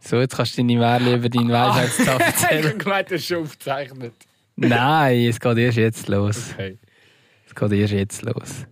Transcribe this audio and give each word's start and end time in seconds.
So, 0.00 0.18
jetzt 0.20 0.36
kannst 0.36 0.54
du 0.56 0.62
deine 0.62 0.76
Märchen 0.78 1.14
über 1.14 1.28
deinen 1.28 1.50
Weisheitstag 1.50 2.20
Ich 2.20 2.26
erzählen. 2.42 2.64
habe 2.68 2.78
gemeint, 2.78 3.10
das 3.10 3.20
ist 3.20 3.26
schon 3.26 3.42
aufgezeichnet. 3.42 4.14
Nein, 4.56 5.20
es 5.28 5.38
geht 5.40 5.58
erst 5.58 5.78
jetzt 5.78 6.08
los. 6.08 6.50
Okay. 6.54 6.78
Es 7.46 7.54
geht 7.54 7.72
erst 7.72 7.92
jetzt 7.92 8.22
los. 8.22 8.66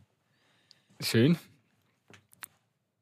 Schön. 1.00 1.38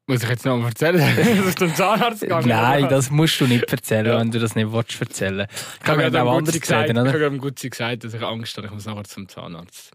Muss 0.09 0.23
ich 0.23 0.29
jetzt 0.29 0.45
noch 0.45 0.57
mal 0.57 0.69
erzählen, 0.69 0.99
dass 1.17 1.49
ich 1.49 1.57
zum 1.57 1.75
Zahnarzt 1.75 2.21
gegangen 2.21 2.49
Nein, 2.49 2.89
das 2.89 3.11
musst 3.11 3.41
du 3.41 3.47
nicht 3.47 3.65
erzählen, 3.73 4.07
Ja. 4.07 4.19
wenn 4.21 4.31
du 4.31 4.39
das 4.39 4.55
nicht 4.55 4.71
willst 4.71 5.01
erzählen. 5.01 5.47
Ich 5.51 5.81
Kann 5.81 5.99
habe 5.99 6.11
gerade 6.11 6.23
auch 6.23 6.37
anders 6.37 6.55
Gutzi 6.55 6.61
gesagt, 6.61 6.89
reden, 6.89 6.97
ich 6.97 7.01
oder? 7.03 7.09
habe 7.11 7.19
gerade 7.19 7.35
am 7.35 7.39
Gutzi 7.41 7.71
gesagt, 7.71 8.05
dass 8.05 8.15
ich 8.15 8.23
Angst 8.23 8.57
habe, 8.57 8.69
ich 8.69 8.73
muss 8.73 8.87
nachher 8.87 9.05
zum 9.05 9.29
Zahnarzt. 9.29 9.91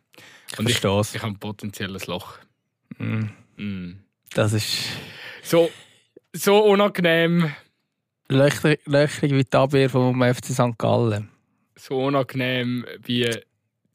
Und 0.57 0.69
ich, 0.69 0.83
es. 0.83 1.15
ich 1.15 1.21
habe 1.21 1.31
ein 1.33 1.39
potenzielles 1.39 2.07
Loch. 2.07 2.37
Mm, 2.97 3.25
Mm. 3.57 3.99
Das 4.33 4.51
ist 4.53 4.85
So, 5.43 5.69
so 6.33 6.57
unangenehm, 6.65 7.51
löchrig, 8.31 8.79
löchrig 8.85 9.31
wie 9.33 9.43
die 9.43 9.57
Abwehr 9.57 9.89
vom 9.89 10.21
FC 10.21 10.45
St. 10.47 10.77
Gallen. 10.77 11.29
so 11.75 12.03
unangenehm 12.05 12.85
wie 13.03 13.29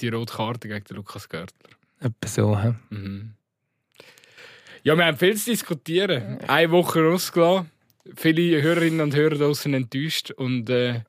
die 0.01 0.09
rote 0.09 0.35
Karte 0.35 0.69
gegen 0.69 0.85
den 0.85 0.97
Lukas 0.97 1.29
Görtler. 1.29 1.71
Etwa 2.01 2.29
so. 2.29 2.59
hä? 2.59 2.75
Mhm. 2.91 3.33
Ja, 4.83 4.97
wir 4.97 5.05
haben 5.07 5.17
viel 5.17 5.37
zu 5.37 5.51
diskutieren. 5.51 6.39
Eine 6.47 6.71
Woche 6.71 7.01
rausgelassen. 7.01 7.71
Viele 8.15 8.63
Hörerinnen 8.63 9.01
und 9.01 9.17
Hörer 9.17 9.37
draußen 9.37 9.75
enttäuscht. 9.75 10.31
Und 10.31 10.71
äh, 10.71 11.01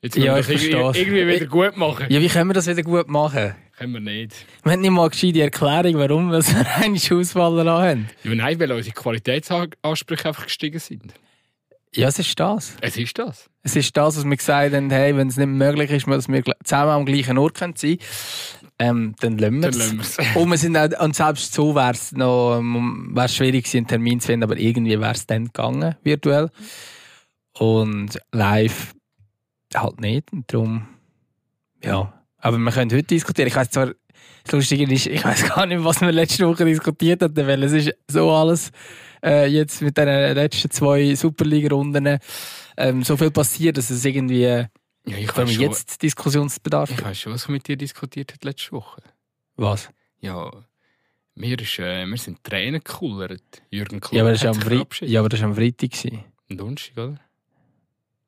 jetzt 0.00 0.14
müssen 0.16 0.22
Ja, 0.26 0.34
wir 0.34 0.40
ich 0.40 0.46
das 0.46 0.62
irgendwie, 0.96 1.18
irgendwie 1.18 1.26
wieder 1.26 1.46
gut 1.46 1.76
machen. 1.76 2.06
Ja, 2.08 2.20
wie 2.20 2.28
können 2.28 2.50
wir 2.50 2.54
das 2.54 2.68
wieder 2.68 2.82
gut 2.84 3.08
machen? 3.08 3.54
Können 3.76 3.94
wir 3.94 4.00
nicht. 4.00 4.46
Wir 4.62 4.72
haben 4.72 4.80
nicht 4.80 4.90
mal 4.90 5.02
eine 5.02 5.10
gescheite 5.10 5.40
Erklärung, 5.40 5.94
warum 5.96 6.30
wir 6.30 6.36
eine 6.76 6.94
lassen 6.94 7.40
haben. 7.40 8.10
Ja, 8.22 8.34
nein, 8.34 8.60
weil 8.60 8.70
unsere 8.72 8.94
Qualitätsansprüche 8.94 10.28
einfach 10.28 10.44
gestiegen 10.44 10.78
sind. 10.78 11.14
Ja, 11.94 12.08
es 12.08 12.18
ist 12.18 12.38
das. 12.38 12.76
Es 12.80 12.96
ist 12.96 13.18
das. 13.18 13.50
Es 13.62 13.76
ist 13.76 13.96
das, 13.96 14.16
was 14.16 14.24
wir 14.24 14.36
gesagt 14.36 14.74
haben, 14.74 14.90
hey, 14.90 15.16
wenn 15.16 15.28
es 15.28 15.36
nicht 15.36 15.48
möglich 15.48 15.90
ist, 15.90 16.06
dass 16.06 16.28
wir 16.28 16.42
zusammen 16.64 16.90
am 16.90 17.06
gleichen 17.06 17.36
Ort 17.36 17.54
können 17.54 17.74
sein 17.76 17.98
ähm, 18.80 19.14
dann 19.20 19.36
lassen 19.36 19.62
wir 19.62 20.00
es. 20.00 20.16
Und, 20.34 20.50
wir 20.50 20.56
sind 20.56 20.76
auch, 20.76 20.88
und 21.04 21.14
selbst 21.14 21.52
so 21.52 21.74
wäre 21.74 21.92
es 21.92 22.12
noch 22.12 22.58
ähm, 22.58 23.10
wär's 23.12 23.36
schwierig 23.36 23.64
gewesen, 23.64 23.78
einen 23.78 23.86
Termin 23.86 24.20
zu 24.20 24.28
finden, 24.28 24.44
aber 24.44 24.56
irgendwie 24.56 24.98
wäre 24.98 25.12
es 25.12 25.26
dann 25.26 25.44
gegangen, 25.44 25.96
virtuell. 26.02 26.48
Und 27.58 28.18
live 28.32 28.94
halt 29.74 30.00
nicht. 30.00 30.32
Und 30.32 30.50
darum, 30.50 30.88
ja. 31.84 32.12
Aber 32.38 32.56
wir 32.56 32.72
können 32.72 32.90
heute 32.90 33.02
diskutieren. 33.02 33.48
Ich 33.48 33.56
weiß 33.56 33.68
zwar, 33.68 33.92
das 34.44 34.52
Lustige 34.52 34.90
ist, 34.90 35.06
ich 35.06 35.22
weiß 35.22 35.54
gar 35.54 35.66
nicht, 35.66 35.84
was 35.84 36.00
wir 36.00 36.10
letzte 36.10 36.48
Woche 36.48 36.64
diskutiert 36.64 37.20
haben, 37.20 37.36
weil 37.36 37.62
es 37.62 37.72
ist 37.72 37.92
so 38.08 38.30
alles 38.30 38.70
äh, 39.24 39.46
jetzt 39.46 39.82
mit 39.82 39.96
den 39.96 40.08
letzten 40.34 40.70
zwei 40.70 41.14
Superliga-Runden 41.14 42.18
ähm, 42.76 43.02
so 43.02 43.16
viel 43.16 43.30
passiert, 43.30 43.76
dass 43.76 43.90
es 43.90 44.04
irgendwie 44.04 44.44
äh, 44.44 44.66
Ja, 45.06 45.16
ich 45.16 45.30
schon, 45.30 45.48
jetzt 45.48 46.02
Diskussionsbedarf 46.02 46.90
ich 46.90 47.04
weiß 47.04 47.18
schon, 47.18 47.32
was 47.32 47.44
ich 47.44 47.48
mit 47.48 47.68
dir 47.68 47.76
diskutiert 47.76 48.32
habe 48.32 48.46
letzte 48.46 48.72
Woche. 48.72 49.02
Was? 49.56 49.90
Ja, 50.20 50.50
wir, 51.34 51.58
ist, 51.58 51.78
äh, 51.78 52.06
wir 52.06 52.18
sind 52.18 52.42
Tränen 52.44 52.82
gekullert. 52.82 53.62
Jürgen 53.70 54.00
Klopp 54.00 54.14
Ja, 54.14 54.22
aber 54.22 54.32
das 54.32 54.42
war 54.44 54.50
am, 54.50 54.60
Fre 54.60 54.86
ja, 55.06 55.20
aber 55.20 55.28
das 55.28 55.40
war 55.40 55.48
am 55.48 55.54
Freitag. 55.54 55.90
Am 56.48 56.56
Donnerstag, 56.56 56.98
oder? 56.98 57.20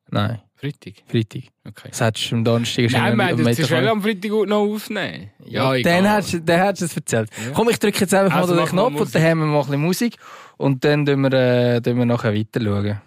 Nein, 0.09 0.41
Freitag? 0.63 0.93
Freitag. 1.07 1.41
Okay. 1.67 1.89
Das 1.89 1.99
hättest 1.99 2.31
du 2.31 2.35
am 2.37 2.43
Donnerstag 2.45 2.89
schon 2.89 2.99
Nein, 3.01 3.17
wir 3.17 3.35
Mittwoch- 3.35 3.67
schnell 3.67 3.87
am 3.89 4.01
Freitag 4.01 4.31
noch 4.47 4.59
aufnehmen. 4.61 5.29
Ja, 5.45 5.71
dann 5.71 5.75
egal. 5.75 6.15
hättest, 6.15 6.33
du- 6.35 6.39
dann 6.41 6.61
hättest 6.61 6.81
du 6.81 6.85
es 6.85 6.95
erzählt. 6.95 7.29
Ja. 7.35 7.51
Komm, 7.53 7.69
ich 7.69 7.79
drücke 7.79 7.99
jetzt 7.99 8.13
einfach 8.13 8.37
Also 8.37 8.55
mal 8.55 8.61
den 8.61 8.69
Knopf 8.69 8.95
und 9.01 9.13
dann 9.15 9.21
haben 9.23 9.39
wir 9.39 9.45
mal 9.47 9.59
ein 9.59 9.65
bisschen 9.65 9.81
Musik. 9.81 10.15
Und 10.55 10.85
dann 10.85 11.05
schauen 11.05 11.19
wir, 11.21 11.33
äh, 11.33 11.81
wir 11.97 12.05
nachher 12.05 12.33
weiter. 12.33 12.61
Schauen. 12.61 13.01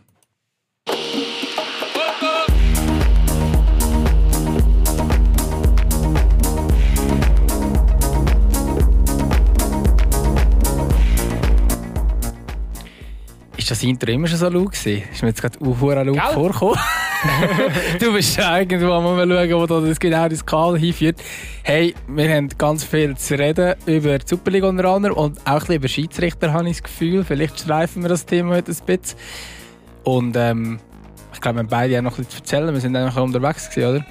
Ist 13.57 13.71
das 13.71 13.83
Intro 13.83 14.11
immer 14.11 14.27
schon 14.29 14.39
so 14.39 14.49
laut 14.49 14.73
gewesen? 14.73 15.03
Ist 15.11 15.23
mir 15.23 15.29
jetzt 15.29 15.41
gerade 15.41 15.59
uh, 15.61 15.91
laut 15.91 16.33
vorgekommen? 16.35 16.79
du 18.01 18.13
bist 18.13 18.37
ja 18.37 18.59
irgendwo 18.59 18.93
am 18.93 19.05
schauen, 19.05 19.53
wo 19.53 19.67
da 19.67 19.81
das 19.81 19.99
genau 19.99 20.29
das 20.29 20.45
Kanal 20.45 20.79
hinführt. 20.79 21.23
Hey, 21.63 21.95
wir 22.09 22.35
haben 22.35 22.49
ganz 22.57 22.85
viel 22.85 23.17
zu 23.17 23.39
reden 23.39 23.75
über 23.87 24.19
die 24.19 24.27
Superliga 24.27 24.69
unter 24.69 24.85
anderem 24.87 25.17
und 25.17 25.39
auch 25.41 25.53
ein 25.53 25.59
bisschen 25.59 25.75
über 25.77 25.89
Schiedsrichter, 25.89 26.53
habe 26.53 26.69
ich 26.69 26.77
das 26.77 26.83
Gefühl. 26.85 27.25
Vielleicht 27.25 27.61
streifen 27.61 28.03
wir 28.03 28.09
das 28.09 28.27
Thema 28.27 28.57
heute 28.57 28.73
ein 28.73 28.79
bisschen. 28.87 29.19
Und 30.05 30.37
ähm, 30.37 30.79
ich 31.33 31.41
glaube, 31.41 31.57
wir 31.57 31.61
haben 31.61 31.69
beide 31.69 31.99
auch 31.99 32.03
noch 32.03 32.17
bisschen 32.17 32.31
zu 32.31 32.39
erzählen. 32.39 32.73
Wir 32.73 32.81
sind 32.81 32.93
noch 32.93 33.17
unterwegs 33.17 33.71
gewesen, 33.71 33.97
oder? 33.97 34.07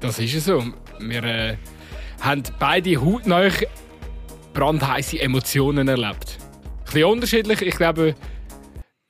Das 0.00 0.18
ist 0.18 0.34
es 0.34 0.44
so. 0.44 0.62
Wir 0.98 1.24
äh, 1.24 1.56
haben 2.20 2.42
beide 2.58 3.00
hautnah 3.00 3.48
brandheiße 4.54 5.20
Emotionen 5.20 5.88
erlebt. 5.88 6.38
Ein 6.40 6.84
bisschen 6.84 7.04
unterschiedlich. 7.04 7.62
Ich 7.62 7.76
glaube, 7.76 8.14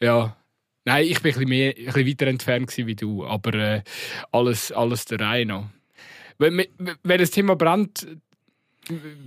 ja. 0.02 0.36
Nein, 0.88 1.04
ich 1.06 1.20
bin 1.20 1.32
ein 1.32 1.34
bisschen, 1.34 1.48
mehr, 1.50 1.74
ein 1.76 1.84
bisschen 1.84 2.06
weiter 2.08 2.26
entfernt 2.28 2.74
wie 2.76 2.94
du. 2.94 3.26
Aber 3.26 3.52
äh, 3.54 3.82
alles, 4.32 4.72
alles 4.72 5.04
der 5.04 5.20
Reihe 5.20 5.44
nach. 5.44 5.64
Wenn, 6.38 6.64
wenn 7.02 7.18
das 7.18 7.30
Thema 7.30 7.56
brennt, 7.56 8.06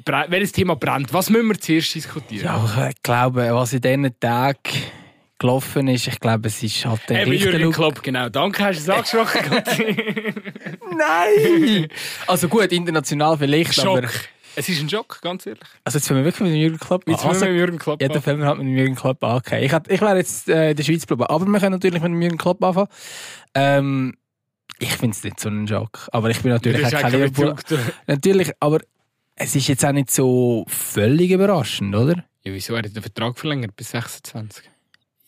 bre- 0.06 0.26
wenn 0.30 0.42
das 0.42 0.52
Thema 0.54 0.76
brennt, 0.76 1.14
was 1.14 1.30
müssen 1.30 1.50
wir 1.50 1.60
zuerst 1.60 1.94
diskutieren? 1.94 2.46
Ja, 2.46 2.90
ich 2.90 3.02
glaube, 3.04 3.50
was 3.52 3.74
in 3.74 3.82
diesen 3.82 4.20
Tagen 4.20 4.58
gelaufen 5.38 5.88
ist, 5.88 6.08
ich 6.08 6.20
glaube, 6.20 6.48
es 6.48 6.64
ist 6.64 6.86
halt 6.86 7.02
der 7.10 7.22
Eben 7.24 7.32
Richter- 7.32 7.52
Jürgen 7.58 7.72
Klopp, 7.74 8.02
genau. 8.02 8.30
Danke, 8.30 8.64
hast 8.64 8.88
du 8.88 8.92
es 8.92 8.98
angesprochen. 9.16 9.62
Nein! 10.98 11.88
also 12.28 12.48
gut, 12.48 12.72
international 12.72 13.38
vielleicht, 13.38 13.78
aber... 13.80 14.08
Es 14.56 14.70
ist 14.70 14.82
ein 14.82 14.90
Schock, 14.90 15.20
ganz 15.22 15.46
ehrlich. 15.46 15.64
Also 15.84 15.98
jetzt 15.98 16.08
fangen 16.08 16.20
wir 16.22 16.26
wirklich 16.26 16.42
mit 16.42 16.54
dem 16.54 16.62
Jürgen 16.62 16.80
Klopp 16.80 17.08
an. 17.08 17.14
Jetzt 17.14 17.26
müssen 17.26 17.44
Also, 17.44 17.46
wir 17.46 17.52
mit 17.52 17.60
Jürgen 17.60 17.80
Klopp 17.80 18.02
fangen 18.24 18.40
wir 18.40 18.46
halt 18.48 18.58
mit 18.58 18.68
dem 18.68 18.78
Jürgen 18.78 18.96
Klopp 18.96 19.24
an. 19.24 19.38
Okay. 19.38 19.66
Ich, 19.66 19.74
ich 19.88 20.02
wäre 20.02 20.18
jetzt 20.18 20.50
äh, 20.50 20.72
in 20.72 20.76
der 20.76 20.84
Schweiz 20.84 21.06
geblieben. 21.06 21.30
Aber 21.30 21.46
wir 21.46 21.60
können 21.60 21.72
natürlich 21.74 22.02
mit 22.02 22.12
dem 22.12 22.22
Jürgen 22.22 22.38
Klopp 22.38 22.64
anfangen. 22.64 22.88
Ähm, 23.54 24.14
ich 24.80 24.94
finde 24.94 25.16
es 25.16 25.24
nicht 25.24 25.40
so 25.40 25.50
ein 25.50 25.68
Schock. 25.68 26.10
Aber 26.12 26.30
ich 26.30 26.42
bin 26.42 26.52
natürlich 26.52 26.86
auch 26.86 27.02
kein 27.02 27.12
Liverpool. 27.12 27.56
Natürlich, 28.08 28.52
aber 28.60 28.80
es 29.36 29.56
ist 29.56 29.68
jetzt 29.68 29.86
auch 29.86 29.92
nicht 29.92 30.10
so 30.10 30.66
völlig 30.68 31.32
überraschend, 31.32 31.96
oder? 31.96 32.24
Ja, 32.44 32.54
wieso? 32.54 32.74
Er 32.74 32.80
hat 32.80 32.96
den 32.96 33.02
Vertrag 33.02 33.38
verlängert 33.38 33.76
bis 33.76 33.92
26. 33.92 34.64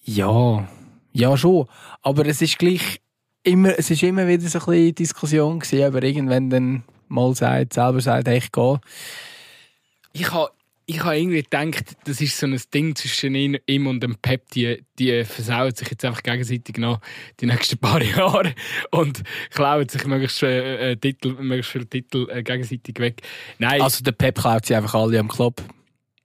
Ja, 0.05 0.67
ja 1.11 1.37
schon. 1.37 1.67
Aber 2.01 2.25
es 2.25 2.41
ist 2.41 2.57
gleich 2.57 2.99
immer, 3.43 3.77
es 3.77 3.91
ist 3.91 4.01
immer 4.03 4.27
wieder 4.27 4.47
so 4.47 4.59
ein 4.59 4.65
bisschen 4.65 4.95
Diskussion 4.95 5.59
gewesen, 5.59 5.83
aber 5.85 6.01
irgendwann 6.03 6.49
dann 6.49 6.83
mal 7.13 7.35
sagt, 7.35 7.73
selber 7.73 8.01
sagt, 8.01 8.27
hey, 8.27 8.37
ich 8.37 8.51
gehe. 8.51 8.79
Ich 10.13 10.31
habe 10.31 10.51
ich 10.85 11.03
ha 11.03 11.13
irgendwie 11.13 11.41
gedacht, 11.43 11.95
das 12.05 12.19
ist 12.19 12.37
so 12.37 12.45
ein 12.45 12.59
Ding 12.73 12.95
zwischen 12.95 13.35
ihm 13.35 13.87
und 13.87 14.01
dem 14.01 14.15
Pep. 14.15 14.49
Die, 14.51 14.83
die 14.99 15.23
versauen 15.23 15.73
sich 15.73 15.89
jetzt 15.89 16.03
einfach 16.03 16.23
gegenseitig 16.23 16.77
noch 16.77 16.99
die 17.39 17.45
nächsten 17.45 17.77
paar 17.77 18.01
Jahre 18.03 18.53
und 18.91 19.23
klauen 19.49 19.87
sich 19.87 20.05
möglichst, 20.05 20.43
äh, 20.43 20.91
äh, 20.91 20.95
Titel, 20.97 21.33
möglichst 21.39 21.71
viele 21.71 21.87
Titel 21.87 22.27
äh, 22.29 22.43
gegenseitig 22.43 22.99
weg. 22.99 23.21
Nein, 23.59 23.81
Also 23.81 24.03
der 24.03 24.11
Pep 24.11 24.39
klaut 24.39 24.65
sie 24.65 24.75
einfach 24.75 24.93
alle 24.95 25.19
am 25.19 25.29
Klopp. 25.29 25.63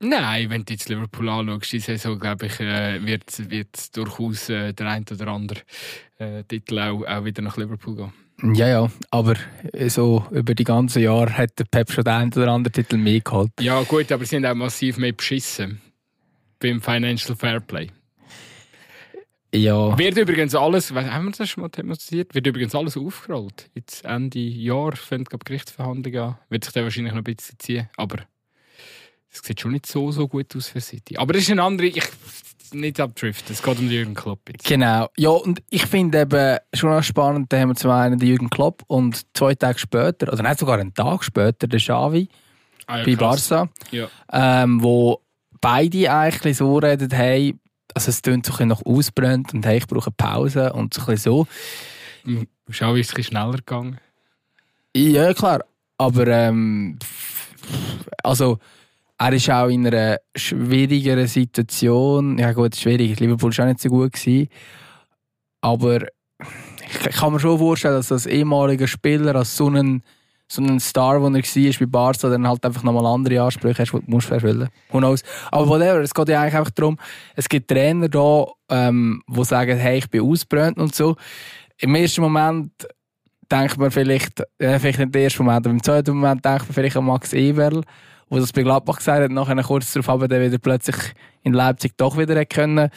nein, 0.00 0.50
wenn 0.50 0.64
du 0.64 0.72
jetzt 0.72 0.88
Liverpool 0.88 1.28
anschaust, 1.28 1.72
die 1.72 1.80
Saison, 1.80 2.18
glaube 2.18 2.46
ich, 2.46 2.58
äh, 2.60 3.04
wird, 3.04 3.50
wird 3.50 3.96
durchaus 3.96 4.48
äh, 4.48 4.72
der 4.72 4.88
ein 4.88 5.04
oder 5.10 5.28
andere 5.28 5.60
Titel 6.48 6.80
auch, 6.80 7.04
auch 7.06 7.24
wieder 7.24 7.42
nach 7.42 7.56
Liverpool 7.56 7.94
gehen. 7.94 8.12
Ja, 8.42 8.68
ja, 8.68 8.90
aber 9.10 9.34
so 9.88 10.24
über 10.30 10.54
die 10.54 10.64
ganzen 10.64 11.02
Jahre 11.02 11.36
hat 11.36 11.58
der 11.58 11.64
Pep 11.64 11.90
schon 11.90 12.04
den 12.04 12.14
einen 12.14 12.32
oder 12.32 12.52
anderen 12.52 12.72
Titel 12.72 12.96
mehr 12.96 13.20
geholt. 13.20 13.50
Ja, 13.60 13.82
gut, 13.82 14.12
aber 14.12 14.24
sie 14.24 14.36
haben 14.36 14.44
auch 14.46 14.54
massiv 14.54 14.96
mehr 14.98 15.12
beschissen 15.12 15.80
beim 16.60 16.80
Financial 16.80 17.36
Fairplay. 17.36 17.88
Ja, 19.54 19.96
Wird 19.98 20.18
übrigens 20.18 20.54
alles, 20.54 20.92
haben 20.92 21.24
wir 21.26 21.32
das 21.32 21.48
schon 21.48 21.62
mal 21.62 21.70
thematisiert, 21.70 22.34
wird 22.34 22.46
übrigens 22.46 22.74
alles 22.74 22.96
aufgerollt. 22.98 23.70
Jetzt 23.74 24.04
Ende 24.04 24.38
Jahr 24.38 24.94
fängt 24.94 25.30
glaub, 25.30 25.42
die 25.44 25.48
Gerichtsverhandlung 25.48 26.16
an. 26.16 26.38
Wird 26.50 26.64
sich 26.64 26.74
dann 26.74 26.84
wahrscheinlich 26.84 27.12
noch 27.12 27.20
ein 27.20 27.24
bisschen 27.24 27.58
ziehen, 27.58 27.88
aber 27.96 28.18
es 29.30 29.40
sieht 29.42 29.60
schon 29.60 29.72
nicht 29.72 29.86
so, 29.86 30.12
so 30.12 30.28
gut 30.28 30.54
aus 30.54 30.68
für 30.68 30.80
City. 30.80 31.16
Aber 31.16 31.32
das 31.32 31.42
ist 31.42 31.50
eine 31.50 31.62
andere, 31.62 31.86
ich 31.86 32.02
nicht 32.74 33.00
abdriften, 33.00 33.52
es 33.54 33.62
geht 33.62 33.78
um 33.78 33.88
Jürgen 33.90 34.14
Klopp 34.14 34.40
jetzt. 34.50 34.64
genau. 34.66 35.08
Ja, 35.16 35.30
und 35.30 35.62
ich 35.70 35.86
finde 35.86 36.20
eben 36.20 36.58
schon 36.74 36.92
auch 36.92 37.02
spannend, 37.02 37.52
da 37.52 37.58
haben 37.60 37.70
wir 37.70 37.74
zum 37.76 37.90
einen 37.90 38.18
den 38.18 38.28
Jürgen 38.28 38.50
Klopp 38.50 38.82
und 38.86 39.26
zwei 39.36 39.54
Tage 39.54 39.78
später, 39.78 40.32
oder 40.32 40.42
nicht 40.42 40.58
sogar 40.58 40.78
einen 40.78 40.94
Tag 40.94 41.24
später, 41.24 41.66
den 41.66 41.78
Xavi 41.80 42.28
Ah, 42.86 42.98
ja, 42.98 43.04
bei 43.04 43.14
krass. 43.14 43.48
Barca, 43.48 43.70
Ja. 43.90 44.08
ähm, 44.32 44.82
wo 44.82 45.20
beide 45.60 46.10
eigentlich 46.12 46.56
so 46.56 46.78
reden, 46.78 47.10
hey, 47.10 47.54
also 47.94 48.08
es 48.10 48.22
tönt 48.22 48.46
so 48.46 48.52
ein 48.52 48.56
bisschen 48.56 48.68
nach 48.68 48.82
ausbrennt 48.86 49.52
und 49.54 49.66
hey, 49.66 49.78
ich 49.78 49.86
brauche 49.86 50.10
Pause 50.10 50.72
und 50.72 50.94
so 50.94 51.00
ein 51.02 51.06
bisschen 51.06 51.32
so. 51.32 51.46
Hm, 52.24 52.46
Schau, 52.70 52.94
ist 52.94 53.10
ein 53.10 53.16
bisschen 53.16 53.24
schneller 53.24 53.56
gegangen. 53.58 53.98
Ja, 54.96 55.32
klar. 55.34 55.64
Aber 55.98 56.26
ähm, 56.28 56.98
also 58.22 58.58
er 59.18 59.32
ist 59.32 59.50
auch 59.50 59.68
in 59.68 59.86
einer 59.86 60.18
schwierigeren 60.36 61.26
Situation. 61.26 62.38
Ja 62.38 62.52
gut, 62.52 62.76
schwierig. 62.76 63.18
Liverpool 63.18 63.56
war 63.56 63.64
auch 63.64 63.68
nicht 63.68 63.80
so 63.80 63.88
gut. 63.88 64.12
Gewesen. 64.12 64.48
Aber 65.60 65.98
ich 66.86 67.16
kann 67.16 67.32
mir 67.32 67.40
schon 67.40 67.58
vorstellen, 67.58 67.94
dass 67.96 68.12
als 68.12 68.26
ehemaliger 68.26 68.86
Spieler, 68.86 69.34
als 69.34 69.56
so 69.56 69.68
ein, 69.68 70.02
so 70.46 70.62
ein 70.62 70.78
Star, 70.78 71.18
der 71.18 71.26
er 71.28 71.44
war 71.44 71.72
bei 71.80 71.86
Barca, 71.86 72.28
dann 72.28 72.46
halt 72.48 72.64
einfach 72.64 72.84
nochmal 72.84 73.06
andere 73.06 73.42
Ansprüche 73.42 73.82
hast, 73.82 73.92
die 73.92 73.98
du 73.98 74.02
musst 74.06 74.30
erfüllen 74.30 74.68
knows? 74.90 75.22
Aber 75.50 75.68
whatever, 75.68 76.00
es 76.00 76.14
geht 76.14 76.28
ja 76.28 76.40
eigentlich 76.40 76.54
einfach 76.54 76.70
darum, 76.70 76.96
es 77.34 77.48
gibt 77.48 77.68
Trainer 77.68 78.08
da, 78.08 78.46
ähm, 78.70 79.22
die 79.26 79.44
sagen, 79.44 79.76
hey, 79.76 79.98
ich 79.98 80.08
bin 80.08 80.22
ausbrennt 80.22 80.78
und 80.78 80.94
so. 80.94 81.16
Im 81.78 81.94
ersten 81.96 82.22
Moment 82.22 82.72
denkt 83.50 83.78
man 83.78 83.90
vielleicht, 83.90 84.40
äh, 84.58 84.78
vielleicht 84.78 85.00
nicht 85.00 85.14
im 85.14 85.22
ersten 85.22 85.44
Moment, 85.44 85.66
aber 85.66 85.74
im 85.74 85.82
zweiten 85.82 86.16
Moment 86.16 86.44
denkt 86.44 86.66
man 86.66 86.72
vielleicht 86.72 86.96
an 86.96 87.04
Max 87.04 87.32
Eberl, 87.32 87.82
der 88.30 88.40
das 88.40 88.52
bei 88.52 88.62
Gladbach 88.62 88.98
gesagt 88.98 89.22
hat, 89.22 89.30
nachher 89.30 89.62
kurz 89.62 89.92
darauf 89.92 90.08
aber 90.08 90.28
dann 90.28 90.42
wieder 90.42 90.58
plötzlich 90.58 90.96
in 91.42 91.52
Leipzig 91.52 91.96
doch 91.96 92.18
wieder 92.18 92.44
können, 92.44 92.90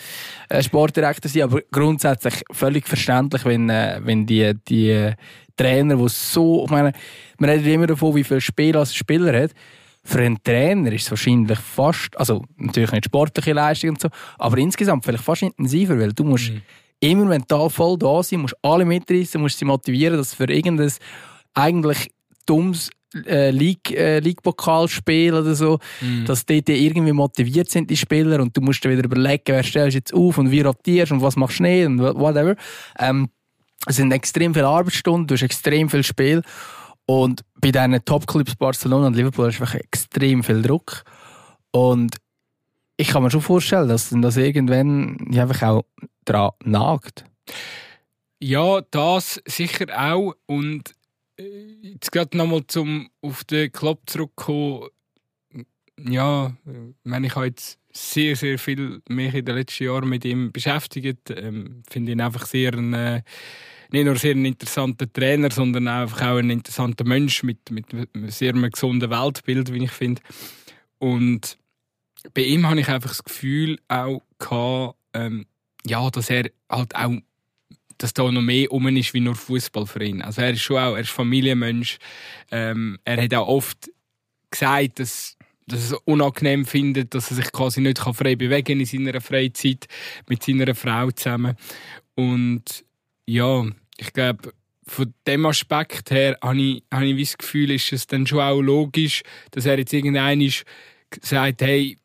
äh, 0.49 0.63
Sportdirektor 0.63 1.29
sein. 1.29 1.43
Aber 1.43 1.61
grundsätzlich 1.71 2.43
völlig 2.51 2.87
verständlich, 2.87 3.45
wenn, 3.45 3.69
äh, 3.69 4.01
wenn 4.03 4.25
die, 4.25 4.53
die 4.67 4.89
äh, 4.89 5.13
Trainer, 5.55 5.95
die 5.95 6.09
so, 6.09 6.65
ich 6.65 6.71
meine, 6.71 6.91
man 7.37 7.49
redet 7.49 7.67
immer 7.67 7.87
davon, 7.87 8.15
wie 8.15 8.23
viel 8.23 8.41
Spiel 8.41 8.75
als 8.75 8.93
Spieler 8.93 9.43
hat. 9.43 9.51
Für 10.03 10.19
einen 10.19 10.41
Trainer 10.43 10.91
ist 10.91 11.03
es 11.03 11.11
wahrscheinlich 11.11 11.59
fast, 11.59 12.17
also 12.17 12.43
natürlich 12.57 12.91
nicht 12.91 13.05
sportliche 13.05 13.53
Leistung 13.53 13.91
und 13.91 14.01
so, 14.01 14.09
aber 14.39 14.57
insgesamt 14.57 15.05
vielleicht 15.05 15.23
fast 15.23 15.43
intensiver, 15.43 15.99
weil 15.99 16.11
du 16.11 16.23
musst 16.23 16.49
mhm. 16.49 16.61
immer 16.99 17.25
mental 17.25 17.69
voll 17.69 17.99
da 17.99 18.23
sein, 18.23 18.39
musst 18.39 18.55
alle 18.63 18.83
mitreißen, 18.83 19.39
musst 19.39 19.59
sie 19.59 19.65
motivieren, 19.65 20.17
dass 20.17 20.33
für 20.33 20.51
irgendein 20.51 20.91
eigentlich 21.53 22.09
dummes 22.47 22.89
äh, 23.25 23.51
League, 23.51 23.91
äh, 23.91 24.19
League-Pokalspiel 24.19 25.33
oder 25.33 25.55
so, 25.55 25.79
mm. 26.01 26.25
dass 26.25 26.45
die, 26.45 26.63
irgendwie 26.67 27.11
motiviert 27.11 27.69
sind, 27.69 27.89
die 27.89 27.97
Spieler, 27.97 28.41
und 28.41 28.55
du 28.55 28.61
musst 28.61 28.83
dir 28.83 28.89
wieder 28.89 29.03
überlegen, 29.03 29.43
wer 29.47 29.63
stellst 29.63 29.93
du 29.93 29.97
jetzt 29.97 30.13
auf 30.13 30.37
und 30.37 30.51
wie 30.51 30.61
rotierst 30.61 31.11
und 31.11 31.21
was 31.21 31.35
machst 31.35 31.59
du 31.59 31.63
nicht 31.63 31.85
und 31.85 31.99
whatever. 31.99 32.55
Ähm, 32.99 33.29
es 33.85 33.95
sind 33.95 34.11
extrem 34.11 34.53
viele 34.53 34.67
Arbeitsstunden, 34.67 35.27
du 35.27 35.33
hast 35.33 35.41
extrem 35.41 35.89
viel 35.89 36.03
Spiel 36.03 36.41
und 37.05 37.41
bei 37.59 37.71
diesen 37.71 38.03
Top-Clubs 38.05 38.55
Barcelona 38.55 39.07
und 39.07 39.15
Liverpool 39.15 39.49
ist 39.49 39.59
einfach 39.59 39.75
extrem 39.75 40.43
viel 40.43 40.61
Druck 40.61 41.03
und 41.71 42.15
ich 42.97 43.07
kann 43.07 43.23
mir 43.23 43.31
schon 43.31 43.41
vorstellen, 43.41 43.89
dass 43.89 44.09
das 44.15 44.37
irgendwann 44.37 45.17
einfach 45.33 45.63
auch 45.63 45.85
daran 46.23 46.51
nagt. 46.63 47.25
Ja, 48.39 48.81
das 48.91 49.41
sicher 49.45 49.87
auch 49.97 50.35
und 50.45 50.93
jetzt 51.81 52.11
gerade 52.11 52.37
nochmal 52.37 52.65
zum 52.67 53.09
auf 53.21 53.43
den 53.43 53.71
Club 53.71 54.01
zurückkommen. 54.05 54.89
Ja, 55.99 56.55
ich 56.65 57.23
ich 57.23 57.35
habe 57.35 57.45
jetzt 57.47 57.79
sehr, 57.93 58.35
sehr 58.35 58.57
viel 58.57 59.01
mich 59.09 59.33
in 59.33 59.45
den 59.45 59.55
letzten 59.55 59.83
Jahren 59.83 60.09
mit 60.09 60.25
ihm 60.25 60.51
beschäftigt. 60.51 61.29
Ähm, 61.29 61.83
Finde 61.89 62.13
ihn 62.13 62.21
einfach 62.21 62.45
sehr 62.45 62.73
ein, 62.73 62.93
äh, 62.93 63.21
nicht 63.91 64.05
nur 64.05 64.15
sehr 64.15 64.35
ein 64.35 64.45
interessanter 64.45 65.11
Trainer, 65.11 65.51
sondern 65.51 65.87
einfach 65.87 66.21
auch 66.21 66.37
ein 66.37 66.49
interessanter 66.49 67.03
Mensch 67.03 67.43
mit, 67.43 67.69
mit 67.69 67.93
einem 67.93 68.29
sehr 68.29 68.53
gesunden 68.53 69.09
Weltbild, 69.09 69.73
wie 69.73 69.83
ich 69.83 69.91
finde. 69.91 70.21
Und 70.97 71.57
bei 72.33 72.43
ihm 72.43 72.67
habe 72.67 72.79
ich 72.79 72.87
einfach 72.87 73.09
das 73.09 73.23
Gefühl 73.23 73.79
auch 73.87 74.21
gehabt, 74.39 74.97
ähm, 75.13 75.45
ja, 75.85 76.09
dass 76.09 76.29
er 76.29 76.51
halt 76.69 76.95
auch 76.95 77.15
dass 78.01 78.13
da 78.13 78.31
noch 78.31 78.41
mehr 78.41 78.71
um 78.71 78.87
ist 78.95 79.13
wie 79.13 79.19
nur 79.19 79.35
Fußball 79.35 79.85
für 79.85 80.03
ihn. 80.03 80.21
Also 80.21 80.41
er 80.41 80.51
ist 80.51 80.61
schon 80.61 80.77
auch, 80.77 80.95
er 80.95 81.01
ist 81.01 81.09
Familienmensch. 81.09 81.97
Ähm, 82.49 82.97
er 83.05 83.21
hat 83.21 83.33
auch 83.33 83.47
oft 83.47 83.91
gesagt, 84.49 84.99
dass, 84.99 85.37
dass 85.67 85.91
er 85.91 85.97
es 85.97 86.01
unangenehm 86.05 86.65
findet, 86.65 87.13
dass 87.13 87.31
er 87.31 87.37
sich 87.37 87.51
quasi 87.51 87.81
nicht 87.81 87.99
frei 87.99 88.35
bewegen 88.35 88.65
kann 88.65 88.79
in 88.79 88.85
seiner 88.85 89.21
Freizeit 89.21 89.87
mit 90.27 90.43
seiner 90.43 90.73
Frau 90.73 91.11
zusammen. 91.11 91.55
Und 92.15 92.83
ja, 93.25 93.65
ich 93.97 94.13
glaube, 94.13 94.53
von 94.85 95.13
dem 95.27 95.45
Aspekt 95.45 96.11
her 96.11 96.37
habe 96.41 96.59
ich, 96.59 96.83
habe 96.91 97.05
ich 97.05 97.29
das 97.29 97.37
Gefühl, 97.37 97.71
ist 97.71 97.93
es 97.93 98.07
dann 98.07 98.25
schon 98.25 98.39
auch 98.39 98.61
logisch, 98.61 99.21
dass 99.51 99.65
er 99.65 99.77
jetzt 99.77 99.93
irgendein 99.93 100.51
sagt, 101.21 101.61
hey, 101.61 101.97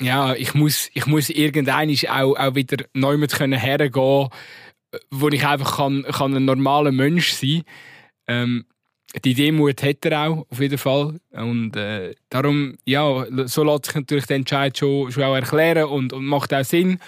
ja, 0.00 0.34
ich 0.34 0.52
muss, 0.54 0.90
ich 0.92 1.06
muss 1.06 1.30
irgendein 1.30 1.90
auch, 2.08 2.36
auch 2.36 2.54
wieder 2.54 2.84
neu 2.92 3.16
mit 3.16 3.38
hergehen 3.38 3.92
können 3.92 4.28
wo 5.10 5.28
ich 5.28 5.46
einfach 5.46 5.76
kann, 5.76 6.02
kann 6.04 6.34
ein 6.34 6.44
normaler 6.44 6.92
Mensch 6.92 7.32
sein 7.32 7.62
ähm, 8.26 8.66
die 9.24 9.34
Demut 9.34 9.82
hat 9.82 10.04
er 10.04 10.28
auch, 10.28 10.46
auf 10.50 10.60
jeden 10.60 10.78
Fall. 10.78 11.18
Und 11.30 11.76
äh, 11.76 12.14
darum, 12.28 12.76
ja, 12.84 13.24
so 13.46 13.64
lässt 13.64 13.86
sich 13.86 13.94
natürlich 13.94 14.26
der 14.26 14.36
Entscheid 14.36 14.76
schon, 14.76 15.10
schon 15.10 15.22
auch 15.22 15.34
erklären 15.34 15.88
und, 15.88 16.12
und 16.12 16.26
macht 16.26 16.52
auch 16.52 16.64
Sinn. 16.64 16.98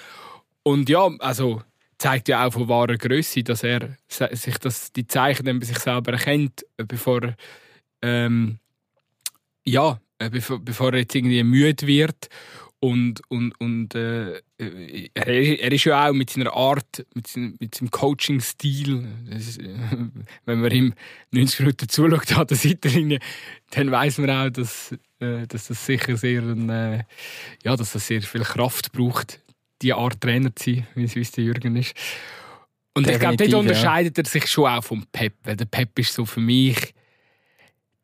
Und 0.62 0.88
ja, 0.88 1.10
also 1.18 1.62
zeigt 1.98 2.28
ja 2.28 2.46
auch 2.46 2.52
von 2.52 2.68
wahrer 2.68 2.96
Größe, 2.96 3.42
dass 3.42 3.62
er 3.62 3.96
sich 4.08 4.58
das, 4.58 4.92
die 4.92 5.06
Zeichen 5.06 5.44
dann 5.44 5.58
bei 5.58 5.66
sich 5.66 5.78
selber 5.78 6.12
erkennt, 6.12 6.64
bevor 6.76 7.34
ähm, 8.00 8.58
ja, 9.64 10.00
bevor, 10.18 10.60
bevor 10.60 10.92
er 10.92 11.00
jetzt 11.00 11.14
irgendwie 11.14 11.42
müde 11.42 11.86
wird 11.86 12.28
und, 12.78 13.20
und, 13.28 13.60
und 13.60 13.94
äh, 13.94 14.40
er, 14.58 15.26
er 15.26 15.72
ist 15.72 15.84
ja 15.84 16.08
auch 16.08 16.12
mit 16.12 16.30
seiner 16.30 16.52
Art, 16.52 17.06
mit 17.14 17.28
seinem, 17.28 17.56
mit 17.60 17.74
seinem 17.76 17.90
Coaching-Stil, 17.90 19.06
wenn 20.44 20.60
man 20.60 20.70
ihm 20.72 20.94
90 21.30 21.60
Minuten 21.60 21.88
zuschaut 21.88 22.36
an 22.36 22.46
der 22.46 22.56
Seitenlinie, 22.56 23.20
dann 23.70 23.90
weiß 23.90 24.18
man 24.18 24.30
auch, 24.30 24.50
dass, 24.50 24.92
äh, 25.20 25.46
dass 25.46 25.68
das 25.68 25.86
sicher 25.86 26.16
sehr, 26.16 26.42
äh, 26.42 27.04
ja, 27.62 27.76
dass 27.76 27.92
das 27.92 28.06
sehr 28.06 28.22
viel 28.22 28.42
Kraft 28.42 28.92
braucht, 28.92 29.40
die 29.80 29.92
Art 29.92 30.20
Trainer 30.20 30.54
zu 30.56 30.74
sein, 30.74 30.86
wie 30.94 31.20
es 31.20 31.30
der 31.30 31.44
Jürgen 31.44 31.76
ist. 31.76 31.94
Und 32.94 33.06
Definitiv, 33.06 33.12
ich 33.12 33.20
glaube, 33.20 33.50
dort 33.50 33.54
unterscheidet 33.60 34.18
er 34.18 34.24
sich 34.24 34.46
schon 34.48 34.66
auch 34.66 34.82
vom 34.82 35.06
Pep, 35.12 35.34
weil 35.44 35.56
der 35.56 35.66
Pep 35.66 35.96
ist 36.00 36.14
so 36.14 36.24
für 36.24 36.40
mich, 36.40 36.94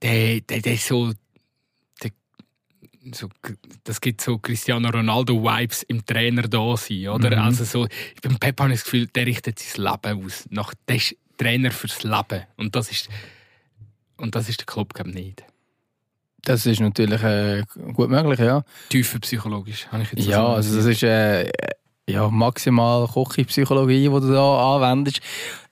der, 0.03 0.41
der, 0.41 0.61
der 0.61 0.75
ist 0.75 0.87
so 0.87 1.13
so, 3.13 3.29
das 3.85 4.01
gibt 4.01 4.21
so 4.21 4.39
Cristiano 4.39 4.89
Ronaldo-Vibes 4.89 5.83
im 5.85 6.05
Trainer 6.05 6.43
da 6.43 6.77
sein, 6.77 7.09
oder? 7.09 7.31
Mhm. 7.31 7.43
Also 7.43 7.65
so, 7.65 7.87
beim 8.23 8.39
Pep 8.39 8.61
habe 8.61 8.73
ich 8.73 8.81
das 8.81 8.85
Gefühl, 8.85 9.07
der 9.09 9.27
richtet 9.27 9.59
sein 9.59 9.85
Leben 9.85 10.25
aus. 10.25 10.47
Nach, 10.51 10.73
der 10.89 10.97
ist 10.97 11.17
Trainer 11.37 11.71
fürs 11.71 12.03
Leben. 12.03 12.45
Und 12.57 12.75
das 12.75 12.91
ist, 12.91 13.09
und 14.17 14.35
das 14.35 14.49
ist 14.49 14.61
der 14.61 14.67
Club, 14.67 14.95
glaube 14.95 15.11
nicht. 15.11 15.45
Das 16.43 16.67
ist 16.67 16.81
natürlich 16.81 17.23
äh, 17.23 17.63
gut 17.95 18.11
möglich, 18.11 18.39
ja. 18.39 18.63
Tiefer 18.91 19.19
psychologisch, 19.21 19.87
habe 19.89 20.03
ich 20.03 20.13
jetzt 20.13 20.27
Ja, 20.27 20.47
also 20.47 20.77
das 20.77 20.85
ist 20.85 21.03
äh, 21.03 21.51
ja, 22.07 22.29
maximal 22.29 23.09
Kochi-Psychologie, 23.09 24.03
die 24.03 24.09
du 24.09 24.33
da 24.33 24.77
anwendest. 24.77 25.21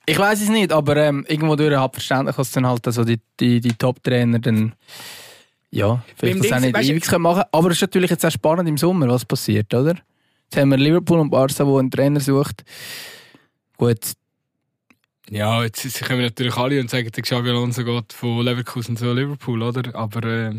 Ich 0.06 0.18
weiß 0.18 0.40
es 0.40 0.48
nicht, 0.48 0.72
aber 0.72 0.96
ähm, 0.96 1.24
irgendwo 1.28 1.56
durch 1.56 1.76
habe 1.76 1.92
verständlich, 1.92 2.36
dass 2.36 2.50
dann 2.50 2.66
halt 2.66 2.86
also 2.86 3.04
die, 3.04 3.20
die, 3.38 3.60
die 3.60 3.74
Top-Trainer 3.74 4.38
dann 4.38 4.74
ja, 5.72 6.04
vielleicht 6.16 6.44
das 6.44 6.52
auch 6.52 6.60
nicht 6.60 6.76
ewig 6.76 7.04
können 7.04 7.22
machen 7.22 7.44
Aber 7.50 7.70
es 7.70 7.78
ist 7.78 7.82
natürlich 7.82 8.10
jetzt 8.10 8.24
auch 8.24 8.30
spannend 8.30 8.68
im 8.68 8.76
Sommer, 8.76 9.08
was 9.08 9.24
passiert, 9.24 9.72
oder? 9.72 9.94
Jetzt 10.44 10.60
haben 10.60 10.70
wir 10.70 10.76
Liverpool 10.76 11.18
und 11.18 11.30
Barca, 11.30 11.64
die 11.64 11.78
einen 11.78 11.90
Trainer 11.90 12.20
sucht. 12.20 12.62
Gut. 13.78 14.12
Ja, 15.30 15.62
jetzt, 15.62 15.82
jetzt 15.84 16.04
kommen 16.04 16.20
natürlich 16.20 16.56
alle 16.56 16.78
und 16.78 16.90
sagen, 16.90 17.10
der 17.10 17.22
Xabi 17.22 17.48
Alonso 17.48 17.84
geht 17.84 18.12
von 18.12 18.44
Leverkusen 18.44 18.98
zu 18.98 19.12
Liverpool, 19.14 19.62
oder? 19.62 19.94
Aber 19.94 20.22
äh, 20.24 20.54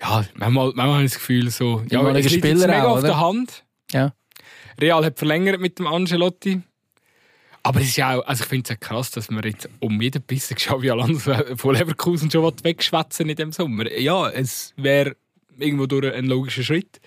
ja, 0.00 0.24
manchmal, 0.34 0.66
manchmal 0.74 0.94
habe 0.94 1.04
ich 1.04 1.12
das 1.12 1.20
Gefühl 1.20 1.50
so, 1.50 1.84
ja, 1.88 2.02
es 2.10 2.30
liegt 2.32 2.44
Spieler 2.44 2.66
mega 2.66 2.84
auch, 2.84 2.96
auf 2.96 3.02
der 3.02 3.20
Hand. 3.20 3.64
Ja. 3.92 4.12
Real 4.80 5.04
hat 5.04 5.18
verlängert 5.18 5.60
mit 5.60 5.78
dem 5.78 5.86
Angelotti. 5.86 6.62
Aber 7.62 7.80
es 7.80 7.88
ist 7.88 7.96
ja 7.96 8.16
auch, 8.16 8.26
also 8.26 8.44
ich 8.44 8.48
finde 8.48 8.64
es 8.64 8.68
ja 8.70 8.76
krass, 8.76 9.10
dass 9.10 9.30
man 9.30 9.42
jetzt 9.42 9.68
um 9.80 10.00
jeden 10.00 10.22
Bissen 10.22 10.56
Xavi 10.56 10.90
Alonso 10.90 11.34
von 11.56 11.74
Leverkusen 11.74 12.30
schon 12.30 12.52
wegschwätzen 12.62 13.28
in 13.28 13.36
dem 13.36 13.52
Sommer. 13.52 13.90
Ja, 13.98 14.30
es 14.30 14.72
wäre 14.76 15.16
irgendwo 15.58 15.86
durch 15.86 16.12
ein 16.14 16.26
logischer 16.26 16.62
Schritt. 16.62 17.00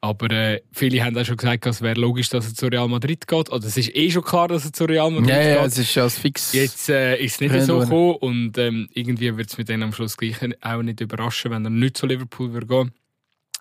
Aber 0.00 0.30
äh, 0.30 0.62
viele 0.70 1.04
haben 1.04 1.18
auch 1.18 1.24
schon 1.24 1.36
gesagt, 1.36 1.66
es 1.66 1.82
wäre 1.82 1.98
logisch, 1.98 2.28
dass 2.28 2.46
er 2.46 2.54
zu 2.54 2.66
Real 2.66 2.86
Madrid 2.86 3.26
geht. 3.26 3.50
Oder 3.50 3.66
es 3.66 3.76
ist 3.76 3.94
eh 3.96 4.10
schon 4.10 4.22
klar, 4.22 4.46
dass 4.46 4.64
er 4.64 4.72
zu 4.72 4.84
Real 4.84 5.10
Madrid 5.10 5.30
ja, 5.30 5.38
geht. 5.38 5.54
Ja, 5.56 5.64
es 5.64 5.76
ist 5.76 5.92
schon 5.92 6.08
fix. 6.08 6.52
Jetzt 6.52 6.88
äh, 6.88 7.16
ist 7.16 7.34
es 7.34 7.40
nicht 7.40 7.64
so 7.64 7.80
gekommen 7.80 8.14
und 8.16 8.58
ähm, 8.58 8.88
irgendwie 8.92 9.36
wird 9.36 9.50
es 9.50 9.58
mit 9.58 9.68
denen 9.68 9.82
am 9.82 9.92
Schluss 9.92 10.16
gleich 10.16 10.36
auch 10.60 10.82
nicht 10.82 11.00
überraschen, 11.00 11.50
wenn 11.50 11.64
er 11.64 11.70
nicht 11.70 11.96
zu 11.96 12.06
Liverpool 12.06 12.52
würde 12.52 12.66
gehen. 12.66 12.92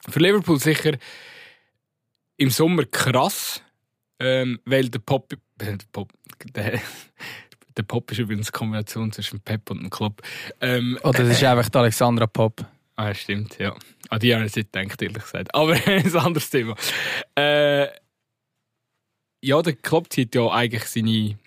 Für 0.10 0.20
Liverpool 0.20 0.60
sicher 0.60 0.98
im 2.38 2.52
Sommer 2.52 2.86
krass, 2.86 3.64
ähm, 4.20 4.60
weil 4.64 4.90
der 4.90 5.00
Pop, 5.00 5.34
der 5.60 5.78
Pop, 5.92 6.12
der, 6.56 6.80
der 7.76 7.84
Pop 7.84 8.12
ist 8.12 8.20
übrigens 8.20 8.48
eine 8.48 8.58
Kombination 8.58 9.12
zwischen 9.12 9.40
Pep 9.40 9.70
und 9.70 9.80
einem 9.80 9.90
Club. 9.90 10.22
Ähm, 10.62 10.98
oh, 11.04 11.12
das 11.12 11.28
ist 11.30 11.42
äh, 11.42 11.48
einfach 11.48 11.70
die 11.70 11.78
Alexandra 11.78 12.28
Pop. 12.28 12.66
Ah, 12.96 13.14
stimmt, 13.14 13.60
ja. 13.60 13.76
An 14.10 14.20
die 14.20 14.34
habe 14.34 14.46
ich 14.46 14.56
nicht 14.56 14.72
gedacht, 14.72 15.02
ehrlich 15.02 15.24
gesagt. 15.24 15.54
Aber 15.54 15.74
ein 15.86 16.16
anderes 16.16 16.50
Thema. 16.50 16.76
Äh, 17.36 17.88
ja, 19.42 19.62
der 19.62 19.74
Club 19.74 20.12
zieht 20.12 20.34
ja 20.34 20.50
eigentlich 20.50 20.86
seine, 20.86 21.38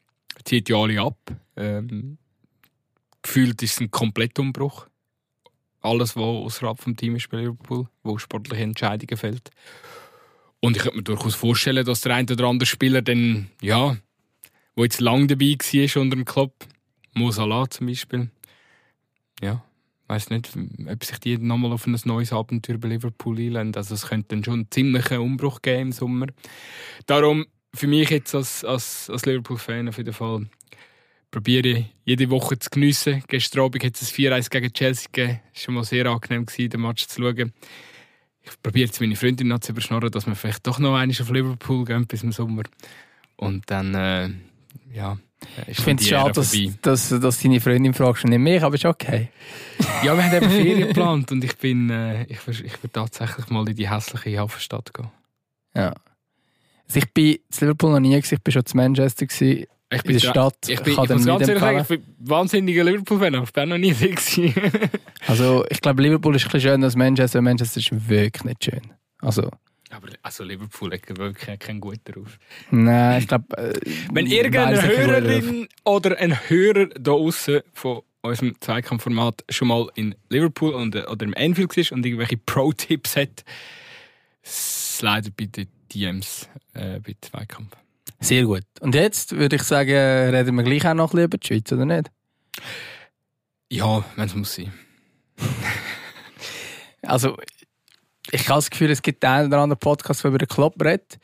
zieht 0.45 0.69
ja 0.69 0.77
alle 0.77 1.01
ab. 1.01 1.19
Ähm, 1.57 2.19
gefühlt 3.23 3.61
ist 3.63 3.73
es 3.73 3.81
ein 3.81 3.91
Komplettumbruch. 3.91 4.87
Alles, 5.81 6.15
was 6.15 6.23
außerhalb 6.23 6.79
vom 6.79 6.97
Team 6.97 7.17
ist 7.17 7.29
bei 7.31 7.39
Liverpool, 7.39 7.89
wo 8.03 8.19
sportliche 8.19 8.63
Entscheidungen 8.63 9.17
fällt. 9.17 9.51
Und 10.61 10.77
ich 10.77 10.83
könnte 10.83 10.99
mir 10.99 11.03
durchaus 11.03 11.35
vorstellen, 11.35 11.85
dass 11.85 12.03
der 12.03 12.15
eine 12.15 12.31
oder 12.31 12.47
andere 12.47 12.67
Spieler 12.67 13.03
dann, 13.03 13.51
ja, 13.63 13.97
der 14.77 14.85
jetzt 14.85 15.01
lang 15.01 15.27
dabei 15.27 15.57
war 15.59 16.03
unter 16.03 16.17
dem 16.17 16.25
Club. 16.25 16.55
Mo 17.15 17.31
Salah 17.31 17.69
zum 17.69 17.87
Beispiel. 17.87 18.31
Ja, 19.43 19.65
weiß 20.07 20.31
nicht, 20.31 20.51
ob 20.87 21.05
sich 21.05 21.19
die 21.19 21.39
nochmal 21.39 21.73
auf 21.73 21.87
ein 21.87 21.99
neues 22.05 22.33
Abenteuer 22.33 22.79
bei 22.79 22.89
Liverpool 22.89 23.39
einlanden. 23.39 23.77
Also 23.77 23.95
es 23.95 24.09
könnte 24.09 24.29
dann 24.29 24.45
schon 24.45 24.55
einen 24.55 24.71
ziemlichen 24.71 25.19
Umbruch 25.19 25.63
geben 25.63 25.81
im 25.81 25.93
Sommer. 25.93 26.27
Darum, 27.07 27.47
für 27.75 27.87
mich 27.87 28.11
jetzt 28.11 28.35
als, 28.35 28.65
als, 28.65 29.09
als 29.11 29.25
Liverpool-Fan 29.27 29.89
auf 29.89 29.99
jeden 29.99 30.13
Fall, 30.13 30.47
probiere 31.31 31.87
jede 32.05 32.29
Woche 32.31 32.59
zu 32.59 32.71
geniessen. 32.71 33.23
Gestern 33.29 33.65
Abend 33.65 33.85
hat 33.85 34.01
es 34.01 34.13
ein 34.13 34.25
4-1 34.25 34.51
gegen 34.51 34.73
Chelsea 34.73 35.09
gegeben. 35.13 35.41
Es 35.55 35.61
war 35.61 35.65
schon 35.65 35.75
mal 35.75 35.85
sehr 35.85 36.07
angenehm, 36.07 36.47
den 36.47 36.81
Match 36.81 37.07
zu 37.07 37.23
schauen. 37.23 37.53
Ich 38.43 38.63
probiere 38.63 38.87
jetzt 38.87 39.01
meine 39.01 39.17
Freundin 39.17 39.49
noch 39.49 39.61
zu 39.61 39.73
überschnorren, 39.73 40.11
dass 40.11 40.27
wir 40.27 40.35
vielleicht 40.35 40.67
doch 40.67 40.79
noch 40.79 40.97
einmal 40.97 41.17
auf 41.21 41.31
Liverpool 41.31 41.85
gehen 41.85 42.07
bis 42.07 42.23
im 42.23 42.33
Sommer. 42.33 42.63
Und 43.37 43.71
dann, 43.71 43.95
äh, 43.95 44.31
ja, 44.93 45.19
ich 45.67 45.81
finde 45.81 46.03
es 46.03 46.09
schade, 46.09 46.33
dass, 46.33 46.55
dass, 46.83 47.09
dass 47.09 47.41
deine 47.41 47.61
Freundin 47.61 47.95
fragst 47.95 48.25
und 48.25 48.31
nicht 48.31 48.41
mich, 48.41 48.63
aber 48.63 48.75
ist 48.75 48.85
okay. 48.85 49.29
ja, 50.05 50.17
wir 50.17 50.25
haben 50.25 50.37
eben 50.37 50.51
Ferien 50.51 50.89
geplant 50.89 51.33
und 51.33 51.43
ich 51.43 51.57
bin, 51.57 51.91
äh, 51.91 52.25
ich, 52.25 52.47
ich 52.49 52.83
will 52.83 52.91
tatsächlich 52.93 53.49
mal 53.49 53.69
in 53.69 53.75
die 53.75 53.89
hässliche 53.89 54.39
Hafenstadt 54.39 54.93
gehen. 54.93 55.09
Ja. 55.75 55.95
Also 56.87 56.99
ich 56.99 57.13
bin 57.13 57.39
zu 57.51 57.65
Liverpool 57.65 57.93
noch 57.93 58.01
nie, 58.01 58.11
gewesen, 58.11 58.35
ich 58.35 58.43
bin 58.43 58.53
schon 58.53 58.67
zu 58.67 58.77
Manchester 58.77 59.27
gewesen. 59.27 59.67
Ich 59.93 60.03
bin 60.03 60.15
in 60.15 60.21
der 60.21 60.29
Stadt. 60.29 60.57
Ich 60.69 60.81
bin, 60.81 60.95
kann 60.95 61.05
ich 61.05 61.11
muss 61.11 61.27
ganz 61.27 61.49
ehrlich 61.49 61.61
sagen, 61.61 61.79
ich 61.81 61.89
bin 61.89 62.03
wahnsinniger 62.21 62.85
Liverpool-Fan, 62.85 63.35
aber 63.35 63.45
ich 63.45 63.53
bin 63.53 63.69
noch 63.69 63.79
nie 63.79 63.93
gewesen. 63.93 64.55
also 65.27 65.65
ich 65.69 65.81
glaube, 65.81 66.03
Liverpool 66.03 66.37
ist 66.37 66.45
ein 66.45 66.53
bisschen 66.53 66.71
schöner 66.71 66.85
als 66.85 66.97
Manchester. 66.97 67.43
Manchester 67.43 67.81
ist 67.81 68.09
wirklich 68.09 68.45
nicht 68.45 68.65
schön. 68.65 68.93
Also 69.21 69.51
aber 69.91 70.09
also 70.23 70.45
Liverpool 70.45 70.93
hat 70.93 71.19
wirklich 71.19 71.59
keinen 71.59 71.81
guten 71.81 72.15
Ruf. 72.15 72.39
Nein, 72.71 73.21
ich 73.21 73.29
glaube. 73.29 73.57
Äh, 73.57 73.73
Wenn 74.13 74.27
irgendeine 74.27 74.81
Hörerin 74.81 75.69
oder 75.85 76.17
ein 76.19 76.39
Hörer 76.49 76.87
da 76.87 77.11
außen 77.11 77.63
von 77.73 78.03
unserem 78.23 78.55
Zweikampfformat 78.61 79.45
schon 79.49 79.69
mal 79.69 79.89
in 79.97 80.15
Liverpool 80.29 80.75
oder 80.75 81.25
im 81.25 81.35
Anfield 81.37 81.77
war 81.77 81.97
und 81.97 82.07
irgendwelche 82.07 82.37
Pro-Tipps 82.37 83.17
hat, 83.17 83.45
leider 85.01 85.31
bitte 85.31 85.67
DMs 85.93 86.49
äh, 86.75 87.01
bei 87.01 87.17
Zweikampf. 87.21 87.77
Sehr 88.21 88.45
gut. 88.45 88.65
Und 88.81 88.95
jetzt 88.95 89.33
würde 89.37 89.57
ich 89.57 89.63
sagen, 89.63 89.91
reden 89.91 90.55
wir 90.57 90.63
gleich 90.63 90.87
auch 90.87 90.95
noch 90.95 91.15
ein 91.15 91.17
bisschen 91.17 91.25
über 91.25 91.39
die 91.39 91.47
Schweiz, 91.47 91.73
oder 91.73 91.87
nicht? 91.87 92.11
Ja, 93.71 94.05
wenn 94.17 94.27
es 94.27 94.35
muss 94.35 94.55
sein. 94.55 94.73
also, 97.03 97.37
ich 98.31 98.49
habe 98.49 98.59
das 98.59 98.71
Gefühl, 98.71 98.91
es 98.91 99.01
gibt 99.01 99.25
einen 99.25 99.49
oder 99.49 99.59
anderen 99.59 99.79
Podcast, 99.79 100.23
der 100.23 100.29
über 100.29 100.39
den 100.39 100.49
Club 100.49 100.75
redet. 100.83 101.19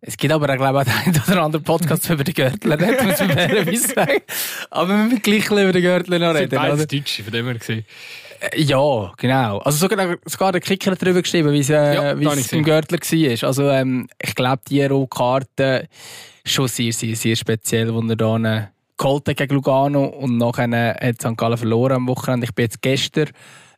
Es 0.00 0.16
gibt 0.16 0.32
aber 0.32 0.48
auch, 0.48 0.56
glaube 0.56 0.84
ich, 0.86 1.06
einen 1.06 1.22
oder 1.28 1.42
anderen 1.42 1.64
Podcast, 1.64 2.06
der 2.06 2.14
über 2.14 2.24
den 2.24 2.34
Gürtel 2.34 2.72
redet, 2.72 3.02
muss 3.02 3.18
man 3.18 3.30
fairerweise 3.32 3.88
sagen. 3.88 4.20
Aber 4.70 4.88
wir 4.88 5.04
müssen 5.04 5.22
gleich 5.22 5.46
über 5.50 5.72
den 5.72 5.82
Gürtel 5.82 6.18
noch 6.20 6.34
reden. 6.34 6.50
Das 6.50 6.78
sind 6.78 6.92
Deutsche, 6.92 7.24
von 7.24 7.32
dem 7.32 7.46
her 7.46 7.54
gesehen. 7.54 7.84
Äh, 8.40 8.62
ja, 8.62 9.12
genau. 9.16 9.58
Also 9.58 9.78
sogar, 9.78 10.16
sogar 10.24 10.52
der 10.52 10.60
Kicker 10.60 10.92
hat 10.92 11.02
darüber 11.02 11.22
geschrieben, 11.22 11.52
wie 11.52 11.60
es, 11.60 11.70
äh, 11.70 11.94
ja, 11.94 12.18
wie 12.18 12.26
es 12.26 12.52
im 12.52 12.64
Gürtler 12.64 12.98
war. 12.98 13.48
Also 13.48 13.68
ähm, 13.68 14.08
ich 14.22 14.34
glaube, 14.34 14.62
die 14.68 14.84
Rohkarte 14.84 15.88
schon 16.44 16.68
sehr, 16.68 16.92
sehr, 16.92 17.16
sehr 17.16 17.36
speziell, 17.36 17.92
wo 17.92 18.00
er 18.00 18.16
dann 18.16 18.68
geholt 18.96 19.28
hat 19.28 19.36
gegen 19.36 19.54
Lugano 19.54 20.04
und 20.04 20.38
nachher 20.38 20.96
hat 21.00 21.22
St. 21.22 21.36
Gallen 21.36 21.56
verloren 21.56 21.96
am 21.96 22.08
Wochenende. 22.08 22.46
Ich 22.46 22.54
bin 22.54 22.64
jetzt 22.64 22.82
gestern 22.82 23.30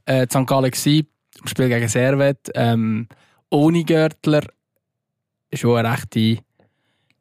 äh, 0.07 0.27
St. 0.27 0.47
Gallen 0.47 0.71
gewesen, 0.71 1.07
im 1.41 1.47
Spiel 1.47 1.69
gegen 1.69 1.89
Servet. 1.89 2.51
Ähm, 2.55 3.09
ohne 3.51 3.85
Gürtler 3.85 4.43
schon 5.53 5.79
eine 5.79 5.93
rechte, 5.93 6.39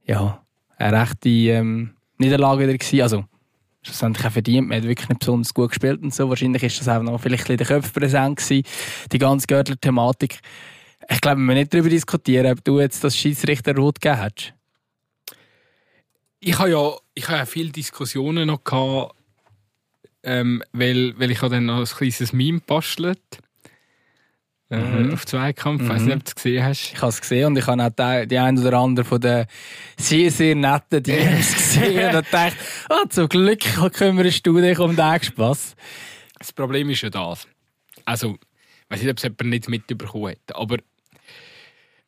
ja, 0.05 0.41
eine 0.77 1.01
rechte 1.01 1.29
ähm, 1.29 1.91
Niederlage 2.17 2.63
wieder 2.63 2.77
gewesen. 2.77 3.01
Also, 3.01 3.25
schlussendlich 3.89 4.25
auch 4.25 4.31
verdient. 4.31 4.67
Man 4.67 4.77
hat 4.77 4.87
wirklich 4.87 5.09
nicht 5.09 5.19
besonders 5.19 5.53
gut 5.53 5.69
gespielt 5.69 6.01
und 6.01 6.13
so. 6.13 6.29
Wahrscheinlich 6.29 6.63
ist 6.63 6.79
das 6.79 6.87
auch 6.87 7.01
noch 7.01 7.19
vielleicht 7.19 7.49
in 7.49 7.57
den 7.57 7.67
Köpfen 7.67 7.91
präsent 7.91 8.37
gewesen, 8.37 8.63
die 9.11 9.17
ganze 9.17 9.47
Görtler-Thematik. 9.47 10.39
Ich 11.09 11.21
glaube, 11.21 11.37
wir 11.37 11.43
müssen 11.43 11.59
nicht 11.59 11.73
darüber 11.73 11.89
diskutieren, 11.89 12.51
ob 12.51 12.63
du 12.63 12.79
jetzt 12.79 13.03
das 13.03 13.17
Schiedsrichter 13.17 13.75
rot 13.75 13.99
gegeben 13.99 14.21
hast. 14.21 14.53
Ich 16.39 16.57
habe 16.57 16.69
ja, 16.69 16.95
ich 17.15 17.27
habe 17.27 17.39
ja 17.39 17.45
viele 17.45 17.71
Diskussionen 17.71 18.47
noch 18.47 18.63
gehabt, 18.63 19.15
ähm, 20.23 20.63
weil, 20.71 21.19
weil 21.19 21.31
ich 21.31 21.41
habe 21.41 21.55
dann 21.55 21.65
noch 21.65 21.79
ein 21.79 21.85
kleines 21.85 22.31
Meme 22.31 22.61
bastelt 22.65 23.19
äh, 24.69 24.77
mhm. 24.77 25.13
auf 25.13 25.25
Zweikampf. 25.25 25.81
Ich 25.81 25.87
mhm. 25.87 25.91
weiß 25.91 26.01
nicht, 26.03 26.15
ob 26.15 26.23
du 26.23 26.27
es 26.27 26.35
gesehen 26.35 26.63
hast. 26.63 26.93
Ich 26.93 27.01
habe 27.01 27.09
es 27.09 27.21
gesehen 27.21 27.45
und 27.47 27.57
ich 27.57 27.65
habe 27.65 27.83
auch 27.83 28.25
die, 28.25 28.37
ein 28.37 28.57
oder 28.57 28.77
andere 28.77 29.05
von 29.05 29.19
den 29.19 29.45
sehr, 29.97 30.31
sehr 30.31 30.55
netten 30.55 31.03
DMs 31.03 31.53
gesehen 31.55 32.15
und 32.15 32.25
dachte, 32.31 32.55
oh, 32.89 33.07
zum 33.09 33.29
Glück 33.29 33.61
kümmerst 33.93 34.45
du 34.45 34.59
dich 34.59 34.79
um 34.79 34.95
den 34.95 35.23
Spaß. 35.23 35.75
Das 36.37 36.53
Problem 36.53 36.89
ist 36.89 37.01
ja 37.01 37.09
das. 37.09 37.47
Also, 38.05 38.35
ich 38.35 38.89
weiß 38.89 39.01
nicht, 39.01 39.11
ob 39.11 39.17
es 39.17 39.23
jemand 39.23 39.43
nicht 39.43 39.69
mitbekommen 39.69 40.31
hat, 40.31 40.55
aber 40.55 40.77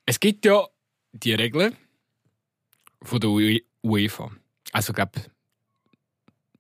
es 0.06 0.20
gibt 0.20 0.46
ja 0.46 0.66
die 1.12 1.34
Regeln 1.34 1.76
von 3.02 3.20
der 3.20 3.60
UEFA. 3.84 4.32
Also, 4.72 4.92
ich 4.92 4.96
glaube, 4.96 5.12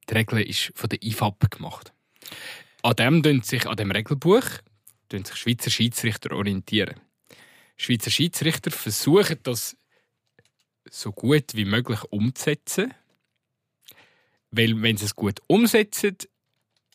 die 0.09 0.13
Regel 0.13 0.41
ist 0.41 0.71
von 0.75 0.89
der 0.89 1.01
IFAB 1.01 1.49
gemacht. 1.49 1.93
An 2.83 3.21
dem 3.21 3.43
sich, 3.43 3.67
an 3.67 3.77
dem 3.77 3.91
Regelbuch 3.91 4.43
sich 5.11 5.35
Schweizer 5.35 5.69
Schiedsrichter 5.69 6.31
orientieren. 6.35 6.99
Schweizer 7.77 8.11
Schiedsrichter 8.11 8.71
versuchen 8.71 9.39
das 9.43 9.77
so 10.89 11.11
gut 11.11 11.55
wie 11.55 11.65
möglich 11.65 12.03
umzusetzen. 12.09 12.93
Weil, 14.51 14.81
wenn 14.81 14.97
sie 14.97 15.05
es 15.05 15.15
gut 15.15 15.39
umsetzen, 15.47 16.17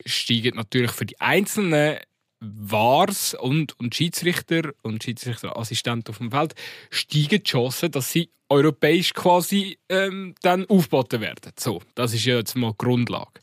steigen 0.05 0.57
natürlich 0.57 0.93
für 0.93 1.07
die 1.07 1.21
einzelnen 1.21 1.99
Wars 2.41 3.35
und, 3.35 3.79
und 3.81 3.95
Schiedsrichter 3.95 4.73
und 4.83 5.03
Schiedsrichterassistenten 5.03 6.13
auf 6.13 6.19
dem 6.19 6.31
Feld 6.31 6.55
steigen 6.91 7.43
die 7.43 7.43
Chancen, 7.43 7.91
dass 7.91 8.13
sie 8.13 8.31
europäisch 8.49 9.15
quasi 9.15 9.79
ähm, 9.89 10.35
dann 10.43 10.67
aufgeboten 10.67 11.21
werden. 11.21 11.53
So, 11.59 11.83
das 11.95 12.13
ist 12.13 12.27
ja 12.27 12.37
jetzt 12.37 12.55
mal 12.55 12.73
die 12.73 12.79
Grundlage. 12.79 13.41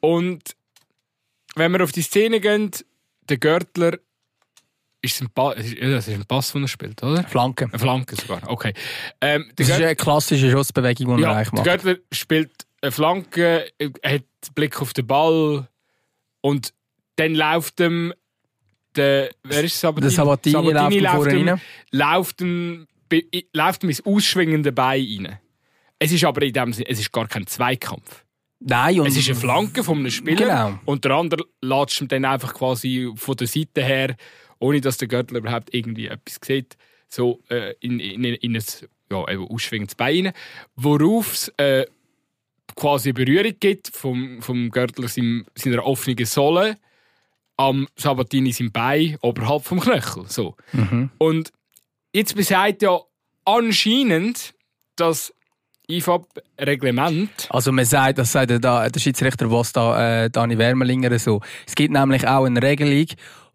Und 0.00 0.54
wenn 1.56 1.72
wir 1.72 1.82
auf 1.82 1.92
die 1.92 2.02
Szene 2.02 2.40
gehen, 2.40 2.70
der 3.28 3.38
Görtler 3.38 3.98
ist 5.00 5.20
ein, 5.20 5.28
ba 5.32 5.54
das 5.54 5.66
ist 5.66 6.08
ein 6.08 6.24
Pass, 6.26 6.52
den 6.52 6.62
er 6.62 6.68
spielt, 6.68 7.02
oder? 7.02 7.22
Flanke. 7.24 7.66
Eine 7.66 7.78
Flanke 7.78 8.16
sogar, 8.16 8.48
okay. 8.48 8.72
Ähm, 9.20 9.50
das 9.56 9.68
ist 9.68 9.74
eine 9.74 9.94
klassische 9.94 10.50
Schussbewegung, 10.50 11.16
die 11.16 11.22
ja, 11.22 11.30
er 11.30 11.36
eigentlich 11.36 11.52
macht. 11.52 11.66
Der 11.66 11.76
Görtler 11.76 11.96
spielt 12.12 12.66
eine 12.80 12.92
Flanke, 12.92 13.70
hat 14.04 14.24
Blick 14.54 14.80
auf 14.80 14.92
den 14.92 15.06
Ball 15.06 15.68
und 16.40 16.72
dann 17.16 17.34
läuft 17.34 17.80
ihm 17.80 18.12
der, 18.96 19.30
wer 19.44 19.64
ist 19.64 19.78
Sabatini? 19.78 20.02
Der 20.02 20.10
Sabatini, 20.10 20.52
Sabatini 20.52 21.00
läuft, 21.00 21.32
ihm, 21.32 21.60
läuft, 21.92 22.40
ihm, 22.40 22.86
läuft 23.52 23.82
ihm 23.84 23.88
ins 23.90 24.04
ausschwingende 24.04 24.72
Bein 24.72 25.26
rein. 25.26 25.38
Es 25.98 26.12
ist 26.12 26.24
aber 26.24 26.42
in 26.42 26.52
dem 26.52 26.72
Sinne, 26.72 26.88
es 26.88 26.98
ist 27.00 27.12
gar 27.12 27.26
kein 27.28 27.46
Zweikampf. 27.46 28.24
Nein, 28.60 29.00
es 29.06 29.16
ist 29.16 29.28
eine 29.28 29.38
Flanke 29.38 29.84
von 29.84 29.98
einem 29.98 30.10
Spieler 30.10 30.66
genau. 30.66 30.80
und 30.84 31.04
der 31.04 31.12
andere 31.12 31.44
latscht 31.60 32.00
ihm 32.00 32.08
dann 32.08 32.24
einfach 32.24 32.54
quasi 32.54 33.12
von 33.14 33.36
der 33.36 33.46
Seite 33.46 33.84
her, 33.84 34.16
ohne 34.58 34.80
dass 34.80 34.98
der 34.98 35.06
Gürtel 35.06 35.36
überhaupt 35.36 35.72
irgendwie 35.72 36.08
etwas 36.08 36.38
sieht, 36.44 36.76
so 37.08 37.40
äh, 37.50 37.74
in, 37.80 38.00
in, 38.00 38.24
in 38.24 38.56
ein 38.56 38.64
ja, 39.10 39.28
eben 39.28 39.46
ausschwingendes 39.48 39.94
Bein, 39.94 40.32
worauf 40.74 41.32
es 41.32 41.48
äh, 41.56 41.86
quasi 42.74 43.10
eine 43.10 43.14
Berührung 43.14 43.54
gibt 43.60 43.88
vom, 43.88 44.42
vom 44.42 44.70
Gürtler 44.70 45.08
seinem, 45.08 45.46
seiner 45.54 45.84
offenen 45.84 46.24
Sohle 46.26 46.78
am 47.56 47.88
Sabatini 47.96 48.52
sein 48.52 48.72
Bein 48.72 49.18
oberhalb 49.20 49.64
vom 49.64 49.80
Knöchel. 49.80 50.24
So. 50.26 50.56
Mhm. 50.72 51.10
Und 51.18 51.52
jetzt 52.12 52.34
besagt 52.36 52.82
ja 52.82 53.00
anscheinend, 53.44 54.54
dass 54.96 55.34
IFAB-Reglement. 55.90 57.48
Also 57.50 57.72
man 57.72 57.84
sagt, 57.84 58.18
das 58.18 58.32
sagt 58.32 58.50
der, 58.50 58.58
Schiedsrichter 59.00 59.50
was 59.50 59.72
da, 59.72 60.24
äh, 60.24 60.30
Dani 60.30 60.58
Wermelinger 60.58 61.18
so. 61.18 61.40
Es 61.66 61.74
gibt 61.74 61.92
nämlich 61.92 62.26
auch 62.28 62.44
eine 62.44 62.62
Regelung, 62.62 63.06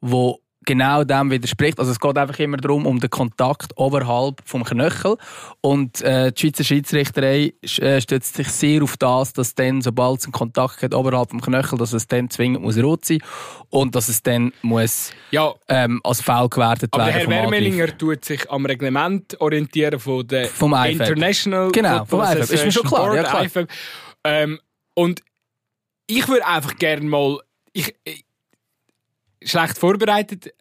wo 0.01 0.39
genau 0.65 1.03
dem 1.03 1.31
widerspricht. 1.31 1.79
Also 1.79 1.91
es 1.91 1.99
geht 1.99 2.17
einfach 2.17 2.39
immer 2.39 2.57
darum, 2.57 2.85
um 2.85 2.99
den 2.99 3.09
Kontakt 3.09 3.71
oberhalb 3.75 4.41
vom 4.45 4.63
Knöchel. 4.63 5.17
Und 5.61 6.01
äh, 6.01 6.31
die 6.31 6.39
Schweizer 6.39 6.63
Schiedsrichterei 6.63 7.53
äh, 7.79 8.01
stützt 8.01 8.35
sich 8.35 8.47
sehr 8.49 8.83
auf 8.83 8.97
das, 8.97 9.33
dass 9.33 9.55
dann, 9.55 9.81
sobald 9.81 10.19
es 10.19 10.25
einen 10.25 10.33
Kontakt 10.33 10.83
hat 10.83 10.93
oberhalb 10.93 11.29
vom 11.29 11.41
Knöchel, 11.41 11.77
dass 11.77 11.93
es 11.93 12.07
dann 12.07 12.29
zwingend 12.29 12.61
muss 12.61 12.77
rot 12.77 13.05
sein 13.05 13.19
und 13.69 13.95
dass 13.95 14.09
es 14.09 14.23
dann 14.23 14.53
muss 14.61 15.11
ja. 15.31 15.53
ähm, 15.67 16.01
als 16.03 16.21
Foul 16.21 16.49
gewertet 16.49 16.95
werden. 16.95 17.01
Aber 17.01 17.11
Herr 17.11 17.27
Wermelinger 17.27 17.97
tut 17.97 18.25
sich 18.25 18.49
am 18.49 18.65
Reglement 18.65 19.39
orientieren 19.39 19.99
von 19.99 20.27
der 20.27 20.47
vom 20.47 20.73
International 20.73 21.71
genau, 21.71 22.05
vom 22.05 22.21
IFAB. 22.21 22.39
Ist 22.39 22.65
mir 22.65 22.71
schon 22.71 22.83
klar. 22.83 23.07
Board, 23.07 23.15
ja, 23.15 23.23
klar. 23.23 23.67
Ähm, 24.23 24.59
und 24.95 25.21
ich 26.07 26.27
würde 26.27 26.45
einfach 26.45 26.75
gerne 26.75 27.05
mal 27.05 27.39
ich, 27.73 27.95
schlecht 29.45 29.77
vorbereitet. 29.77 30.53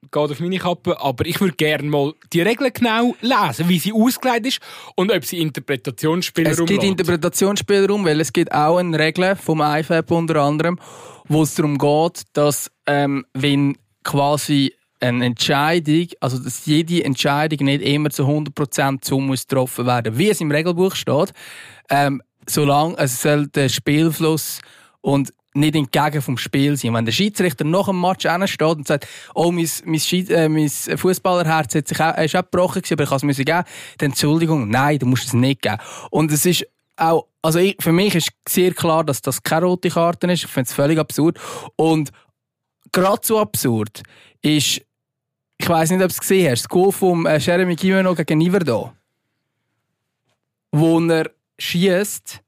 geht 0.00 0.14
auf 0.14 0.40
meine 0.40 0.58
Kappe, 0.58 1.00
aber 1.00 1.26
ich 1.26 1.40
würde 1.40 1.56
gerne 1.56 1.88
mal 1.88 2.12
die 2.32 2.42
Regeln 2.42 2.72
genau 2.72 3.14
lesen, 3.20 3.68
wie 3.68 3.78
sie 3.78 3.92
ausgelegt 3.92 4.46
ist 4.46 4.60
und 4.94 5.12
ob 5.12 5.24
sie 5.24 5.38
Interpretationsspielraum 5.38 6.52
Es 6.52 6.66
gibt. 6.66 6.82
Interpretationsspielraum, 6.82 8.04
weil 8.04 8.20
es 8.20 8.32
gibt 8.32 8.52
auch 8.52 8.78
eine 8.78 8.98
Regel 8.98 9.36
vom 9.36 9.60
IFAB 9.60 10.10
unter 10.12 10.36
anderem, 10.36 10.78
wo 11.26 11.42
es 11.42 11.54
darum 11.54 11.78
geht, 11.78 12.22
dass 12.32 12.70
ähm, 12.86 13.26
wenn 13.34 13.76
quasi 14.04 14.72
eine 15.00 15.24
Entscheidung, 15.24 16.08
also 16.20 16.38
dass 16.38 16.66
jede 16.66 17.04
Entscheidung 17.04 17.66
nicht 17.66 17.82
immer 17.82 18.10
zu 18.10 18.24
100% 18.24 19.04
so 19.04 19.20
muss 19.20 19.46
getroffen 19.46 19.86
werden, 19.86 20.18
wie 20.18 20.30
es 20.30 20.40
im 20.40 20.50
Regelbuch 20.50 20.94
steht, 20.94 21.32
ähm, 21.90 22.22
solange 22.48 22.96
es 22.98 23.22
soll 23.22 23.46
der 23.48 23.68
Spielfluss 23.68 24.60
und 25.00 25.32
nicht 25.58 25.76
entgegen 25.76 26.22
vom 26.22 26.38
Spiel 26.38 26.76
sein. 26.76 26.94
Wenn 26.94 27.04
der 27.04 27.12
Schiedsrichter 27.12 27.64
nach 27.64 27.86
dem 27.86 28.00
Match 28.00 28.26
steht 28.46 28.62
und 28.62 28.86
sagt, 28.86 29.06
oh, 29.34 29.50
mein, 29.52 29.68
mein, 29.84 30.00
äh, 30.28 30.48
mein 30.48 30.68
Fußballerherz 30.68 31.74
hat 31.74 32.00
auch, 32.00 32.22
ist 32.22 32.36
auch 32.36 32.42
gebrochen 32.42 32.82
aber 32.90 33.02
ich 33.02 33.10
kann 33.10 33.28
es 33.28 33.36
geben, 33.36 33.46
dann 33.46 34.10
Entschuldigung, 34.10 34.68
nein, 34.68 34.98
du 34.98 35.06
musst 35.06 35.26
es 35.26 35.32
nicht 35.32 35.62
geben. 35.62 35.78
Und 36.10 36.32
es 36.32 36.46
ist 36.46 36.66
auch, 36.96 37.26
also 37.42 37.58
ich, 37.58 37.76
für 37.80 37.92
mich 37.92 38.14
ist 38.14 38.30
sehr 38.48 38.72
klar, 38.72 39.04
dass 39.04 39.22
das 39.22 39.42
keine 39.42 39.66
rote 39.66 39.90
Karte 39.90 40.26
ist. 40.30 40.44
Ich 40.44 40.50
finde 40.50 40.68
es 40.68 40.74
völlig 40.74 40.98
absurd. 40.98 41.38
Und 41.76 42.10
gerade 42.92 43.20
so 43.22 43.38
absurd 43.38 44.02
ist, 44.42 44.82
ich 45.60 45.68
weiß 45.68 45.90
nicht, 45.90 46.02
ob 46.02 46.08
du 46.08 46.12
es 46.12 46.20
gesehen 46.20 46.50
hast, 46.50 46.62
das 46.62 46.68
Goal 46.68 46.92
von 46.92 47.26
äh, 47.26 47.38
Jeremy 47.38 47.74
Gimeno 47.74 48.14
gegen 48.14 48.40
Iverdo. 48.40 48.92
Wo 50.70 51.00
er 51.00 51.30
schießt, 51.58 52.42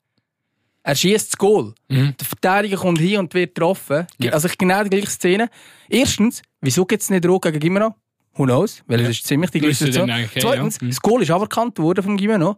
er 0.83 0.95
schießt 0.95 1.33
das 1.33 1.37
Goal. 1.39 1.75
Mhm. 1.89 2.15
Der 2.19 2.27
Verteidiger 2.27 2.77
kommt 2.79 2.99
hin 2.99 3.19
und 3.19 3.35
wird 3.35 3.55
getroffen. 3.55 4.07
Ja. 4.19 4.33
Also 4.33 4.49
genau 4.57 4.83
die 4.85 4.91
gleiche 4.91 5.09
Szene. 5.11 5.49
Erstens, 5.89 6.43
wieso 6.61 6.85
gibt 6.87 7.03
es 7.03 7.11
nicht 7.11 7.27
Rot 7.27 7.43
gegen 7.43 7.61
Gimeno? 7.61 7.95
Who 8.35 8.45
knows? 8.45 8.83
Weil 8.87 9.01
es 9.01 9.09
ist 9.11 9.27
ziemlich 9.27 9.51
die 9.51 9.61
gleiche 9.61 9.75
Situation. 9.77 10.11
eigentlich, 10.11 10.35
ja. 10.43 10.49
Zweitens, 10.51 10.81
Mhm. 10.81 10.89
das 10.89 11.01
Goal 11.01 11.23
ist 11.23 11.31
aberkannt 11.31 11.79
worden 11.79 12.03
vom 12.05 12.17
Gimeno. 12.17 12.57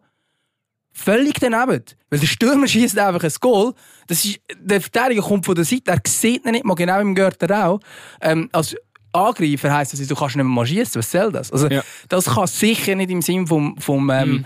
Völlig 0.94 1.34
daneben. 1.40 1.82
Weil 2.10 2.18
der 2.20 2.26
Stürmer 2.26 2.68
schießt 2.68 2.98
einfach 2.98 3.24
ein 3.24 3.32
Goal. 3.40 3.72
Das 4.06 4.24
ist, 4.26 4.38
der 4.58 4.80
Verteidiger 4.80 5.22
kommt 5.22 5.46
von 5.46 5.54
der 5.54 5.64
Seite, 5.64 5.90
er 5.90 6.00
sieht 6.06 6.44
ihn 6.44 6.52
nicht 6.52 6.64
mal 6.66 6.74
genau 6.74 7.00
im 7.00 7.14
Görter 7.14 7.66
auch. 7.66 7.80
Ähm, 8.20 8.50
als 8.52 8.76
Angreifer 9.14 9.72
heisst 9.74 9.94
das, 9.94 10.06
du 10.06 10.14
kannst 10.14 10.36
nicht 10.36 10.44
mehr 10.44 10.66
schießen. 10.66 10.98
Was 10.98 11.10
soll 11.10 11.32
das? 11.32 11.50
Also, 11.50 11.68
Ja. 11.68 11.82
das 12.10 12.26
kann 12.26 12.46
sicher 12.46 12.94
nicht 12.94 13.10
im 13.10 13.22
Sinn 13.22 13.46
vom, 13.46 13.76
vom, 13.78 14.10
ähm, 14.10 14.44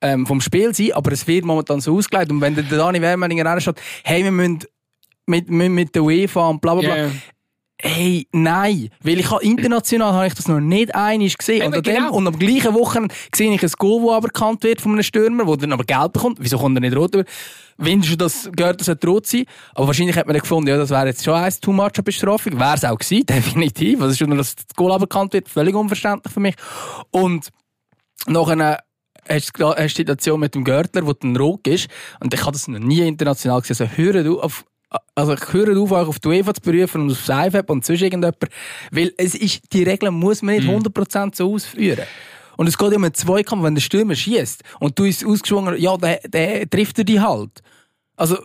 ähm, 0.00 0.26
vom 0.26 0.40
Spiel 0.40 0.74
sein, 0.74 0.92
aber 0.92 1.12
es 1.12 1.26
wird 1.26 1.44
momentan 1.44 1.80
so 1.80 1.96
ausgelegt. 1.96 2.30
Und 2.30 2.40
wenn 2.40 2.54
der 2.54 2.64
Dani 2.64 3.00
Wermelinger 3.00 3.60
steht, 3.60 3.80
hey, 4.04 4.24
wir 4.24 4.32
müssen 4.32 4.60
mit, 5.26 5.50
mit, 5.50 5.70
mit 5.70 5.94
der 5.94 6.02
UEFA 6.02 6.48
und 6.48 6.60
bla 6.60 6.74
bla 6.74 6.82
bla. 6.82 6.96
Ja. 6.96 7.10
Hey, 7.80 8.26
nein. 8.32 8.88
Weil 9.02 9.20
ich 9.20 9.30
habe 9.30 9.44
international 9.44 10.12
habe 10.12 10.26
ich 10.26 10.34
das 10.34 10.48
noch 10.48 10.58
nicht 10.58 10.92
einig 10.96 11.38
gesehen. 11.38 11.64
Und, 11.64 11.76
an 11.76 11.82
dem, 11.82 11.94
genau. 11.94 12.12
und 12.12 12.26
am 12.26 12.36
gleichen 12.36 12.74
Wochenende 12.74 13.14
sehe 13.32 13.54
ich 13.54 13.62
ein 13.62 13.70
Goal, 13.78 14.04
das 14.04 14.16
aberkannt 14.16 14.64
wird 14.64 14.80
von 14.80 14.92
einem 14.92 15.04
Stürmer, 15.04 15.44
der 15.44 15.56
dann 15.58 15.72
aber 15.72 15.84
gelb 15.84 16.14
bekommt. 16.14 16.38
Wieso 16.40 16.58
kommt 16.58 16.76
er 16.76 16.80
nicht 16.80 16.96
rot 16.96 17.14
über? 17.14 17.24
Wenn 17.76 18.02
schon 18.02 18.18
das 18.18 18.50
gehört, 18.50 18.80
das 18.80 18.86
sollte 18.86 19.06
rot 19.06 19.28
sein. 19.28 19.44
Aber 19.74 19.86
wahrscheinlich 19.86 20.16
hat 20.16 20.26
man 20.26 20.34
dann 20.34 20.42
gefunden, 20.42 20.68
ja, 20.68 20.76
das 20.76 20.90
wäre 20.90 21.06
jetzt 21.06 21.24
schon 21.24 21.34
eins 21.34 21.60
too 21.60 21.72
much 21.72 21.92
Bestrafung. 22.02 22.58
Wäre 22.58 22.74
es 22.74 22.84
auch 22.84 22.98
gewesen, 22.98 23.26
definitiv. 23.28 24.02
Also 24.02 24.16
schon, 24.16 24.36
dass 24.36 24.56
das 24.56 24.66
Goal 24.74 24.90
aberkannt 24.90 25.32
wird, 25.32 25.48
völlig 25.48 25.76
unverständlich 25.76 26.34
für 26.34 26.40
mich. 26.40 26.56
Und 27.12 27.50
nachher 28.26 28.82
hast 29.28 29.54
du 29.54 29.74
die 29.74 29.88
Situation 29.88 30.40
mit 30.40 30.54
dem 30.54 30.64
Görtler, 30.64 31.06
wo 31.06 31.12
dann 31.12 31.36
rot 31.36 31.66
ist. 31.66 31.88
Und 32.20 32.32
ich 32.32 32.40
habe 32.40 32.52
das 32.52 32.68
noch 32.68 32.78
nie 32.78 33.06
international 33.06 33.60
gesehen. 33.60 33.90
Also 33.96 34.22
du 34.22 34.40
auf, 34.40 34.64
also 35.14 35.34
ich 35.34 35.52
höre 35.52 35.78
auf, 35.80 35.92
euch 35.92 36.08
auf 36.08 36.18
die 36.18 36.28
UEFA 36.28 36.54
zu 36.54 36.60
berufen 36.60 37.02
und 37.02 37.12
auf 37.12 37.24
das 37.26 37.46
IFAB 37.46 37.70
und 37.70 37.84
sonst 37.84 38.02
irgendjemand. 38.02 38.36
Weil 38.90 39.12
es 39.16 39.34
ist, 39.34 39.72
die 39.72 39.82
Regeln 39.82 40.14
muss 40.14 40.42
man 40.42 40.56
nicht 40.56 40.68
100% 40.68 41.36
so 41.36 41.54
ausführen. 41.54 42.06
Und 42.56 42.66
es 42.66 42.76
geht 42.76 42.88
immer 42.88 42.96
um 42.96 43.04
einen 43.04 43.14
Zweikampf, 43.14 43.62
wenn 43.62 43.76
der 43.76 43.82
Stürmer 43.82 44.16
schießt 44.16 44.64
und 44.80 44.98
du 44.98 45.04
ist 45.04 45.24
ausgeschwungen, 45.24 45.80
ja, 45.80 45.96
der, 45.96 46.20
der 46.26 46.68
trifft 46.68 46.98
er 46.98 47.04
dich 47.04 47.20
halt. 47.20 47.62
Also, 48.16 48.38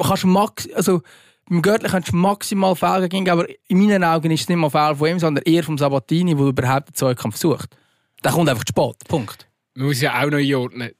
kannst 0.00 0.24
max, 0.24 0.70
also, 0.72 1.02
beim 1.48 1.62
Görtler 1.62 1.88
kannst 1.88 2.12
du 2.12 2.16
maximal 2.16 2.76
Fehler 2.76 3.08
geben, 3.08 3.28
aber 3.28 3.46
in 3.66 3.78
meinen 3.78 4.04
Augen 4.04 4.30
ist 4.30 4.42
es 4.42 4.48
nicht 4.48 4.58
mal 4.58 4.70
Fehler 4.70 4.94
von 4.94 5.08
ihm, 5.08 5.18
sondern 5.18 5.42
eher 5.44 5.64
vom 5.64 5.78
Sabatini, 5.78 6.36
der 6.36 6.46
überhaupt 6.46 6.90
den 6.90 6.94
Zweikampf 6.94 7.36
sucht. 7.36 7.76
Der 8.24 8.32
kommt 8.32 8.48
einfach 8.48 8.64
zu 8.64 8.72
spät. 8.72 9.08
Punkt. 9.08 9.48
Man 9.74 9.86
muss 9.86 10.00
ja 10.00 10.20
auch 10.20 10.30
noch 10.30 10.38
einordnen. 10.38 10.90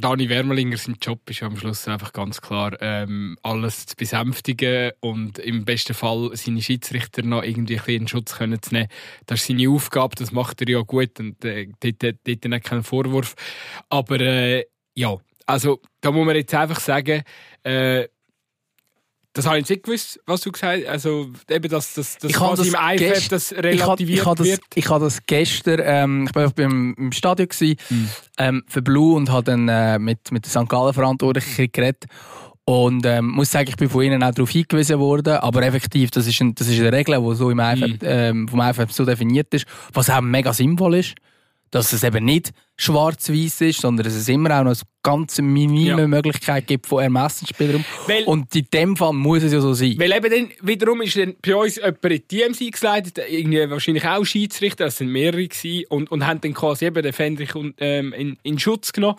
Dani 0.00 0.28
Wermelinger, 0.28 0.76
sein 0.76 0.96
Job 1.00 1.28
ist 1.30 1.42
am 1.42 1.56
Schluss 1.56 1.86
einfach 1.86 2.12
ganz 2.12 2.40
klar, 2.40 2.76
ähm, 2.80 3.38
alles 3.42 3.86
zu 3.86 3.96
besänftigen 3.96 4.92
und 5.00 5.38
im 5.38 5.64
besten 5.64 5.94
Fall 5.94 6.30
seine 6.34 6.62
Schiedsrichter 6.62 7.22
noch 7.22 7.42
irgendwie 7.42 7.78
ein 7.78 8.02
in 8.02 8.08
Schutz 8.08 8.34
können 8.36 8.60
zu 8.60 8.74
nehmen. 8.74 8.88
Das 9.26 9.40
ist 9.40 9.46
seine 9.46 9.68
Aufgabe, 9.68 10.16
das 10.16 10.32
macht 10.32 10.60
er 10.62 10.68
ja 10.68 10.80
gut 10.80 11.20
und 11.20 11.44
äh, 11.44 11.68
dort, 11.80 12.02
dort, 12.02 12.44
dort 12.44 12.64
keinen 12.64 12.82
Vorwurf. 12.82 13.34
Aber 13.88 14.20
äh, 14.20 14.64
ja, 14.94 15.16
also 15.46 15.80
da 16.00 16.10
muss 16.10 16.26
man 16.26 16.36
jetzt 16.36 16.54
einfach 16.54 16.80
sagen, 16.80 17.22
äh, 17.62 18.08
das 19.34 19.46
habe 19.46 19.58
ich 19.58 19.68
nicht 19.68 19.82
gewusst, 19.82 20.18
was 20.26 20.40
du 20.40 20.50
gesagt 20.52 20.82
hast. 20.84 20.88
Also 20.88 21.28
eben, 21.50 21.68
dass, 21.68 21.96
Ich 22.22 22.40
habe 22.40 22.54
quasi 22.56 22.70
das 22.70 22.80
im 22.80 22.98
gest- 22.98 23.28
das 23.32 23.50
ich 23.52 23.56
habe 23.58 23.68
relativiert 23.68 24.20
ich 24.20 24.26
hab 24.26 24.36
das, 24.36 24.58
ich 24.74 24.88
hab 24.88 25.00
das 25.00 25.18
gestern, 25.26 25.80
ähm, 25.84 26.26
ich 26.28 26.34
war 26.34 26.50
beim, 26.50 26.94
im 26.96 27.12
Stadion 27.12 27.48
gewesen, 27.48 27.76
Mhm. 27.90 28.08
ähm, 28.38 28.62
für 28.68 28.80
Blue 28.80 29.16
und 29.16 29.30
habe 29.30 29.44
dann 29.44 29.68
äh, 29.68 29.98
mit, 29.98 30.30
mit 30.32 30.44
der 30.46 30.50
St. 30.62 30.68
Gallen 30.68 30.94
Verantwortlichen 30.94 31.68
geredet. 31.72 32.04
Und 32.66 33.04
ähm, 33.04 33.26
muss 33.26 33.50
sagen, 33.50 33.68
ich 33.68 33.76
bin 33.76 33.90
von 33.90 34.02
ihnen 34.04 34.22
auch 34.22 34.30
darauf 34.32 34.48
hingewiesen 34.48 34.98
worden, 34.98 35.34
aber 35.36 35.62
effektiv, 35.64 36.10
das 36.12 36.26
ist, 36.26 36.40
ein, 36.40 36.54
das 36.54 36.66
ist 36.68 36.78
eine 36.80 36.92
Regel, 36.92 37.20
die 37.20 37.34
so 37.34 37.50
im 37.50 37.58
IFAB, 37.58 37.88
Mhm. 37.90 37.98
ähm, 38.02 38.48
vom 38.48 38.60
IFAB 38.60 38.90
so 38.90 39.04
definiert 39.04 39.52
ist, 39.52 39.66
was 39.92 40.08
auch 40.08 40.22
mega 40.22 40.52
sinnvoll 40.54 40.94
ist, 40.94 41.14
dass 41.70 41.92
es 41.92 42.04
eben 42.04 42.24
nicht 42.24 42.52
schwarz-weiß 42.76 43.60
ist, 43.62 43.80
sondern 43.80 44.04
dass 44.04 44.14
es 44.14 44.28
immer 44.28 44.50
auch 44.58 44.64
noch 44.64 44.70
eine 44.72 44.80
ganz 45.02 45.40
minime 45.40 46.00
Ja. 46.02 46.06
Möglichkeit 46.08 46.66
gibt 46.66 46.86
von 46.86 47.02
Ermessensspielraum. 47.02 47.84
Weil- 48.06 48.24
Und 48.24 48.54
in 48.54 48.66
dem 48.72 48.96
Fall 48.96 49.12
muss 49.12 49.42
es 49.42 49.52
ja 49.52 49.60
so 49.60 49.74
sein. 49.74 49.94
Weil 49.98 50.12
eben 50.12 50.30
dann, 50.30 50.50
wiederum 50.62 51.02
ist 51.02 51.16
dann 51.16 51.34
bei 51.44 51.54
uns 51.56 51.76
jemand 51.76 52.04
in 52.04 52.10
die 52.10 52.20
TMC 52.20 52.60
eingeleitet, 52.66 53.18
irgendwie 53.28 53.70
wahrscheinlich 53.70 54.06
auch 54.06 54.24
Schiedsrichter, 54.24 54.84
das 54.86 54.98
sind 54.98 55.08
mehrere 55.10 55.46
gewesen, 55.46 55.86
und, 55.88 56.10
und 56.10 56.26
haben 56.26 56.40
dann 56.40 56.54
quasi 56.54 56.86
eben 56.86 57.02
den 57.02 57.12
Fendrich 57.12 57.50
ähm, 57.78 58.12
in, 58.12 58.38
in 58.42 58.58
Schutz 58.58 58.92
genommen. 58.92 59.18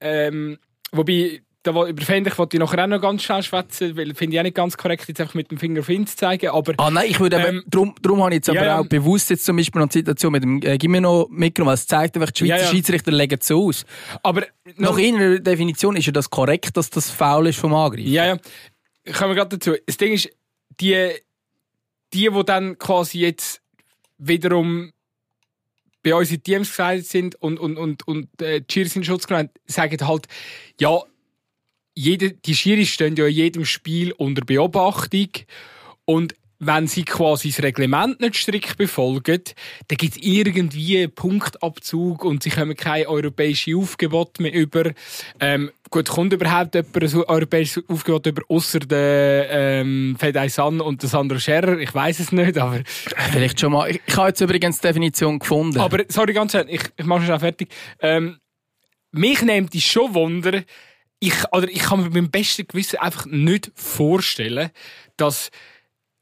Ähm, 0.00 0.58
wobei, 0.92 1.42
da, 1.62 1.86
über 1.86 2.02
Fendrich 2.02 2.38
wollte 2.38 2.56
ich 2.56 2.60
nachher 2.60 2.84
auch 2.84 2.88
noch 2.88 3.00
ganz 3.00 3.22
schnell 3.22 3.42
schwätzen, 3.42 3.96
weil 3.96 4.14
finde 4.14 4.34
ich 4.34 4.40
auch 4.40 4.44
nicht 4.44 4.56
ganz 4.56 4.76
korrekt, 4.76 5.06
jetzt 5.08 5.20
einfach 5.20 5.34
mit 5.34 5.50
dem 5.50 5.58
Finger 5.58 5.80
auf 5.80 5.88
ihn 5.90 6.06
zu 6.06 6.16
zeigen, 6.16 6.48
aber 6.48 6.72
Ah 6.78 6.90
nein, 6.90 7.10
ich 7.10 7.20
würde 7.20 7.36
eben, 7.36 7.56
Ähm, 7.58 7.64
drum, 7.68 7.94
drum 8.00 8.22
habe 8.22 8.30
ich 8.30 8.36
jetzt 8.36 8.48
aber 8.48 8.64
ja, 8.64 8.78
auch 8.78 8.86
bewusst 8.86 9.28
jetzt 9.28 9.44
zum 9.44 9.56
Beispiel 9.56 9.80
noch 9.80 9.88
die 9.88 9.98
Situation 9.98 10.32
mit 10.32 10.42
dem 10.42 10.62
äh, 10.62 10.78
Gimeno 10.78 11.28
mitgenommen, 11.30 11.68
weil 11.68 11.74
es 11.74 11.86
zeigt 11.86 12.16
einfach, 12.16 12.30
die 12.30 12.46
Schweizer 12.46 12.56
Ja, 12.56 12.62
ja. 12.64 12.70
Schiedsrichter 12.70 13.12
legen 13.12 13.38
es 13.38 13.46
so 13.46 13.68
aus. 13.68 13.84
aber 14.22 14.46
Nach 14.76 14.96
ihrer 14.96 15.38
Definition 15.38 15.96
ist 15.96 16.06
ja 16.06 16.12
das 16.12 16.30
korrekt, 16.30 16.76
dass 16.76 16.88
das 16.88 17.10
faul 17.10 17.48
ist 17.48 17.58
vom 17.58 17.74
Angreifer. 17.74 18.08
Ja, 18.08 18.24
ja. 18.26 18.36
Kommen 19.12 19.30
wir 19.30 19.34
gerade 19.36 19.58
dazu. 19.58 19.74
Das 19.86 19.96
Ding 19.98 20.12
ist, 20.14 20.30
die, 20.80 21.10
die, 22.14 22.30
die 22.30 22.44
dann 22.44 22.78
quasi 22.78 23.18
jetzt 23.20 23.60
wiederum 24.18 24.92
bei 26.02 26.14
uns 26.14 26.30
in 26.30 26.42
Teams 26.42 26.70
gesagt 26.70 27.04
sind 27.04 27.34
und, 27.36 27.58
und, 27.58 27.76
und, 27.76 28.08
und 28.08 28.40
äh, 28.40 28.62
Schiris 28.70 28.96
in 28.96 29.04
Schutz 29.04 29.26
genommen 29.26 29.48
haben, 29.48 29.54
sagen 29.66 30.06
halt, 30.06 30.26
ja, 30.80 31.02
jede, 32.00 32.32
die 32.32 32.54
Schiris 32.54 32.88
stehen 32.88 33.16
ja 33.16 33.26
in 33.26 33.34
jedem 33.34 33.64
Spiel 33.64 34.12
unter 34.12 34.44
Beobachtung 34.44 35.28
und 36.06 36.34
wenn 36.62 36.86
sie 36.86 37.04
quasi 37.04 37.48
das 37.48 37.62
Reglement 37.62 38.20
nicht 38.20 38.36
strikt 38.36 38.76
befolgen, 38.76 39.42
dann 39.88 39.96
gibt 39.96 40.16
es 40.16 40.22
irgendwie 40.22 40.98
einen 40.98 41.14
Punktabzug 41.14 42.22
und 42.22 42.42
sie 42.42 42.50
kommen 42.50 42.76
keine 42.76 43.08
europäische 43.08 43.74
Aufgebot 43.76 44.40
mehr 44.40 44.52
über. 44.52 44.92
Ähm, 45.40 45.70
gut, 45.88 46.10
kommt 46.10 46.34
überhaupt 46.34 46.74
jemand 46.74 47.02
ein 47.02 47.24
europäisches 47.24 47.82
Aufgebot 47.88 48.26
über, 48.26 48.42
außer 48.48 48.80
der 48.80 49.48
ähm, 49.50 50.16
Fedai 50.18 50.48
San 50.48 50.82
und 50.82 51.00
der 51.00 51.08
Sandro 51.08 51.38
Scherer? 51.38 51.78
Ich 51.78 51.94
weiß 51.94 52.20
es 52.20 52.30
nicht, 52.30 52.58
aber... 52.58 52.80
Vielleicht 53.32 53.58
schon 53.58 53.72
mal. 53.72 53.90
Ich, 53.90 54.00
ich 54.06 54.16
habe 54.16 54.28
jetzt 54.28 54.42
übrigens 54.42 54.80
die 54.80 54.88
Definition 54.88 55.38
gefunden. 55.38 55.80
Aber, 55.80 56.04
sorry, 56.08 56.34
ganz 56.34 56.52
ehrlich, 56.52 56.74
ich, 56.74 56.82
ich 56.94 57.06
mache 57.06 57.24
schon 57.24 57.40
fertig. 57.40 57.70
Ähm, 58.00 58.36
mich 59.12 59.40
nimmt 59.42 59.74
es 59.74 59.82
schon 59.82 60.14
Wunder, 60.14 60.62
ich, 61.20 61.34
oder 61.52 61.68
ich 61.68 61.80
kann 61.80 62.02
mir 62.02 62.10
beim 62.10 62.30
besten 62.30 62.66
Gewissen 62.66 62.98
einfach 62.98 63.26
nicht 63.26 63.70
vorstellen, 63.74 64.70
dass, 65.16 65.50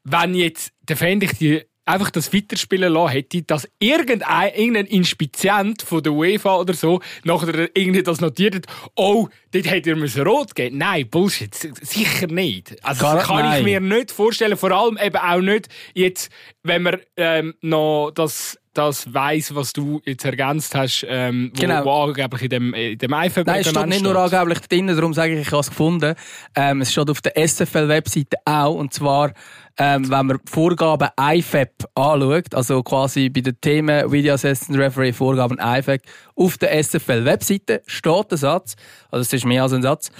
wenn 0.03 0.35
jetzt 0.35 0.71
der 0.81 0.97
Fendich 0.97 1.31
die 1.39 1.63
einfach 1.85 2.11
das 2.11 2.31
weiterspielen 2.33 2.93
lassen 2.93 3.11
hätte, 3.13 3.41
dass 3.41 3.67
irgendein, 3.79 4.53
irgendein 4.53 4.85
Inspizient 4.85 5.81
von 5.81 6.03
der 6.03 6.13
UEFA 6.13 6.57
oder 6.57 6.73
so 6.73 7.01
nachher 7.23 7.75
irgendwie 7.75 8.03
das 8.03 8.21
notiert 8.21 8.55
hat, 8.55 8.65
oh, 8.95 9.27
dort 9.51 9.69
hätte 9.69 9.89
er 9.91 9.95
müssen 9.95 10.21
rot 10.21 10.53
geben. 10.53 10.77
Nein, 10.77 11.09
Bullshit, 11.09 11.53
sicher 11.55 12.27
nicht. 12.27 12.75
Also 12.83 13.01
Gar- 13.01 13.15
das 13.15 13.27
kann 13.27 13.39
ich 13.39 13.63
nein. 13.63 13.63
mir 13.63 13.79
nicht 13.79 14.11
vorstellen, 14.11 14.55
vor 14.55 14.71
allem 14.71 14.99
eben 15.01 15.17
auch 15.17 15.41
nicht 15.41 15.67
jetzt, 15.95 16.31
wenn 16.61 16.83
man 16.83 16.99
ähm, 17.17 17.55
noch 17.61 18.11
das 18.11 18.58
das 18.73 19.13
weiss, 19.13 19.53
was 19.55 19.73
du 19.73 20.01
jetzt 20.05 20.25
ergänzt 20.25 20.75
hast, 20.75 21.05
ähm, 21.07 21.51
wo, 21.55 21.61
Genau. 21.61 21.85
wo 21.85 21.91
angeblich 22.03 22.43
in 22.43 22.49
dem, 22.49 22.73
in 22.73 22.97
dem 22.97 23.13
IFAB 23.13 23.47
Nein, 23.47 23.61
es 23.61 23.69
steht 23.69 23.87
nicht 23.87 24.03
nur 24.03 24.15
angeblich 24.15 24.59
drin, 24.61 24.87
darum 24.87 25.13
sage 25.13 25.33
ich, 25.33 25.41
ich 25.47 25.51
habe 25.51 25.61
es 25.61 25.69
gefunden. 25.69 26.15
Ähm, 26.55 26.81
es 26.81 26.91
steht 26.91 27.09
auf 27.09 27.21
der 27.21 27.35
SFL-Webseite 27.35 28.37
auch, 28.45 28.75
und 28.75 28.93
zwar, 28.93 29.33
ähm, 29.77 30.09
wenn 30.09 30.25
man 30.27 30.39
Vorgaben 30.45 31.09
IFAB 31.19 31.85
anschaut, 31.95 32.53
also 32.53 32.83
quasi 32.83 33.29
bei 33.29 33.41
den 33.41 33.59
Themen 33.59 34.11
Video 34.11 34.33
Assistant 34.35 34.77
Referee 34.77 35.13
Vorgaben 35.13 35.57
IFAB, 35.59 36.01
auf 36.35 36.57
der 36.57 36.83
SFL-Webseite 36.83 37.81
steht 37.87 38.31
der 38.31 38.37
Satz, 38.37 38.75
also 39.09 39.21
es 39.21 39.33
ist 39.33 39.45
mehr 39.45 39.63
als 39.63 39.73
ein 39.73 39.81
Satz, 39.81 40.11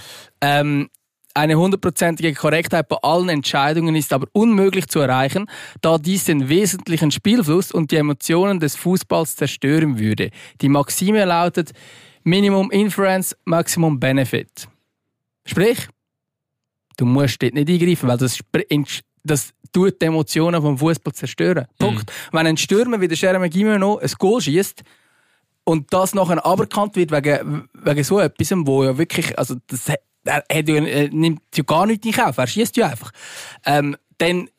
ähm, 0.41 0.89
eine 1.39 1.58
hundertprozentige 1.58 2.34
Korrektheit 2.34 2.88
bei 2.89 2.97
allen 2.97 3.30
Entscheidungen 3.30 3.95
ist 3.95 4.13
aber 4.13 4.28
unmöglich 4.34 4.88
zu 4.88 4.99
erreichen, 4.99 5.49
da 5.82 5.97
dies 5.97 6.25
den 6.25 6.49
wesentlichen 6.49 7.12
Spielfluss 7.12 7.71
und 7.71 7.91
die 7.91 7.95
Emotionen 7.95 8.60
des 8.60 8.75
Fußballs 8.75 9.36
zerstören 9.36 9.99
würde. 9.99 10.32
Die 10.62 10.69
Maxime 10.69 11.23
lautet 11.25 11.71
Minimum 12.23 12.71
Inference, 12.71 13.36
Maximum 13.45 13.99
Benefit. 13.99 14.67
Sprich, 15.45 15.88
du 16.97 17.06
musst 17.06 17.41
dort 17.41 17.54
nicht 17.54 17.69
eingreifen, 17.69 18.10
weil 18.10 18.17
das, 18.17 18.39
das 19.23 19.54
tut 19.71 20.02
die 20.02 20.06
Emotionen 20.06 20.62
vom 20.62 20.78
Fußball 20.78 21.13
zerstören. 21.13 21.65
Punkt. 21.78 22.12
Wenn 22.32 22.47
ein 22.47 22.58
Stürmer 22.58 22.99
wie 22.99 23.08
der 23.08 23.17
Jeremy 23.17 23.49
Gimeno 23.49 23.97
ein 23.97 24.12
Goal 24.19 24.41
schießt 24.41 24.84
und 25.63 25.93
das 25.93 26.13
nachher 26.13 26.45
aberkannt 26.45 26.95
wird 26.97 27.12
wegen, 27.12 27.69
wegen 27.73 28.04
so 28.04 28.19
etwas, 28.19 28.52
wo 28.52 28.84
ja 28.84 28.97
wirklich, 28.97 29.38
also 29.39 29.56
das, 29.67 29.89
er, 30.30 30.44
er 30.48 31.10
nimmt 31.10 31.42
ja 31.56 31.63
gar 31.63 31.86
nichts 31.86 32.06
in 32.06 32.13
Kauf, 32.13 32.38
er 32.38 32.48
schießt 32.48 32.78
ja 32.78 32.88
einfach. 32.88 33.12
Ähm, 33.65 33.96
dann 34.18 34.50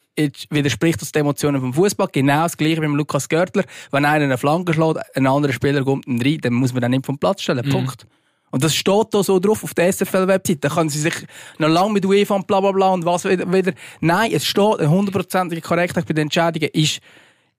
widerspricht 0.51 1.01
das 1.01 1.13
den 1.13 1.21
Emotionen 1.21 1.61
vom 1.61 1.73
Fußball. 1.73 2.09
Genau 2.13 2.43
das 2.43 2.57
gleiche 2.57 2.81
beim 2.81 2.95
Lukas 2.95 3.29
Görtler. 3.29 3.65
Wenn 3.91 4.05
einer 4.05 4.25
eine 4.25 4.39
Flanke 4.39 4.75
schlägt, 4.75 4.99
ein 5.17 5.27
anderer 5.27 5.53
Spieler 5.53 5.85
kommt 5.85 6.07
rein, 6.07 6.39
dann 6.43 6.55
muss 6.55 6.73
man 6.73 6.83
den 6.83 6.91
nicht 6.93 7.07
vom 7.07 7.19
Platz 7.19 7.43
stellen. 7.43 7.69
Punkt. 7.71 8.07
Und 8.51 8.65
das 8.65 8.75
steht 8.75 9.07
da 9.13 9.23
so 9.23 9.39
drauf 9.39 9.63
auf 9.63 9.75
der 9.75 9.93
SFL-Webseite. 9.93 10.61
Da 10.61 10.69
können 10.69 10.91
sie 10.91 10.99
sich 10.99 11.15
noch 11.59 11.69
lange 11.69 11.93
mit 11.93 12.05
UEFA 12.05 12.35
und 12.35 12.47
bla 12.47 12.61
bla 12.61 12.73
bla 12.73 12.89
und 12.89 13.05
was 13.05 13.25
wieder. 13.25 13.51
wieder. 13.53 13.73
Nein, 14.01 14.33
es 14.35 14.45
steht, 14.45 14.81
eine 14.81 14.91
hundertprozentige 14.91 15.61
Korrektheit 15.61 16.07
bei 16.07 16.15
den 16.15 16.23
Entscheidungen 16.23 16.69
ist, 16.73 17.01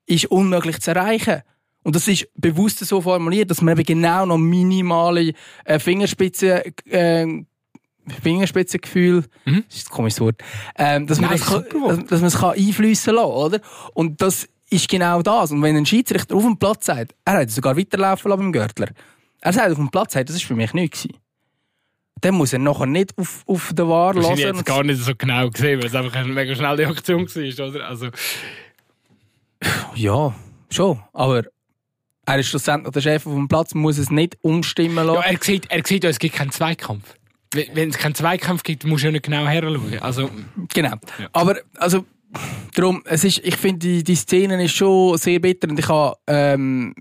ist 0.05 0.25
unmöglich 0.25 0.79
zu 0.81 0.91
erreichen. 0.91 1.41
Und 1.83 1.95
das 1.95 2.07
ist 2.07 2.27
bewusst 2.35 2.79
so 2.79 3.01
formuliert, 3.01 3.49
dass 3.49 3.61
man 3.61 3.77
eben 3.77 3.85
genau 3.85 4.25
noch 4.25 4.37
minimale 4.37 5.33
äh, 5.65 5.79
Fingerspitzen, 5.79 6.61
äh, 6.89 7.43
Fingerspitzengefühl, 8.21 9.25
Mhm. 9.45 9.63
das 9.67 9.77
ist 9.77 9.87
ein 9.89 9.93
komisches 9.95 10.21
Wort, 10.21 10.41
ähm, 10.77 11.07
dass, 11.07 11.19
man 11.19 11.29
Nein, 11.29 11.39
das 11.39 11.47
kann, 11.47 11.65
dass, 11.87 12.05
dass 12.07 12.19
man 12.21 12.27
es 12.27 12.37
kann 12.37 12.51
einfließen 12.57 13.13
lassen, 13.13 13.31
oder? 13.31 13.59
Und 13.93 14.21
das 14.21 14.47
ist 14.69 14.87
genau 14.89 15.21
das. 15.21 15.51
Und 15.51 15.61
wenn 15.61 15.75
ein 15.75 15.85
Schiedsrichter 15.85 16.35
auf 16.35 16.43
dem 16.43 16.57
Platz 16.57 16.85
sagt, 16.85 17.13
er 17.25 17.33
hat 17.39 17.51
sogar 17.51 17.77
weiterlaufen 17.77 18.29
lassen 18.29 18.39
beim 18.41 18.51
Gürtler, 18.53 18.87
er 19.41 19.53
sagt 19.53 19.71
auf 19.71 19.77
dem 19.77 19.89
Platz, 19.89 20.15
hey, 20.15 20.23
das 20.25 20.35
ist 20.35 20.43
für 20.45 20.55
mich 20.55 20.73
nichts. 20.73 21.07
Dann 22.21 22.35
muss 22.35 22.53
er 22.53 22.59
nachher 22.59 22.85
nicht 22.85 23.17
auf, 23.17 23.43
auf 23.47 23.73
den 23.73 23.87
Wahr 23.87 24.13
Das 24.13 24.25
habe 24.25 24.35
ich 24.35 24.43
lassen. 24.45 24.57
jetzt 24.57 24.65
gar 24.65 24.83
nicht 24.83 25.01
so 25.01 25.13
genau 25.15 25.49
gesehen, 25.49 25.79
weil 25.79 25.87
es 25.87 25.95
einfach 25.95 26.15
eine 26.15 26.27
mega 26.31 26.53
schnelle 26.55 26.87
Aktion 26.87 27.25
war, 27.27 27.67
oder? 27.67 27.87
Also, 27.87 28.07
Ja, 29.95 30.33
schon. 30.69 30.99
Aber 31.13 31.43
er 32.25 32.39
ist 32.39 32.47
schlussendlich 32.47 32.93
der 32.93 33.01
Chef 33.01 33.25
auf 33.27 33.33
dem 33.33 33.47
Platz, 33.47 33.73
muss 33.73 33.97
es 33.97 34.09
nicht 34.11 34.37
umstimmen 34.41 34.95
ja, 34.97 35.03
lassen. 35.13 35.23
er 35.29 35.37
sieht, 35.43 35.71
er 35.71 35.81
sieht, 35.85 36.03
es 36.03 36.19
gibt 36.19 36.35
keinen 36.35 36.51
Zweikampf. 36.51 37.15
Wenn 37.53 37.89
es 37.89 37.97
keinen 37.97 38.15
Zweikampf 38.15 38.63
gibt, 38.63 38.85
musst 38.85 39.03
du 39.03 39.07
ja 39.07 39.11
nicht 39.11 39.25
genau 39.25 39.45
heranschauen. 39.45 39.99
Also, 39.99 40.29
Genau. 40.73 40.91
Ja. 41.19 41.29
Aber, 41.33 41.57
also, 41.77 42.05
darum, 42.73 43.01
es 43.05 43.23
ist, 43.23 43.39
ich 43.43 43.57
finde, 43.57 43.79
die, 43.79 44.03
die 44.03 44.15
Szene 44.15 44.63
ist 44.63 44.75
schon 44.75 45.17
sehr 45.17 45.39
bitter 45.39 45.69
und 45.69 45.77
ich 45.79 45.87
habe, 45.87 46.15
ähm, 46.27 46.93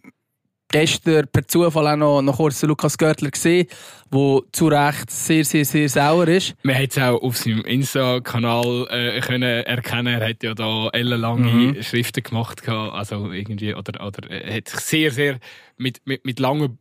gestern 0.73 1.27
per 1.33 1.47
Zufall 1.49 1.89
auch 1.89 1.97
noch, 1.97 2.23
noch 2.23 2.37
kurz 2.37 2.61
den 2.61 2.69
Lukas 2.69 2.97
Görtler 2.97 3.31
gesehen, 3.31 3.67
der 4.13 4.41
zu 4.53 4.69
Recht 4.69 5.11
sehr, 5.11 5.45
sehr, 5.45 5.65
sehr 5.65 5.89
sauer 5.89 6.29
ist. 6.29 6.55
man 6.63 6.77
hat 6.77 6.91
es 6.91 6.99
auch 6.99 7.21
auf 7.23 7.37
seinem 7.37 7.63
Insta-Kanal 7.63 8.87
äh, 8.91 9.21
können 9.21 9.43
erkennen. 9.43 10.21
Er 10.21 10.29
hat 10.29 10.43
ja 10.45 10.55
da 10.55 10.89
ellenlange 10.93 11.51
Mhm. 11.51 11.83
Schriften 11.83 12.23
gemacht, 12.23 12.69
also 12.69 13.33
irgendwie, 13.33 13.75
oder, 13.75 14.07
oder 14.07 14.31
er 14.31 14.57
hat 14.59 14.69
sich 14.69 14.81
sehr, 14.81 15.11
sehr 15.11 15.39
mit, 15.77 16.01
mit, 16.05 16.25
mit 16.25 16.39
langen, 16.39 16.79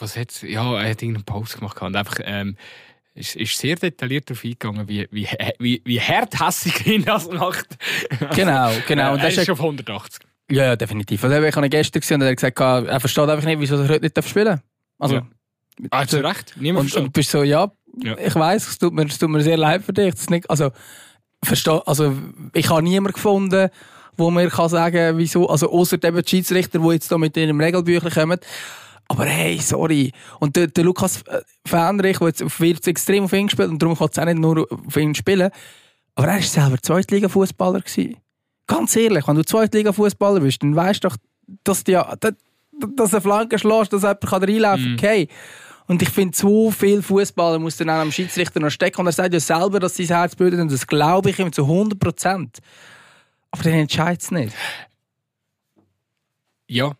was 0.00 0.16
hat's, 0.16 0.42
ja, 0.42 0.62
er 0.80 0.90
hat 0.90 1.02
irgendeinen 1.02 1.24
Post 1.24 1.58
gemacht 1.58 1.80
und 1.82 1.96
einfach, 1.96 2.18
ähm, 2.24 2.56
ist, 3.14 3.36
ist 3.36 3.56
sehr 3.56 3.76
detailliert 3.76 4.28
darauf 4.28 4.44
eingegangen, 4.44 4.88
wie, 4.88 5.06
wie, 5.10 5.28
wie, 5.58 5.82
wie 5.84 6.00
harthässig 6.00 6.86
ihn 6.86 7.04
das 7.04 7.28
macht. 7.28 7.76
Genau, 8.34 8.72
genau. 8.86 9.12
Und 9.12 9.18
er 9.18 9.24
das 9.24 9.32
ist 9.34 9.38
ist 9.38 9.46
schon 9.46 9.52
auf 9.54 9.60
180. 9.60 10.20
ja, 10.50 10.64
ja, 10.64 10.76
definitiv. 10.76 11.22
Also, 11.22 11.40
ich 11.40 11.54
habe 11.56 11.68
gestern 11.68 12.00
gesehen 12.00 12.16
und 12.16 12.22
er 12.26 12.30
hat 12.30 12.36
gesagt, 12.36 12.58
er 12.60 13.00
versteht 13.00 13.28
einfach 13.28 13.44
nicht, 13.44 13.60
wieso 13.60 13.76
er 13.76 13.88
heute 13.88 14.02
nicht 14.02 14.28
spielen 14.28 14.46
darf. 14.46 14.60
Also, 14.98 15.14
Ja. 15.16 15.26
Ah, 15.90 16.06
zu 16.06 16.22
Recht. 16.24 16.54
Niemand 16.56 16.84
und, 16.84 16.90
versteht. 16.90 17.06
und 17.06 17.12
bist 17.12 17.30
so, 17.30 17.42
ja, 17.42 17.70
Ja. 18.02 18.16
ich 18.18 18.34
weiß, 18.34 18.68
es 18.68 18.78
tut 18.78 18.92
mir, 18.92 19.06
es 19.06 19.18
tut 19.18 19.28
mir 19.30 19.42
sehr 19.42 19.56
leid 19.56 19.82
für 19.84 19.92
dich. 19.92 20.14
Nicht, 20.30 20.48
also, 20.50 20.70
versteh, 21.42 21.80
also, 21.86 22.16
ich 22.52 22.68
habe 22.68 22.82
niemanden 22.82 23.14
gefunden, 23.14 23.70
wo 24.16 24.30
mir 24.30 24.48
kann 24.50 24.68
sagen, 24.68 25.18
wieso, 25.18 25.48
also, 25.48 25.70
außer 25.70 25.98
die 25.98 26.22
Schiedsrichter, 26.28 26.78
die 26.78 26.88
jetzt 26.92 27.10
da 27.10 27.18
mit 27.18 27.36
ihrem 27.36 27.60
Regelbüchlein 27.60 28.12
kommen. 28.12 28.40
Aber 29.08 29.24
hey, 29.26 29.58
sorry. 29.58 30.12
Und 30.40 30.56
der, 30.56 30.68
der 30.68 30.84
Lukas 30.84 31.22
äh, 31.22 31.42
Fähnrich, 31.66 32.18
der 32.18 32.28
jetzt 32.28 32.60
wird 32.60 32.86
extrem 32.86 33.24
auf 33.24 33.32
ihn 33.32 33.46
gespielt 33.46 33.68
und 33.68 33.82
darum 33.82 33.96
kann 33.96 34.08
es 34.10 34.18
auch 34.18 34.24
nicht 34.24 34.38
nur 34.38 34.66
auf 34.70 34.96
ihn 34.96 35.14
spielen. 35.14 35.50
Aber 36.14 36.28
er 36.28 36.34
war 36.34 36.42
selber 36.42 36.76
Zweitliga-Fußballer. 36.80 37.82
Ganz 38.66 38.96
ehrlich, 38.96 39.28
wenn 39.28 39.36
du 39.36 39.42
Zweitliga-Fußballer 39.42 40.40
bist, 40.40 40.62
dann 40.62 40.74
weißt 40.74 41.04
du 41.04 41.08
doch, 41.08 41.16
dass 41.64 41.84
ja, 41.86 42.14
dass, 42.16 43.12
eine 43.12 43.20
Flanke 43.20 43.58
schlägst, 43.58 43.92
dass 43.92 44.02
jemand 44.02 44.32
reinlaufen 44.32 44.96
kann. 44.96 45.10
Okay. 45.10 45.28
Und 45.86 46.00
ich 46.00 46.08
finde, 46.08 46.36
so 46.36 46.70
viel 46.70 47.02
Fußballer 47.02 47.58
muss 47.58 47.76
dann 47.76 47.90
auch 47.90 48.00
am 48.00 48.12
Schiedsrichter 48.12 48.58
noch 48.58 48.70
stecken. 48.70 49.00
Und 49.00 49.06
er 49.06 49.12
sagt 49.12 49.34
ja 49.34 49.40
selber, 49.40 49.80
dass 49.80 49.96
sein 49.96 50.06
Herz 50.06 50.34
blutet 50.34 50.60
und 50.60 50.72
das 50.72 50.86
glaube 50.86 51.30
ich 51.30 51.38
ihm 51.38 51.52
zu 51.52 51.62
100 51.62 51.98
Prozent. 51.98 52.58
Aber 53.50 53.62
dann 53.62 53.74
entscheidet 53.74 54.22
es 54.22 54.30
nicht. 54.30 54.54
Ja. 56.66 56.92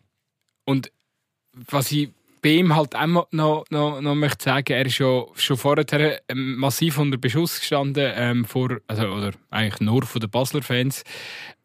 Und 0.65 0.91
was 1.69 1.91
ich 1.91 2.09
bei 2.45 2.51
ihm 2.51 2.75
halt 2.75 2.95
auch 2.95 3.07
noch, 3.07 3.65
noch, 3.71 4.01
noch, 4.01 4.13
möchte 4.13 4.43
sagen, 4.43 4.71
er 4.71 4.85
ist 4.85 4.99
ja 4.99 5.23
schon 5.33 5.57
vorher 5.57 6.19
ähm, 6.29 6.57
massiv 6.57 6.99
unter 6.99 7.17
Beschuss 7.17 7.59
gestanden, 7.59 8.13
ähm, 8.15 8.45
vor, 8.45 8.77
also, 8.85 9.07
oder 9.07 9.31
eigentlich 9.49 9.81
nur 9.81 10.03
von 10.03 10.21
den 10.21 10.29
Basler 10.29 10.61
Fans, 10.61 11.03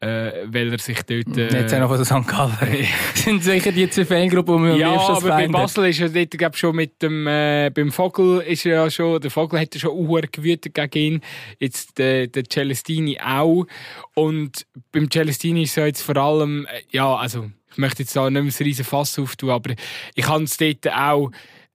äh, 0.00 0.32
weil 0.46 0.72
er 0.72 0.78
sich 0.78 1.02
dort... 1.02 1.36
Äh, 1.36 1.60
Jetzt 1.60 1.74
auch 1.74 1.80
noch 1.80 1.88
von 1.88 1.98
der 1.98 2.06
St. 2.06 2.26
Gallen. 2.26 2.86
Sind 3.14 3.44
sicher 3.44 3.72
die 3.72 3.90
zwei 3.90 4.06
Fangruppen, 4.06 4.56
die 4.56 4.62
wir 4.70 4.76
ja, 4.76 4.86
am 4.86 4.92
liebsten 4.94 5.12
als 5.12 5.24
aber 5.24 5.36
bei. 5.36 5.48
Basel 5.48 5.84
ist 5.84 6.00
er 6.00 6.08
dort, 6.08 6.30
glaub, 6.30 6.56
schon 6.56 6.74
mit 6.74 7.02
dem, 7.02 7.26
äh, 7.26 7.70
beim 7.74 7.92
Vogel 7.92 8.40
ist 8.40 8.64
er 8.64 8.84
ja 8.84 8.90
schon, 8.90 9.20
der 9.20 9.30
Vogel 9.30 9.60
hat 9.60 9.74
ja 9.74 9.80
schon 9.82 9.90
uhr 9.90 10.22
gewütet 10.32 10.72
gegen 10.72 10.98
ihn, 10.98 11.20
jetzt 11.58 11.98
der, 11.98 12.26
der 12.28 12.44
Celestini 12.44 13.20
auch. 13.22 13.66
Und 14.14 14.66
beim 14.92 15.10
Celestini 15.10 15.64
ist 15.64 15.72
es 15.72 15.76
ja 15.76 15.84
jetzt 15.84 16.00
vor 16.00 16.16
allem, 16.16 16.64
äh, 16.64 16.80
ja, 16.90 17.14
also, 17.14 17.50
ich 17.70 17.78
möchte 17.78 18.02
jetzt 18.02 18.14
da 18.16 18.28
nicht 18.28 18.42
mehr 18.42 18.52
so 18.52 18.64
riesen 18.64 18.84
Fass 18.84 19.18
auftun, 19.18 19.50
aber 19.50 19.74
ich 20.14 20.28
habe 20.28 20.44
es 20.44 20.56
dort 20.56 20.88
auch, 20.92 21.30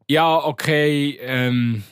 ja, 0.07 0.37
okay, 0.43 1.17
ähm, 1.21 1.83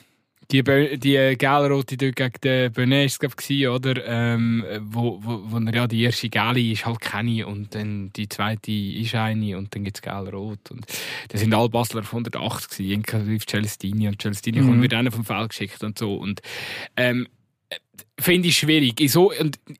die, 0.50 0.62
Bö- 0.62 0.98
die 0.98 1.36
gelrote 1.38 1.96
dort 1.96 2.16
gegen 2.16 2.32
den 2.44 2.72
Benet 2.72 3.06
ist 3.06 3.22
es, 3.24 3.66
oder? 3.66 4.06
Ähm, 4.06 4.62
wo, 4.82 5.18
wo, 5.22 5.40
wo 5.46 5.56
er 5.58 5.74
ja 5.74 5.86
die 5.86 6.02
erste 6.02 6.28
gelbe 6.28 6.60
ist 6.62 6.84
halt 6.84 7.00
keine 7.00 7.46
und 7.46 7.74
dann 7.74 8.12
die 8.12 8.28
zweite 8.28 8.70
ist 8.70 9.14
eine 9.14 9.56
und 9.56 9.74
dann 9.74 9.84
gibt 9.84 9.96
es 9.96 10.02
gelb-rot. 10.02 10.70
Und 10.70 10.84
das 11.28 11.40
sind 11.40 11.54
alle 11.54 11.70
Basler 11.70 12.00
auf 12.00 12.12
180 12.12 12.68
gewesen, 12.68 12.92
inklusive 12.92 13.46
Celestini. 13.46 14.06
Und 14.06 14.20
Celestini 14.20 14.60
Mhm. 14.60 14.66
kommt 14.66 14.80
mit 14.80 14.92
denen 14.92 15.10
vom 15.10 15.24
Feld 15.24 15.48
geschickt 15.48 15.82
und 15.82 15.98
so. 15.98 16.14
Und 16.14 16.42
ähm, 16.98 17.26
äh, 17.70 17.76
finde 18.18 18.48
ich 18.48 18.58
schwierig. 18.58 19.00
Ich, 19.00 19.12
so, 19.12 19.32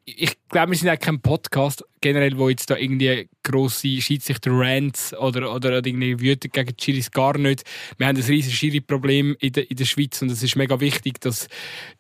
ich 0.05 0.37
glaube, 0.49 0.73
wir 0.73 0.79
sind 0.79 0.89
auch 0.89 0.99
kein 0.99 1.21
Podcast 1.21 1.85
generell, 2.01 2.37
wo 2.37 2.51
jetzt 2.51 2.69
da 2.69 2.77
irgendwie 2.77 3.29
grosse 3.43 4.01
Schiedsrichter-Rants 4.01 5.15
oder, 5.17 5.55
oder 5.55 5.75
irgendwie 5.75 6.21
wüten 6.21 6.51
gegen 6.53 6.77
die 6.77 6.85
Schiris 6.85 7.11
gar 7.11 7.39
nicht. 7.39 7.63
Wir 7.97 8.07
haben 8.07 8.17
ein 8.17 8.23
riesiges 8.23 8.53
Schiri-Problem 8.53 9.37
in 9.41 9.53
der, 9.53 9.71
in 9.71 9.77
der 9.77 9.87
Schweiz 9.87 10.21
und 10.21 10.31
es 10.31 10.43
ist 10.43 10.57
mega 10.57 10.81
wichtig, 10.81 11.21
dass, 11.21 11.49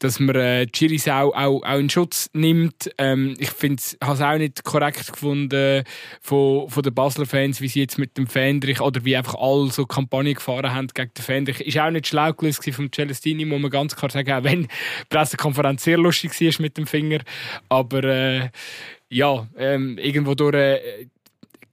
dass 0.00 0.20
man 0.20 0.36
äh, 0.36 0.66
die 0.66 0.76
Schiris 0.76 1.08
auch, 1.08 1.34
auch, 1.34 1.62
auch 1.62 1.78
in 1.78 1.88
Schutz 1.88 2.28
nimmt. 2.34 2.90
Ähm, 2.98 3.34
ich 3.38 3.50
habe 3.50 3.76
es 3.76 3.96
auch 4.02 4.36
nicht 4.36 4.62
korrekt 4.64 5.10
gefunden 5.12 5.84
von, 6.20 6.68
von 6.68 6.82
den 6.82 6.94
Basler 6.94 7.24
Fans, 7.24 7.62
wie 7.62 7.68
sie 7.68 7.80
jetzt 7.80 7.98
mit 7.98 8.18
dem 8.18 8.26
Fendrich 8.26 8.80
oder 8.80 9.04
wie 9.06 9.16
einfach 9.16 9.36
alle 9.36 9.70
so 9.70 9.86
Kampagnen 9.86 10.34
gefahren 10.34 10.74
haben 10.74 10.88
gegen 10.88 11.12
den 11.16 11.22
Fendrich. 11.22 11.60
Ist 11.60 11.78
auch 11.78 11.90
nicht 11.90 12.08
schlau 12.08 12.32
gelöst 12.34 12.68
vom 12.72 12.92
Celestini, 12.92 13.46
muss 13.46 13.60
man 13.60 13.70
ganz 13.70 13.96
klar 13.96 14.10
sagen, 14.10 14.32
auch 14.32 14.44
wenn 14.44 14.62
die 14.64 14.68
Pressekonferenz 15.08 15.84
sehr 15.84 15.98
lustig 16.04 16.40
war 16.40 16.62
mit 16.62 16.76
dem 16.76 16.86
Finger. 16.86 17.20
Aber 17.68 18.04
äh, 18.04 18.50
ja, 19.08 19.46
ähm, 19.56 19.98
irgendwo 19.98 20.34
durch 20.34 20.54
äh, 20.54 21.06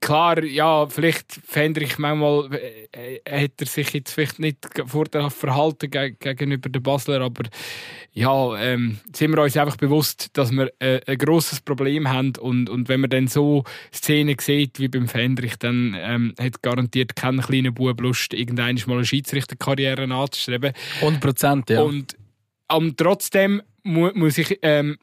klar, 0.01 0.43
ja, 0.43 0.87
vielleicht 0.87 1.39
fände 1.45 1.81
ich 1.81 1.97
manchmal, 1.97 2.49
äh, 2.91 3.19
hätte 3.25 3.63
er 3.63 3.67
sich 3.67 3.93
jetzt 3.93 4.11
vielleicht 4.11 4.39
nicht 4.39 4.57
vorteilhaft 4.87 5.37
verhalten 5.37 5.89
ge 5.89 6.15
gegenüber 6.19 6.69
den 6.69 6.83
Basler, 6.83 7.21
aber 7.21 7.43
ja, 8.11 8.57
ähm, 8.59 8.99
sind 9.15 9.31
wir 9.31 9.41
uns 9.41 9.55
einfach 9.55 9.77
bewusst, 9.77 10.31
dass 10.33 10.51
wir 10.51 10.71
äh, 10.79 10.99
ein 11.05 11.17
grosses 11.17 11.61
Problem 11.61 12.09
haben 12.09 12.33
und, 12.41 12.69
und 12.69 12.89
wenn 12.89 13.01
man 13.01 13.09
dann 13.09 13.27
so 13.27 13.63
Szenen 13.93 14.35
sieht 14.39 14.79
wie 14.79 14.89
beim 14.89 15.07
Fendrich, 15.07 15.55
dann 15.57 15.95
ähm, 15.97 16.33
hat 16.37 16.61
garantiert 16.61 17.15
kein 17.15 17.39
kleiner 17.39 17.71
Bub 17.71 18.01
Lust, 18.01 18.33
irgendwann 18.33 18.79
mal 18.87 18.95
eine 18.95 19.05
Schiedsrichterkarriere 19.05 20.11
anzustreben. 20.11 20.73
100 20.99 21.21
Prozent, 21.21 21.69
ja. 21.69 21.81
Und 21.81 22.17
um, 22.73 22.95
trotzdem 22.95 23.61
mu 23.83 24.09
muss 24.13 24.37
ich 24.37 24.59
ähm, 24.61 24.97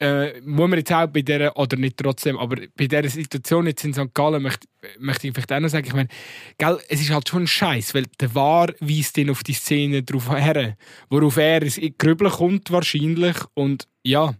äh, 0.00 0.40
muss 0.40 0.68
man 0.68 0.78
jetzt 0.78 0.92
auch 0.92 1.06
bei 1.08 1.20
dieser, 1.20 1.56
oder 1.58 1.76
nicht 1.76 1.98
trotzdem, 1.98 2.38
aber 2.38 2.56
bei 2.74 2.86
dieser 2.86 3.08
Situation 3.08 3.66
jetzt 3.66 3.84
in 3.84 3.92
St. 3.92 4.14
Gallen 4.14 4.42
möchte, 4.42 4.66
möchte 4.98 5.28
ich 5.28 5.34
vielleicht 5.34 5.52
auch 5.52 5.60
noch 5.60 5.68
sagen, 5.68 5.86
ich 5.86 5.92
meine, 5.92 6.08
gell, 6.56 6.78
es 6.88 7.02
ist 7.02 7.10
halt 7.10 7.28
schon 7.28 7.42
ein 7.42 7.46
Scheiß, 7.46 7.94
weil 7.94 8.06
der 8.18 8.34
War 8.34 8.68
weist 8.80 9.18
ihn 9.18 9.28
auf 9.28 9.42
die 9.42 9.52
Szene 9.52 10.02
drauf 10.02 10.30
her, 10.30 10.76
worauf 11.10 11.36
er 11.36 11.62
ins 11.62 11.78
Grübeln 11.98 12.30
kommt 12.30 12.70
wahrscheinlich 12.70 13.36
und 13.52 13.86
ja, 14.02 14.34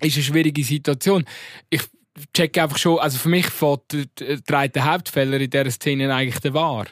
ist 0.00 0.16
eine 0.16 0.24
schwierige 0.24 0.64
Situation. 0.64 1.24
Ich 1.68 1.82
check 2.34 2.56
einfach 2.56 2.78
schon, 2.78 2.98
also 2.98 3.18
für 3.18 3.28
mich 3.28 3.46
fällt 3.48 3.92
der, 4.18 4.68
der 4.68 4.84
Hauptfehler 4.84 5.38
in 5.38 5.50
dieser 5.50 5.70
Szene 5.70 6.14
eigentlich 6.14 6.40
der 6.40 6.54
War. 6.54 6.86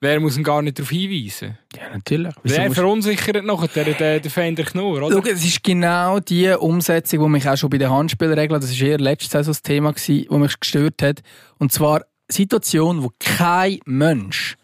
Wer 0.00 0.20
muss 0.20 0.36
ihn 0.36 0.44
gar 0.44 0.62
nicht 0.62 0.78
darauf 0.78 0.90
hinweisen? 0.90 1.58
Ja, 1.74 1.90
natürlich. 1.92 2.32
Wieso 2.44 2.56
Wer 2.56 2.70
verunsichert 2.70 3.44
noch 3.44 3.66
der, 3.66 3.84
der, 3.84 4.20
der 4.20 4.30
Fender 4.30 4.62
Knur, 4.62 5.02
oder? 5.02 5.16
Schau, 5.16 5.28
es 5.28 5.44
ist 5.44 5.62
genau 5.64 6.20
die 6.20 6.50
Umsetzung, 6.50 7.24
die 7.24 7.28
mich 7.28 7.48
auch 7.48 7.56
schon 7.56 7.68
bei 7.68 7.78
den 7.78 7.90
Handspielregeln, 7.90 8.60
das 8.60 8.80
war 8.80 8.86
eher 8.86 8.98
letztes 8.98 9.32
Saison 9.32 9.50
das 9.50 9.62
Thema, 9.62 9.92
gewesen, 9.92 10.26
die 10.30 10.36
mich 10.36 10.60
gestört 10.60 11.02
hat. 11.02 11.20
Und 11.58 11.72
zwar 11.72 12.04
Situation, 12.28 13.02
wo 13.02 13.10
kein 13.18 13.80
Mensch 13.86 14.56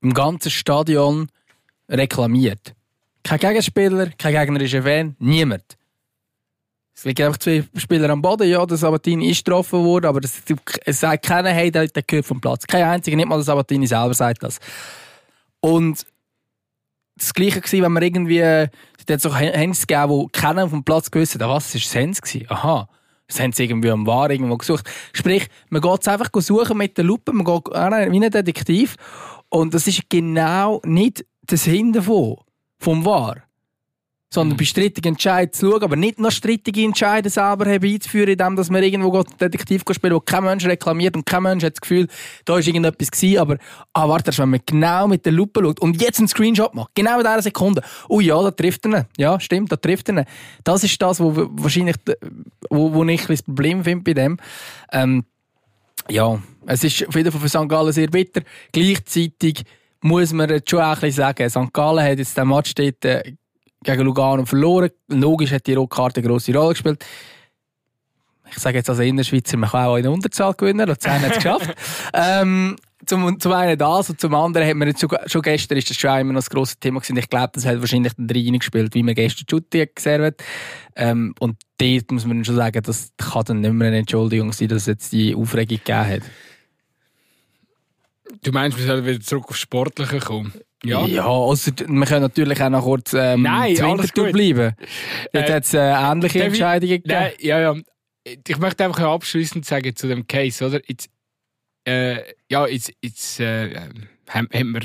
im 0.00 0.12
ganzen 0.12 0.50
Stadion 0.50 1.28
reklamiert. 1.88 2.74
Kein 3.22 3.38
Gegenspieler, 3.38 4.10
kein 4.18 4.32
gegnerischer 4.32 4.82
Fan, 4.82 5.14
niemand. 5.18 5.76
Es 7.00 7.04
liegen 7.06 7.24
einfach 7.24 7.38
zwei 7.38 7.64
Spieler 7.76 8.10
am 8.10 8.20
Boden. 8.20 8.46
Ja, 8.46 8.66
der 8.66 8.76
Sabatini 8.76 9.30
ist 9.30 9.42
getroffen 9.42 9.82
worden, 9.82 10.04
aber 10.04 10.20
das, 10.20 10.42
es 10.84 11.00
sagt 11.00 11.24
keiner, 11.24 11.48
hey, 11.48 11.70
der, 11.70 11.86
der 11.86 12.02
gehört 12.02 12.26
vom 12.26 12.42
Platz. 12.42 12.66
Kein 12.66 12.82
einziger, 12.82 13.16
nicht 13.16 13.26
mal 13.26 13.36
der 13.36 13.44
Sabatini 13.44 13.86
selber 13.86 14.12
sagt 14.12 14.42
das. 14.42 14.58
Und 15.60 16.04
das 17.16 17.32
Gleiche 17.32 17.62
war, 17.62 17.84
wenn 17.84 17.92
man 17.92 18.02
irgendwie, 18.02 18.40
es 18.40 18.68
hat 19.10 19.20
so 19.22 19.34
Hens 19.34 19.86
gegeben, 19.86 20.10
wo 20.10 20.28
keiner 20.30 20.68
vom 20.68 20.84
Platz 20.84 21.10
gewusst 21.10 21.36
hat, 21.36 21.40
was, 21.40 21.72
das 21.72 21.94
war 21.94 22.02
Hens 22.02 22.20
gewesen. 22.20 22.44
Aha. 22.50 22.86
Das 23.28 23.40
haben 23.40 23.52
sie 23.54 23.64
irgendwie 23.64 23.90
am 23.90 24.06
War 24.06 24.30
irgendwo 24.30 24.58
gesucht. 24.58 24.86
Sprich, 25.14 25.48
man 25.70 25.80
geht 25.80 26.02
es 26.02 26.08
einfach 26.08 26.28
suchen 26.34 26.76
mit 26.76 26.98
der 26.98 27.04
Lupe, 27.04 27.32
man 27.32 27.46
geht 27.46 27.64
wie 27.64 28.24
ein 28.24 28.30
Detektiv. 28.30 28.96
Und 29.48 29.72
das 29.72 29.86
ist 29.86 30.10
genau 30.10 30.82
nicht 30.84 31.24
das 31.46 31.64
Sinn 31.64 31.94
davon, 31.94 32.36
vom 32.78 33.06
War 33.06 33.36
sondern 34.32 34.56
bei 34.56 34.64
strittigen 34.64 35.14
Entscheidungen 35.14 35.52
zu 35.52 35.70
schauen, 35.70 35.82
aber 35.82 35.96
nicht 35.96 36.20
noch 36.20 36.30
strittige 36.30 36.84
Entscheidungen 36.84 37.30
selber 37.30 37.66
herbeizuführen, 37.66 38.30
indem 38.30 38.54
dass 38.54 38.70
man 38.70 38.82
irgendwo 38.82 39.22
Detektiv 39.22 39.82
spielen 39.90 40.14
wo 40.14 40.20
kein 40.20 40.44
Mensch 40.44 40.64
reklamiert 40.64 41.16
und 41.16 41.26
kein 41.26 41.42
Mensch 41.42 41.64
hat 41.64 41.74
das 41.74 41.80
Gefühl, 41.80 42.06
da 42.44 42.56
ist 42.56 42.68
irgendetwas 42.68 43.10
gewesen, 43.10 43.38
aber 43.38 43.58
ah, 43.92 44.08
warte, 44.08 44.36
wenn 44.38 44.50
man 44.50 44.60
genau 44.64 45.08
mit 45.08 45.26
der 45.26 45.32
Lupe 45.32 45.60
schaut 45.62 45.80
und 45.80 46.00
jetzt 46.00 46.20
einen 46.20 46.28
Screenshot 46.28 46.74
macht, 46.74 46.94
genau 46.94 47.18
in 47.18 47.24
dieser 47.24 47.42
Sekunde, 47.42 47.82
oh 48.08 48.20
ja, 48.20 48.40
da 48.40 48.52
trifft 48.52 48.86
er 48.86 49.00
ihn. 49.00 49.06
Ja, 49.16 49.40
stimmt, 49.40 49.72
da 49.72 49.76
trifft 49.76 50.08
er 50.08 50.18
ihn. 50.18 50.24
Das 50.62 50.84
ist 50.84 51.02
das, 51.02 51.18
wo 51.18 51.32
wahrscheinlich, 51.34 51.96
wo, 52.68 52.94
wo 52.94 53.04
ich 53.04 53.26
das 53.26 53.42
Problem 53.42 53.82
finde 53.82 54.04
bei 54.04 54.14
dem. 54.14 54.36
Ähm, 54.92 55.24
ja, 56.08 56.40
es 56.66 56.84
ist 56.84 57.06
auf 57.08 57.16
jeden 57.16 57.32
Fall 57.32 57.40
für 57.40 57.48
St. 57.48 57.68
Gallen 57.68 57.92
sehr 57.92 58.08
bitter. 58.08 58.42
Gleichzeitig 58.72 59.64
muss 60.02 60.32
man 60.32 60.48
jetzt 60.48 60.70
schon 60.70 60.80
ein 60.80 60.94
bisschen 60.94 61.12
sagen, 61.12 61.50
St. 61.50 61.72
Gallen 61.72 62.04
hat 62.04 62.18
jetzt 62.18 62.36
den 62.36 62.48
Match 62.48 62.74
dort 62.74 63.04
äh, 63.04 63.34
gegen 63.82 64.02
Lugano 64.02 64.44
verloren. 64.44 64.90
Logisch 65.08 65.52
hat 65.52 65.66
die 65.66 65.74
Rotkarte 65.74 66.20
eine 66.20 66.28
grosse 66.28 66.54
Rolle 66.54 66.74
gespielt. 66.74 67.04
Ich 68.50 68.58
sage 68.58 68.78
jetzt 68.78 68.90
als 68.90 68.98
Innerschweizer, 68.98 69.56
man 69.56 69.70
kann 69.70 69.86
auch 69.86 69.96
in 69.96 70.02
der 70.02 70.12
Unterzahl 70.12 70.54
gewinnen. 70.54 70.88
Luzern 70.88 71.20
hat 71.20 71.30
es 71.30 71.36
geschafft. 71.36 71.74
ähm, 72.14 72.76
zum, 73.06 73.38
zum 73.38 73.52
einen 73.52 73.78
das 73.78 74.10
und 74.10 74.20
zum 74.20 74.34
anderen 74.34 74.66
hat 74.66 74.74
man 74.74 74.88
jetzt 74.88 75.00
schon, 75.00 75.10
schon 75.26 75.42
gestern 75.42 75.78
ist 75.78 75.88
das 75.88 75.96
schon 75.96 76.18
immer 76.18 76.32
noch 76.32 76.40
das 76.40 76.50
grosse 76.50 76.76
Thema 76.76 77.00
gewesen. 77.00 77.16
Ich 77.16 77.30
glaube, 77.30 77.50
das 77.54 77.64
hat 77.64 77.80
wahrscheinlich 77.80 78.12
dann 78.14 78.28
rein 78.28 78.58
gespielt, 78.58 78.94
wie 78.94 79.02
man 79.02 79.14
gestern 79.14 79.46
Schutti 79.48 79.88
gesehen 79.94 80.22
hat. 80.22 80.42
Ähm, 80.96 81.34
und 81.38 81.56
dort 81.78 82.10
muss 82.10 82.26
man 82.26 82.44
schon 82.44 82.56
sagen, 82.56 82.82
das 82.82 83.12
kann 83.16 83.44
dann 83.46 83.60
nicht 83.60 83.72
mehr 83.72 83.88
eine 83.88 83.98
Entschuldigung 83.98 84.52
sein, 84.52 84.68
dass 84.68 84.82
es 84.82 84.86
jetzt 84.86 85.12
die 85.12 85.34
Aufregung 85.34 85.78
gegeben 85.78 86.06
hat. 86.06 86.22
Du 88.42 88.52
meinst, 88.52 88.78
wir 88.78 88.86
sollen 88.86 89.06
wieder 89.06 89.20
zurück 89.20 89.46
auf 89.48 89.56
Sportliche 89.56 90.18
kommen? 90.18 90.52
Ja, 90.84 91.06
ja 91.06 91.26
also, 91.26 91.72
wir 91.72 92.06
können 92.06 92.22
natürlich 92.22 92.62
auch 92.62 92.70
noch 92.70 92.82
kurz 92.82 93.12
ähm, 93.12 93.42
Nein, 93.42 93.76
Winterthur 93.76 94.32
bleiben. 94.32 94.74
Dort 95.32 95.48
äh, 95.48 95.52
hat 95.52 95.64
es 95.64 95.74
äh, 95.74 95.78
ähnliche 95.78 96.42
Entscheidungen 96.44 97.02
gegeben. 97.02 97.20
Nein, 97.20 97.32
ja, 97.40 97.60
ja. 97.60 97.76
Ich 98.46 98.58
möchte 98.58 98.84
einfach 98.84 99.02
abschließend 99.02 99.64
sagen 99.64 99.94
zu 99.94 100.08
dem 100.08 100.26
Case, 100.26 100.64
oder? 100.64 100.80
Jetzt, 100.86 101.10
äh, 101.84 102.22
ja, 102.50 102.66
jetzt, 102.66 102.92
jetzt 103.02 103.40
äh, 103.40 103.74
haben, 104.28 104.48
haben 104.52 104.72
wir 104.72 104.82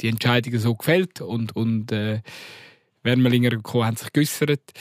die 0.00 0.08
Entscheidungen 0.08 0.58
so 0.58 0.74
gefällt 0.74 1.20
und, 1.20 1.56
und 1.56 1.92
äh, 1.92 2.20
Wärmelinger 3.02 3.50
gekommen 3.50 3.84
haben 3.84 3.96
sich 3.96 4.12
geäussert. 4.12 4.72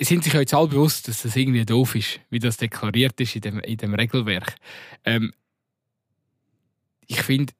Sind 0.00 0.22
sich 0.22 0.32
ja 0.32 0.40
jetzt 0.40 0.54
alle 0.54 0.68
bewusst, 0.68 1.08
dass 1.08 1.22
das 1.22 1.34
irgendwie 1.34 1.64
doof 1.64 1.94
ist, 1.94 2.20
wie 2.30 2.38
das 2.38 2.56
deklariert 2.56 3.20
ist 3.20 3.34
in 3.34 3.40
dem, 3.40 3.60
in 3.60 3.76
dem 3.76 3.94
Regelwerk. 3.94 4.54
Ähm, 5.04 5.32
ich 7.06 7.22
finde, 7.22 7.52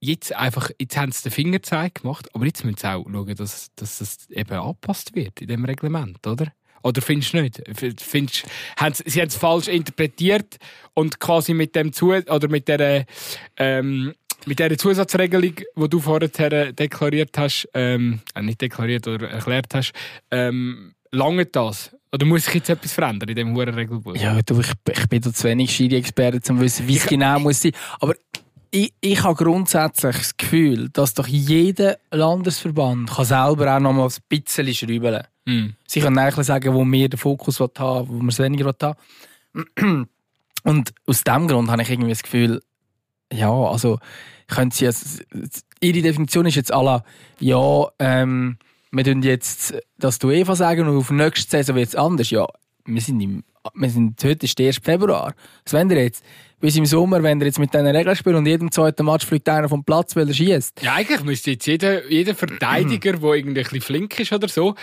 jetzt 0.00 0.32
einfach, 0.34 0.70
jetzt 0.80 0.96
haben 0.96 1.12
sie 1.12 1.22
den 1.22 1.32
Fingerzeig 1.32 2.02
gemacht, 2.02 2.28
aber 2.34 2.46
jetzt 2.46 2.64
müssen 2.64 2.78
sie 2.78 2.88
auch 2.88 3.04
schauen, 3.04 3.34
dass, 3.34 3.74
dass 3.74 3.98
das 3.98 4.30
eben 4.30 4.52
angepasst 4.52 5.14
wird 5.14 5.40
in 5.40 5.48
dem 5.48 5.64
Reglement, 5.64 6.26
oder? 6.26 6.52
Oder 6.82 7.02
findest 7.02 7.32
du 7.32 7.42
nicht? 7.42 7.60
Findest, 7.74 8.46
haben 8.78 8.94
sie, 8.94 9.02
sie 9.06 9.20
haben 9.20 9.28
es 9.28 9.36
falsch 9.36 9.68
interpretiert 9.68 10.58
und 10.94 11.18
quasi 11.18 11.52
mit 11.52 11.74
dem 11.74 11.92
zu 11.92 12.12
oder 12.12 12.48
mit 12.48 12.68
der 12.68 13.04
ähm, 13.56 14.14
mit 14.46 14.60
der 14.60 14.78
Zusatzregelung, 14.78 15.56
die 15.56 15.88
du 15.88 16.00
vorher 16.00 16.72
deklariert 16.72 17.36
hast, 17.36 17.68
ähm, 17.74 18.20
äh, 18.34 18.42
nicht 18.42 18.60
deklariert 18.60 19.08
oder 19.08 19.28
erklärt 19.28 19.74
hast, 19.74 19.92
ähm, 20.30 20.94
lange 21.10 21.46
das? 21.46 21.94
Oder 22.12 22.24
muss 22.24 22.44
sich 22.44 22.54
jetzt 22.54 22.70
etwas 22.70 22.92
verändern 22.92 23.28
in 23.28 23.34
diesem 23.34 23.54
hohen 23.54 23.68
Regelbuch? 23.68 24.16
Ja, 24.16 24.40
du, 24.42 24.60
ich, 24.60 24.72
ich 24.88 25.08
bin 25.08 25.20
da 25.20 25.32
zu 25.32 25.44
wenig 25.44 25.74
Schiri-Experte, 25.74 26.36
um 26.36 26.42
zu 26.42 26.60
wissen, 26.60 26.88
wie 26.88 26.96
es 26.96 27.06
genau 27.06 27.38
muss 27.40 27.60
sein. 27.60 27.72
Aber 28.00 28.14
ich, 28.70 28.92
ich 29.00 29.22
habe 29.22 29.42
grundsätzlich 29.42 30.16
das 30.16 30.36
Gefühl, 30.36 30.88
dass 30.90 31.14
doch 31.14 31.26
jeder 31.26 31.98
Landesverband 32.10 33.10
kann 33.10 33.24
selber 33.24 33.76
auch 33.76 33.80
noch 33.80 33.92
mal 33.92 34.08
ein 34.08 34.14
bisschen 34.28 34.74
schrauben 34.74 35.22
mm. 35.46 35.74
Sie 35.86 36.00
können 36.00 36.18
eigentlich 36.18 36.46
sagen, 36.46 36.74
wo 36.74 36.84
mehr 36.84 37.08
den 37.08 37.18
Fokus 37.18 37.60
haben 37.60 38.08
wo 38.08 38.14
man 38.14 38.28
es 38.28 38.38
weniger 38.38 38.74
haben 38.80 40.08
Und 40.64 40.92
aus 41.06 41.24
diesem 41.24 41.48
Grund 41.48 41.70
habe 41.70 41.82
ich 41.82 41.90
irgendwie 41.90 42.10
das 42.10 42.22
Gefühl, 42.22 42.60
ja, 43.32 43.50
also 43.50 43.98
können 44.48 44.70
Sie 44.70 44.84
jetzt, 44.84 45.24
Ihre 45.80 46.02
Definition 46.02 46.46
ist 46.46 46.56
jetzt 46.56 46.72
alle, 46.72 47.04
ja, 47.38 47.86
ähm, 47.98 48.58
wir 48.90 49.04
tun 49.04 49.22
jetzt 49.22 49.74
das 49.98 50.18
du 50.18 50.30
Eva 50.30 50.56
sagen 50.56 50.88
und 50.88 50.96
auf 50.96 51.10
nächste 51.10 51.50
Saison 51.50 51.76
wird 51.76 51.88
es 51.88 51.94
anders. 51.94 52.30
Ja, 52.30 52.46
wir 52.84 53.00
sind, 53.00 53.20
im, 53.20 53.44
wir 53.74 53.90
sind 53.90 54.22
heute 54.24 54.46
ist 54.46 54.58
der 54.58 54.68
1. 54.68 54.78
Februar. 54.78 55.34
Was 55.64 55.72
wollen 55.72 55.90
wir 55.90 56.02
jetzt? 56.02 56.24
Bis 56.60 56.76
im 56.76 56.86
Sommer, 56.86 57.22
wenn 57.22 57.40
er 57.40 57.46
jetzt 57.46 57.58
mit 57.58 57.72
diesen 57.72 57.86
Regeln 57.86 58.16
spielt 58.16 58.36
und 58.36 58.46
jedem 58.46 58.70
zweiten 58.70 59.04
Match 59.04 59.26
fliegt 59.26 59.48
einer 59.48 59.68
vom 59.68 59.84
Platz, 59.84 60.16
weil 60.16 60.28
er 60.28 60.34
schießt. 60.34 60.82
Ja, 60.82 60.94
eigentlich 60.94 61.22
müsste 61.22 61.52
jetzt 61.52 61.66
jeder, 61.66 62.08
jeder 62.10 62.34
Verteidiger, 62.34 63.12
der 63.12 63.32
irgendwie 63.32 63.60
ein 63.60 63.64
bisschen 63.64 63.80
flink 63.80 64.18
ist 64.18 64.32
oder 64.32 64.48
so, 64.48 64.74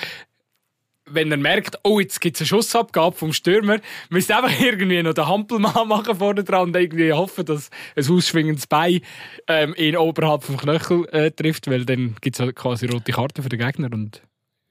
wenn 1.07 1.31
er 1.31 1.37
merkt, 1.37 1.77
oh, 1.83 1.99
jetzt 1.99 2.19
gibt 2.19 2.37
es 2.37 2.41
eine 2.41 2.47
Schussabgabe 2.47 3.15
vom 3.15 3.31
Stürmer, 3.31 3.79
müsste 4.09 4.35
einfach 4.35 4.59
irgendwie 4.59 5.01
noch 5.03 5.13
den 5.13 5.27
Hampelmann 5.27 5.87
machen 5.87 6.15
vorne 6.15 6.43
dran 6.43 6.69
und 6.69 6.75
irgendwie 6.75 7.13
hoffen, 7.13 7.45
dass 7.45 7.69
ein 7.95 8.09
ausschwingendes 8.09 8.67
Bein 8.67 9.01
ähm, 9.47 9.75
ihn 9.77 9.97
oberhalb 9.97 10.43
vom 10.43 10.57
Knöchel 10.57 11.07
äh, 11.09 11.31
trifft, 11.31 11.69
weil 11.69 11.85
dann 11.85 12.15
gibt 12.21 12.35
es 12.35 12.39
halt 12.39 12.55
quasi 12.55 12.87
rote 12.87 13.11
Karten 13.11 13.43
für 13.43 13.49
den 13.49 13.59
Gegner. 13.59 13.89
Und 13.91 14.21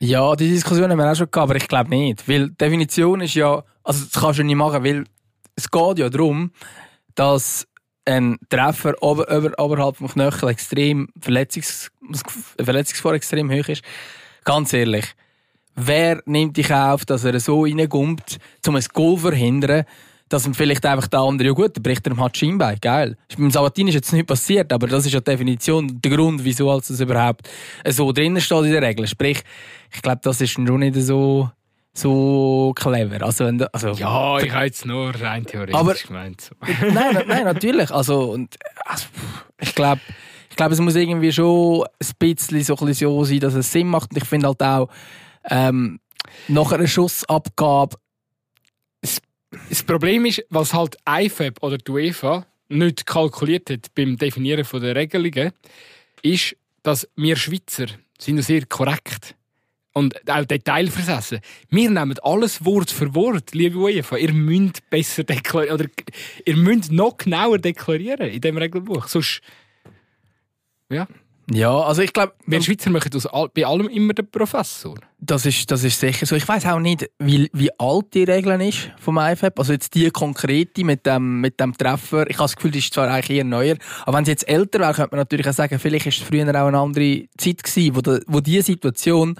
ja, 0.00 0.34
die 0.36 0.50
Diskussion 0.50 0.90
haben 0.90 0.98
wir 0.98 1.10
auch 1.10 1.16
schon 1.16 1.30
gehabt, 1.30 1.50
aber 1.50 1.56
ich 1.56 1.68
glaube 1.68 1.90
nicht. 1.90 2.28
Weil 2.28 2.48
die 2.48 2.56
Definition 2.56 3.20
ist 3.20 3.34
ja, 3.34 3.62
also 3.84 4.04
das 4.04 4.20
kannst 4.20 4.38
du 4.38 4.44
nicht 4.44 4.56
machen, 4.56 4.84
weil 4.84 5.04
es 5.56 5.70
geht 5.70 5.98
ja 5.98 6.08
darum, 6.08 6.50
dass 7.14 7.66
ein 8.04 8.38
Treffer 8.50 8.94
ober, 9.02 9.26
ober, 9.34 9.52
oberhalb 9.58 9.96
vom 9.96 10.08
Knöchel 10.08 10.50
extrem 10.50 11.08
Verletzungs, 11.20 11.90
Verletzungsgefahr 12.62 13.14
extrem 13.14 13.50
hoch 13.50 13.68
ist. 13.68 13.82
Ganz 14.44 14.72
ehrlich, 14.72 15.06
wer 15.74 16.22
nimmt 16.26 16.56
dich 16.56 16.72
auf, 16.72 17.04
dass 17.04 17.24
er 17.24 17.38
so 17.40 17.62
reingummt, 17.62 18.38
um 18.66 18.76
ein 18.76 18.84
Goal 18.92 19.16
zu 19.16 19.22
verhindern, 19.22 19.84
dass 20.28 20.44
man 20.44 20.54
vielleicht 20.54 20.84
einfach 20.86 21.06
der 21.06 21.20
andere, 21.20 21.48
ja 21.48 21.54
gut, 21.54 21.76
der 21.76 21.80
bricht 21.80 22.06
er 22.06 22.12
im 22.12 22.20
hat 22.20 22.36
Schienbein, 22.36 22.78
geil. 22.80 23.16
Beim 23.36 23.50
Sabatini 23.50 23.90
ist 23.90 23.96
jetzt 23.96 24.12
nicht 24.12 24.26
passiert, 24.26 24.72
aber 24.72 24.86
das 24.86 25.06
ist 25.06 25.12
ja 25.12 25.20
die 25.20 25.30
Definition, 25.30 26.00
der 26.00 26.16
Grund, 26.16 26.44
wieso 26.44 26.70
als 26.70 26.90
es 26.90 27.00
überhaupt 27.00 27.48
so 27.88 28.10
drinnen 28.12 28.40
steht 28.40 28.64
in 28.64 28.72
der 28.72 28.82
Regel. 28.82 29.06
Sprich, 29.06 29.42
ich 29.94 30.02
glaube, 30.02 30.20
das 30.22 30.40
ist 30.40 30.50
schon 30.50 30.64
nicht 30.64 30.96
so 30.96 31.50
so 31.96 32.72
clever. 32.74 33.24
Also, 33.24 33.44
wenn 33.46 33.62
also, 33.62 33.92
Ja, 33.92 34.38
ich 34.40 34.50
habe 34.52 34.64
jetzt 34.66 34.84
nur 34.84 35.14
rein 35.14 35.46
theoretisch 35.46 35.74
Aber- 35.74 35.94
gemeint. 35.94 36.50
Nein, 36.92 37.24
nein, 37.26 37.44
natürlich. 37.44 37.90
Also, 37.90 38.32
und, 38.32 38.56
also, 38.84 39.06
ich 39.60 39.74
glaube, 39.74 40.00
ich 40.50 40.56
glaube, 40.56 40.74
es 40.74 40.80
muss 40.80 40.94
irgendwie 40.96 41.32
schon 41.32 41.84
ein 41.84 41.88
bisschen 42.18 42.62
so, 42.62 42.76
ein 42.76 42.86
bisschen 42.86 43.08
so 43.10 43.24
sein, 43.24 43.40
dass 43.40 43.54
es 43.54 43.70
Sinn 43.72 43.88
macht. 43.88 44.10
Und 44.10 44.16
ich 44.18 44.24
finde 44.28 44.48
halt 44.48 44.62
auch, 44.62 44.88
ähm, 45.50 46.00
nach 46.48 46.72
einer 46.72 46.86
Schussabgabe, 46.86 47.96
Das 49.00 49.82
Problem 49.84 50.24
ist, 50.26 50.44
was 50.50 50.74
halt 50.74 50.96
IFAB 51.08 51.62
oder 51.62 51.78
die 51.78 51.90
UEFA 51.90 52.46
nicht 52.68 53.06
kalkuliert 53.06 53.70
hat 53.70 53.94
beim 53.94 54.16
Definieren 54.16 54.66
der 54.80 54.96
Regelungen, 54.96 55.52
ist, 56.22 56.56
dass 56.82 57.08
wir 57.16 57.36
Schweizer 57.36 57.86
sind 58.18 58.42
sehr 58.42 58.66
korrekt 58.66 59.36
und 59.94 60.28
auch 60.28 60.44
detailversessen. 60.44 61.40
Wir 61.70 61.88
nehmen 61.88 62.18
alles 62.22 62.64
Wort 62.64 62.90
für 62.90 63.14
Wort, 63.14 63.54
liebe 63.54 63.78
UEFA. 63.78 64.16
Ihr 64.16 64.32
müsst 64.32 64.88
besser 64.90 65.24
deklarieren 65.24 65.80
oder 65.80 65.88
ihr 66.44 66.56
müsst 66.56 66.92
noch 66.92 67.16
genauer 67.16 67.58
deklarieren 67.58 68.28
in 68.28 68.40
dem 68.40 68.58
Regelbuch. 68.58 69.08
Sonst, 69.08 69.40
ja, 70.90 71.06
ja, 71.50 71.78
also 71.78 72.00
ich 72.00 72.12
glaube, 72.12 72.32
wir 72.46 72.62
Schweizer 72.62 72.88
machen 72.88 73.10
all, 73.30 73.50
bei 73.50 73.66
allem 73.66 73.88
immer 73.88 74.14
den 74.14 74.26
Professor. 74.30 74.98
Das 75.20 75.44
ist, 75.44 75.70
das 75.70 75.84
ist 75.84 76.00
sicher 76.00 76.24
so. 76.24 76.36
Ich 76.36 76.48
weiß 76.48 76.64
auch 76.66 76.78
nicht, 76.78 77.10
wie, 77.18 77.50
wie 77.52 77.68
alt 77.78 78.14
die 78.14 78.24
Regeln 78.24 78.62
ist 78.62 78.90
vom 78.98 79.18
IFAB. 79.18 79.58
Also 79.58 79.74
jetzt 79.74 79.94
die 79.94 80.10
konkrete 80.10 80.84
mit 80.84 81.04
dem, 81.04 81.42
mit 81.42 81.60
dem 81.60 81.76
Treffer. 81.76 82.28
Ich 82.30 82.36
habe 82.36 82.44
das 82.44 82.56
Gefühl, 82.56 82.70
die 82.70 82.78
ist 82.78 82.94
zwar 82.94 83.10
eigentlich 83.10 83.36
eher 83.38 83.44
neuer. 83.44 83.76
Aber 84.06 84.16
wenn 84.16 84.24
sie 84.24 84.30
jetzt 84.30 84.48
älter 84.48 84.80
wäre, 84.80 84.94
könnte 84.94 85.10
man 85.10 85.20
natürlich 85.20 85.46
auch 85.46 85.52
sagen, 85.52 85.78
vielleicht 85.78 86.06
ist 86.06 86.22
es 86.22 86.26
früher 86.26 86.48
auch 86.48 86.66
eine 86.66 86.78
andere 86.78 87.24
Zeit 87.36 87.62
gewesen, 87.62 87.94
wo, 87.94 88.18
wo 88.26 88.40
die 88.40 88.62
Situation, 88.62 89.36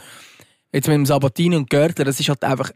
jetzt 0.74 0.88
mit 0.88 0.96
dem 0.96 1.06
Sabatini 1.06 1.56
und 1.56 1.70
Görtler, 1.70 2.04
das 2.04 2.18
ist 2.20 2.28
halt 2.28 2.42
einfach 2.42 2.72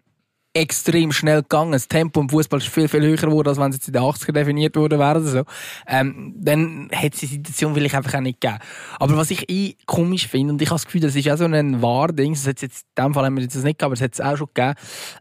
extrem 0.58 1.12
schnell 1.12 1.42
gegangen. 1.42 1.72
Das 1.72 1.86
Tempo 1.86 2.20
im 2.20 2.28
Fußball 2.28 2.58
ist 2.58 2.68
viel, 2.68 2.88
viel 2.88 3.02
höher 3.02 3.16
geworden, 3.16 3.48
als 3.48 3.58
wenn 3.58 3.70
es 3.70 3.86
in 3.86 3.92
den 3.92 4.02
80er 4.02 4.32
definiert 4.32 4.76
worden 4.76 4.98
wäre. 4.98 5.20
oder. 5.20 5.44
Ähm, 5.86 6.34
dann 6.36 6.88
hätte 6.90 7.14
es 7.14 7.20
die 7.20 7.26
Situation 7.26 7.74
vielleicht 7.74 7.94
einfach 7.94 8.14
auch 8.14 8.20
nicht 8.20 8.40
gegeben. 8.40 8.58
Aber 8.98 9.16
was 9.16 9.30
ich 9.30 9.48
eh 9.48 9.76
komisch 9.86 10.26
finde, 10.26 10.52
und 10.52 10.62
ich 10.62 10.68
habe 10.68 10.76
das 10.76 10.86
Gefühl, 10.86 11.00
das 11.00 11.14
ist 11.14 11.30
auch 11.30 11.36
so 11.36 11.44
ein 11.44 11.80
Wahrding, 11.80 12.32
das 12.32 12.46
hat's 12.46 12.62
jetzt, 12.62 12.86
in 12.96 13.04
dem 13.04 13.14
Fall 13.14 13.24
haben 13.24 13.36
wir 13.36 13.46
das 13.46 13.54
nicht 13.54 13.78
gegeben, 13.78 13.84
aber 13.84 13.94
es 13.94 14.00
hat 14.00 14.14
es 14.14 14.20
auch 14.20 14.36
schon 14.36 14.48
gegeben, 14.52 14.74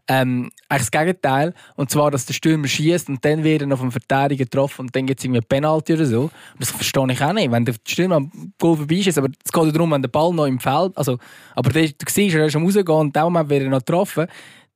ähm, 0.08 0.50
eigentlich 0.68 0.88
das 0.88 0.90
Gegenteil, 0.90 1.54
und 1.76 1.90
zwar, 1.90 2.10
dass 2.10 2.26
der 2.26 2.34
Stürmer 2.34 2.66
schießt 2.66 3.08
und 3.08 3.24
dann 3.24 3.44
wird 3.44 3.62
er 3.62 3.72
auf 3.72 3.80
den 3.80 3.92
Verteidiger 3.92 4.44
getroffen 4.44 4.82
und 4.82 4.96
dann 4.96 5.06
gibt 5.06 5.20
es 5.20 5.24
irgendwie 5.24 5.40
ein 5.40 5.48
Penalty 5.48 5.94
oder 5.94 6.06
so. 6.06 6.22
Und 6.22 6.32
das 6.58 6.70
verstehe 6.70 7.06
ich 7.10 7.22
auch 7.22 7.32
nicht, 7.32 7.50
wenn 7.50 7.64
der 7.64 7.74
Stürmer 7.86 8.16
am 8.16 8.30
Goal 8.58 8.76
vorbei 8.76 8.96
ist, 8.96 9.16
aber 9.16 9.28
es 9.44 9.52
geht 9.52 9.74
darum, 9.74 9.92
wenn 9.92 10.02
der 10.02 10.08
Ball 10.08 10.32
noch 10.32 10.46
im 10.46 10.58
Feld, 10.58 10.96
also, 10.96 11.18
aber 11.54 11.70
der, 11.70 11.88
du 11.88 11.94
siehst, 12.08 12.34
er 12.34 12.46
ist 12.46 12.56
am 12.56 12.64
rausgehen 12.64 12.88
und 12.88 13.06
in 13.06 13.12
dem 13.12 13.22
Moment 13.22 13.50
wird 13.50 13.62
er 13.62 13.70
noch 13.70 13.78
getroffen, 13.78 14.26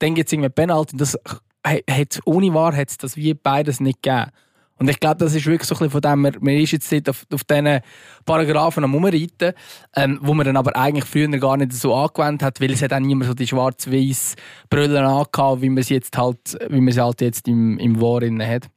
dann 0.03 0.15
gibt 0.15 0.29
es 0.29 0.33
irgendwie 0.33 0.51
Penalty 0.51 0.97
das 0.97 1.19
hat, 1.65 2.21
ohne 2.25 2.53
Wahr 2.53 2.77
hat 2.77 2.91
es 2.91 2.99
das 2.99 3.17
wie 3.17 3.35
beides 3.35 3.79
nicht 3.81 4.03
gegeben. 4.03 4.31
Und 4.79 4.88
ich 4.88 4.99
glaube, 4.99 5.19
das 5.19 5.33
ist 5.33 5.47
wirklich 5.47 5.69
so 5.69 5.77
ein 5.77 5.79
bisschen 5.79 5.91
von 5.91 6.01
dem, 6.01 6.21
man, 6.23 6.37
man 6.41 6.55
ist 6.55 6.73
jetzt 6.73 6.91
dort 6.91 7.09
auf, 7.09 7.25
auf 7.33 7.45
diesen 7.45 7.81
Paragraphen 8.25 8.83
am 8.83 8.97
Umreiten, 8.97 9.53
ähm, 9.95 10.19
wo 10.23 10.35
man 10.35 10.45
dann 10.45 10.57
aber 10.57 10.75
eigentlich 10.75 11.05
früher 11.05 11.29
gar 11.38 11.57
nicht 11.57 11.73
so 11.73 11.95
angewendet 11.95 12.43
hat, 12.43 12.61
weil 12.61 12.73
es 12.73 12.83
hat 12.83 12.93
auch 12.93 12.99
niemand 12.99 13.29
so 13.29 13.35
die 13.35 13.47
schwarz-weiß 13.47 14.35
Brüllen 14.69 15.05
angehabt, 15.05 15.62
wie 15.62 15.69
man 15.69 15.85
sie 15.85 15.95
jetzt 15.95 16.19
halt, 16.19 16.59
wie 16.69 16.81
man 16.81 16.93
sie 16.93 17.01
halt 17.01 17.21
jetzt 17.21 17.47
im, 17.47 17.79
im 17.79 18.01
War 18.01 18.23
innen 18.23 18.45
hat. 18.45 18.69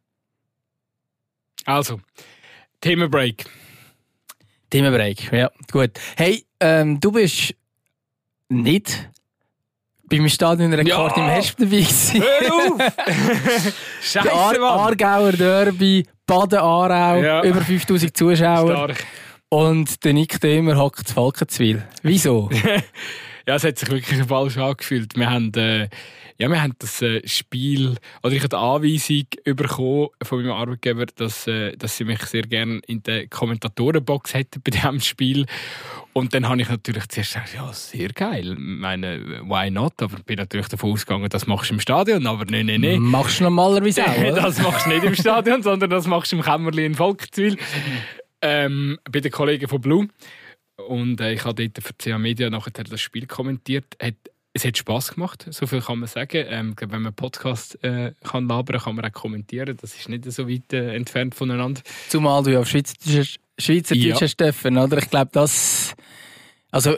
Also, 1.65 1.99
Themenbreak. 2.81 3.45
Themenbreak, 4.69 5.31
ja, 5.31 5.49
gut. 5.71 5.91
Hey, 6.17 6.45
ähm, 6.59 6.99
du 6.99 7.11
bist 7.11 7.55
nicht 8.47 9.09
beim 10.09 10.27
Stadionrekord 10.29 11.17
Ja! 11.17 11.23
im 11.23 11.29
Hesp 11.31 11.57
dabei 11.57 11.69
gewesen. 11.71 12.21
Hör 12.23 12.53
auf! 12.53 12.81
Scheiße, 14.01 14.31
Ar! 14.31 14.59
Aargauer 14.61 15.31
Derby, 15.33 16.05
Baden-Aarau, 16.25 17.21
Ja. 17.21 17.43
über 17.43 17.61
5000 17.61 18.15
Zuschauer. 18.15 18.67
Stark. 18.71 19.05
Und 19.49 20.03
der 20.03 20.13
Nick 20.13 20.39
Dömer 20.41 20.75
hockt 20.77 21.07
zu 21.07 21.13
Falkenzwil. 21.13 21.83
Wieso? 22.03 22.49
Ja, 23.47 23.53
es 23.57 23.63
hat 23.63 23.77
sich 23.77 23.87
wirklich 23.91 24.23
falsch 24.23 24.57
angefühlt. 24.57 25.15
Wir 25.15 25.29
haben, 25.29 25.53
äh, 25.53 25.87
ja, 26.39 26.49
wir 26.49 26.59
haben 26.63 26.73
das 26.79 26.99
äh, 27.03 27.21
Spiel, 27.27 27.95
oder 28.23 28.33
ich 28.33 28.39
habe 28.41 28.49
die 28.49 28.55
Anweisung 28.55 29.55
bekommen 29.55 30.07
von 30.23 30.39
meinem 30.41 30.51
Arbeitgeber, 30.51 31.05
dass, 31.15 31.45
äh, 31.45 31.77
dass 31.77 31.95
sie 31.95 32.05
mich 32.05 32.23
sehr 32.23 32.41
gerne 32.41 32.81
in 32.87 33.03
der 33.03 33.27
Kommentatorenbox 33.27 34.33
hätten 34.33 34.63
bei 34.63 34.71
diesem 34.71 34.99
Spiel. 34.99 35.45
Und 36.17 36.33
dann 36.33 36.47
habe 36.47 36.61
ich 36.61 36.69
natürlich 36.69 37.09
zuerst 37.09 37.33
gesagt, 37.33 37.53
ja, 37.55 37.73
sehr 37.73 38.07
geil. 38.07 38.53
Ich 38.53 38.57
meine, 38.57 39.41
why 39.43 39.69
not? 39.69 40.01
Aber 40.01 40.17
bin 40.25 40.37
natürlich 40.37 40.69
davon 40.69 40.93
ausgegangen, 40.93 41.27
das 41.27 41.45
machst 41.45 41.69
du 41.69 41.73
im 41.73 41.81
Stadion. 41.81 42.25
Aber 42.25 42.45
nein, 42.45 42.67
nein, 42.67 42.79
nein. 42.79 43.01
Machst 43.01 43.41
du 43.41 43.43
normalerweise 43.43 44.01
auch, 44.07 44.17
oder? 44.17 44.43
das 44.43 44.61
machst 44.61 44.85
du 44.85 44.91
nicht 44.91 45.03
im 45.03 45.13
Stadion, 45.13 45.61
sondern 45.63 45.89
das 45.89 46.07
machst 46.07 46.31
du 46.31 46.37
im 46.37 46.41
Kämmerli 46.41 46.85
in 46.85 46.95
Volkzwil. 46.95 47.57
Ähm, 48.41 48.97
bei 49.11 49.19
den 49.19 49.29
Kollegen 49.29 49.67
von 49.67 49.81
Blue. 49.81 50.07
Und 50.87 51.19
äh, 51.19 51.33
ich 51.33 51.43
habe 51.43 51.67
dort 51.67 51.85
für 51.85 51.93
CA 51.93 52.17
Media 52.17 52.49
nachher 52.49 52.71
das 52.71 53.01
Spiel 53.01 53.27
kommentiert. 53.27 53.97
Hat, 54.01 54.15
es 54.53 54.63
hat 54.63 54.77
Spass 54.77 55.15
gemacht, 55.15 55.45
so 55.49 55.67
viel 55.67 55.81
kann 55.81 55.99
man 55.99 56.07
sagen. 56.07 56.45
Ähm, 56.47 56.69
ich 56.69 56.75
glaube, 56.77 56.93
wenn 56.93 57.01
man 57.01 57.07
einen 57.07 57.15
Podcast 57.17 57.77
äh, 57.83 58.13
kann 58.23 58.47
labern 58.47 58.79
kann, 58.79 58.95
man 58.95 59.03
auch 59.03 59.11
kommentieren. 59.11 59.75
Das 59.81 59.93
ist 59.93 60.07
nicht 60.07 60.23
so 60.31 60.47
weit 60.47 60.71
äh, 60.71 60.95
entfernt 60.95 61.35
voneinander. 61.35 61.81
Zumal 62.07 62.41
du 62.43 62.51
ja 62.51 62.59
auf 62.61 62.69
Schweizerdeutsch 62.69 63.35
Schweizerdeutsch 63.57 64.05
Ja. 64.05 64.21
hast 64.21 64.37
dürfen, 64.37 64.77
oder? 64.77 64.97
Ich 64.97 65.09
glaube, 65.09 65.29
das... 65.33 65.93
Also, 66.75 66.97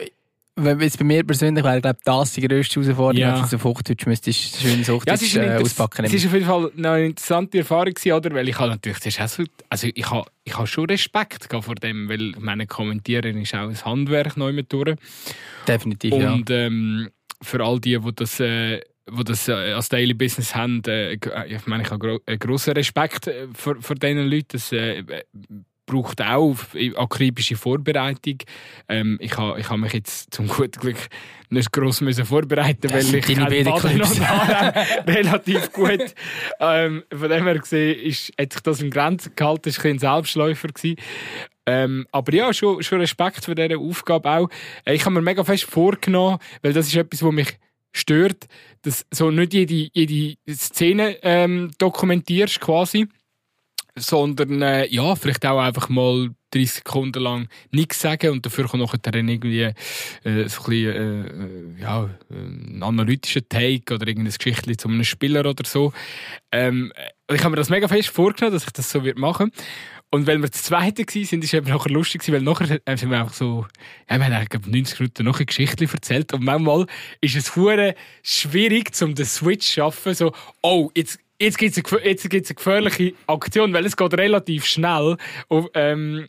wenn 0.56 0.80
jetzt 0.80 0.98
bei 0.98 1.04
mir 1.04 1.22
persönlich 1.22 1.62
wäre, 1.62 1.76
ich 1.76 1.82
glaube, 1.82 2.00
das 2.04 2.32
die 2.32 2.40
grösste 2.40 2.80
Herausforderung. 2.80 3.16
Ja. 3.16 3.36
Ja. 3.36 3.42
Also 3.42 3.56
auf 3.56 3.64
Hochdeutsch 3.64 4.06
müsstest 4.06 4.60
du 4.60 4.66
Ja, 4.66 4.88
Hochdeutsch 4.88 5.36
ein 5.36 5.50
äh, 5.50 5.62
auspacken. 5.62 6.04
es 6.04 6.14
ist 6.14 6.26
auf 6.26 6.32
jeden 6.32 6.46
Fall 6.46 6.72
eine 6.76 7.06
interessante 7.06 7.58
Erfahrung 7.58 7.94
gewesen, 7.94 8.12
oder? 8.12 8.34
Weil 8.34 8.48
ich 8.48 8.58
habe 8.58 8.70
natürlich 8.70 8.98
zuerst 8.98 9.20
auch 9.20 9.28
so, 9.28 9.44
also 9.68 9.88
ich 9.94 10.10
habe, 10.10 10.28
ich 10.42 10.58
habe 10.58 10.66
schon 10.66 10.86
Respekt 10.86 11.46
vor 11.48 11.76
dem, 11.76 12.08
weil 12.08 12.30
ich 12.30 12.38
meine 12.40 12.66
Kommentieren 12.66 13.40
ist 13.40 13.54
auch 13.54 13.68
ein 13.68 13.84
Handwerk 13.84 14.36
neu 14.36 14.52
mit 14.52 14.72
durch. 14.72 14.96
Definitiv, 15.68 16.12
ja. 16.12 16.32
Und 16.32 16.50
ähm, 16.50 17.10
für 17.40 17.64
all 17.64 17.78
die, 17.78 17.96
die 17.96 18.14
das, 18.16 18.40
äh, 18.40 18.80
die 19.08 19.24
das 19.24 19.46
äh, 19.46 19.52
als 19.52 19.88
Daily 19.90 20.14
Business 20.14 20.56
haben, 20.56 20.82
äh, 20.88 21.12
äh, 21.12 21.54
ich 21.54 21.66
meine, 21.68 21.84
ich 21.84 21.90
habe 21.90 22.00
gro 22.04 22.18
einen 22.26 22.38
grossen 22.40 22.72
Respekt 22.72 23.28
äh, 23.28 23.46
vor, 23.54 23.76
vor 23.80 23.94
diesen 23.94 24.28
Leuten. 24.28 24.48
Das 24.50 24.72
äh, 24.72 25.04
braucht 25.88 26.22
auch 26.22 26.56
akribische 26.96 27.56
Vorbereitung. 27.56 28.38
Ähm, 28.88 29.18
ich 29.20 29.36
habe 29.36 29.58
ich 29.58 29.68
ha 29.68 29.76
mich 29.76 29.92
jetzt 29.92 30.32
zum 30.32 30.46
guten 30.46 30.78
Glück 30.78 31.08
nicht 31.50 31.72
gross 31.72 32.00
müssen 32.00 32.24
vorbereiten, 32.24 32.88
Das 32.88 32.92
weil 32.92 33.14
ich 33.14 33.36
Baden 33.38 33.66
und 33.68 33.84
relativ 35.08 35.72
gut. 35.72 36.14
Ähm, 36.60 37.02
von 37.12 37.28
dem 37.28 37.44
her 37.44 37.58
gesehen 37.58 37.98
ist, 38.00 38.32
hat 38.38 38.52
sich 38.52 38.62
das 38.62 38.80
in 38.82 38.90
Grenzen 38.90 39.32
gehalten. 39.34 39.74
War 39.74 39.84
ein 39.84 39.98
Selbstläufer. 39.98 40.68
Gewesen. 40.68 40.96
Ähm, 41.66 42.06
aber 42.12 42.32
ja, 42.34 42.52
schon, 42.52 42.82
schon 42.82 43.00
Respekt 43.00 43.44
für 43.44 43.54
diese 43.54 43.78
Aufgabe 43.78 44.30
auch. 44.30 44.48
Äh, 44.84 44.94
Ich 44.94 45.04
habe 45.04 45.14
mir 45.14 45.22
mega 45.22 45.44
fest 45.44 45.64
vorgenommen, 45.64 46.38
weil 46.62 46.72
das 46.72 46.86
ist 46.86 46.96
etwas, 46.96 47.22
was 47.22 47.32
mich 47.32 47.58
stört, 47.92 48.46
dass 48.82 49.04
so 49.10 49.30
nicht 49.30 49.54
jede, 49.54 49.88
jede 49.92 50.36
Szene 50.54 51.18
ähm, 51.22 51.70
dokumentierst 51.78 52.60
quasi, 52.60 53.08
sondern 54.00 54.62
äh, 54.62 54.86
ja, 54.86 55.14
vielleicht 55.14 55.44
auch 55.46 55.58
einfach 55.58 55.88
mal 55.88 56.30
30 56.50 56.70
Sekunden 56.70 57.22
lang 57.22 57.48
nichts 57.70 58.00
sagen 58.00 58.30
und 58.30 58.46
dafür 58.46 58.66
kommt 58.68 58.82
nachher 58.82 58.98
dann 58.98 59.28
irgendwie 59.28 59.62
äh, 59.62 59.74
so 60.22 60.30
ein 60.30 60.46
bisschen, 60.46 60.74
äh, 60.74 61.26
äh, 61.26 61.82
ja, 61.82 62.10
ein 62.30 62.82
analytischer 62.82 63.46
Take 63.46 63.94
oder 63.94 64.06
irgendein 64.06 64.32
Geschichtchen 64.32 64.78
zu 64.78 64.88
einem 64.88 65.04
Spieler 65.04 65.44
oder 65.44 65.64
so. 65.66 65.92
Ähm, 66.50 66.92
äh, 67.26 67.34
ich 67.34 67.40
habe 67.40 67.50
mir 67.50 67.56
das 67.56 67.68
mega 67.68 67.88
fest 67.88 68.08
vorgenommen, 68.08 68.54
dass 68.54 68.64
ich 68.64 68.72
das 68.72 68.90
so 68.90 69.02
machen 69.16 69.52
und 70.10 70.26
weil 70.26 70.38
wir 70.40 70.48
das 70.48 70.62
Zweite 70.62 71.02
waren, 71.02 71.22
ist 71.22 71.32
es 71.32 71.52
eben 71.52 71.68
nachher 71.68 71.90
lustig 71.90 72.22
weil 72.32 72.40
nachher 72.40 72.80
äh, 72.84 72.96
sind 72.96 73.10
wir 73.10 73.20
einfach 73.20 73.34
so, 73.34 73.66
ja, 74.08 74.16
wir 74.16 74.24
haben 74.24 74.32
eigentlich 74.32 74.48
glaub, 74.48 74.66
90 74.66 75.00
Minuten 75.00 75.24
noch 75.24 75.36
eine 75.36 75.46
Geschichte 75.46 75.84
erzählt 75.84 76.32
und 76.32 76.44
manchmal 76.44 76.86
ist 77.20 77.36
es 77.36 77.52
schwierig, 78.22 78.90
um 79.02 79.14
den 79.14 79.26
Switch 79.26 79.66
zu 79.66 79.72
schaffen, 79.74 80.14
so, 80.14 80.32
oh, 80.62 80.90
jetzt, 80.94 81.18
jetzt 81.40 81.58
gibt 81.58 81.76
es 81.76 81.84
eine, 81.84 82.02
eine 82.02 82.14
gefährliche 82.42 83.14
Aktion, 83.26 83.72
weil 83.72 83.86
es 83.86 83.96
geht 83.96 84.14
relativ 84.14 84.66
schnell 84.66 85.16
auf, 85.48 85.68
ähm, 85.74 86.28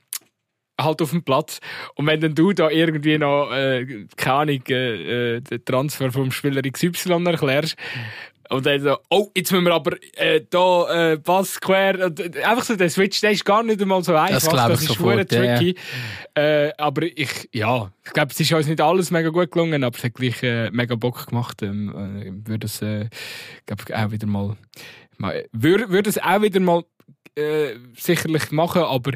halt 0.80 1.02
auf 1.02 1.12
dem 1.12 1.24
Platz. 1.24 1.60
Und 1.96 2.08
wenn 2.08 2.22
dann 2.22 2.36
du 2.36 2.54
da 2.54 2.70
irgendwie 2.70 3.18
noch, 3.18 3.52
äh, 3.52 4.06
keine 4.16 4.36
Ahnung, 4.36 4.64
äh, 4.70 5.36
äh, 5.36 5.42
den 5.42 5.66
Transfer 5.66 6.12
vom 6.12 6.32
Spieler 6.32 6.62
XY 6.62 7.26
erklärst, 7.26 7.76
und 8.50 8.66
dann 8.66 8.82
so, 8.82 8.98
oh, 9.10 9.30
jetzt 9.36 9.52
müssen 9.52 9.66
wir 9.66 9.74
aber 9.76 9.96
äh, 10.14 10.42
da 10.50 11.12
äh, 11.12 11.18
Pass 11.20 11.62
quer. 11.62 12.06
Und, 12.06 12.20
äh, 12.20 12.44
einfach 12.44 12.64
so 12.64 12.76
der 12.76 12.90
Switch, 12.90 13.22
der 13.22 13.32
ist 13.32 13.46
gar 13.46 13.62
nicht 13.62 13.80
einmal 13.80 14.04
so 14.04 14.16
einfach. 14.16 14.50
glaub 14.50 14.72
ich 14.72 14.82
ist 14.82 14.88
sofort, 14.88 15.30
verdammt 15.30 15.32
ja, 15.32 15.44
ja. 15.44 15.58
tricky. 15.58 15.80
Äh, 16.34 16.72
aber 16.78 17.04
ich, 17.04 17.50
ja, 17.54 17.92
ich 18.04 18.12
glaube, 18.12 18.32
es 18.32 18.40
ist 18.40 18.52
uns 18.52 18.68
nicht 18.68 18.82
alles 18.82 19.12
mega 19.12 19.30
gut 19.30 19.52
gelungen, 19.52 19.84
aber 19.84 19.96
es 19.96 20.04
hat 20.04 20.16
gleich 20.16 20.42
äh, 20.42 20.72
mega 20.72 20.96
Bock 20.96 21.28
gemacht. 21.28 21.62
Ähm, 21.62 22.44
äh, 22.44 22.50
würde 22.50 22.66
es, 22.66 22.82
äh, 22.82 23.08
auch 23.70 24.12
wieder 24.12 24.26
mal, 24.26 24.58
mal 25.18 25.46
würde, 25.52 25.90
würde 25.90 26.10
es 26.10 26.18
auch 26.18 26.42
wieder 26.42 26.60
mal 26.60 26.84
äh, 27.36 27.76
sicherlich 27.96 28.52
machen, 28.52 28.82
aber 28.82 29.12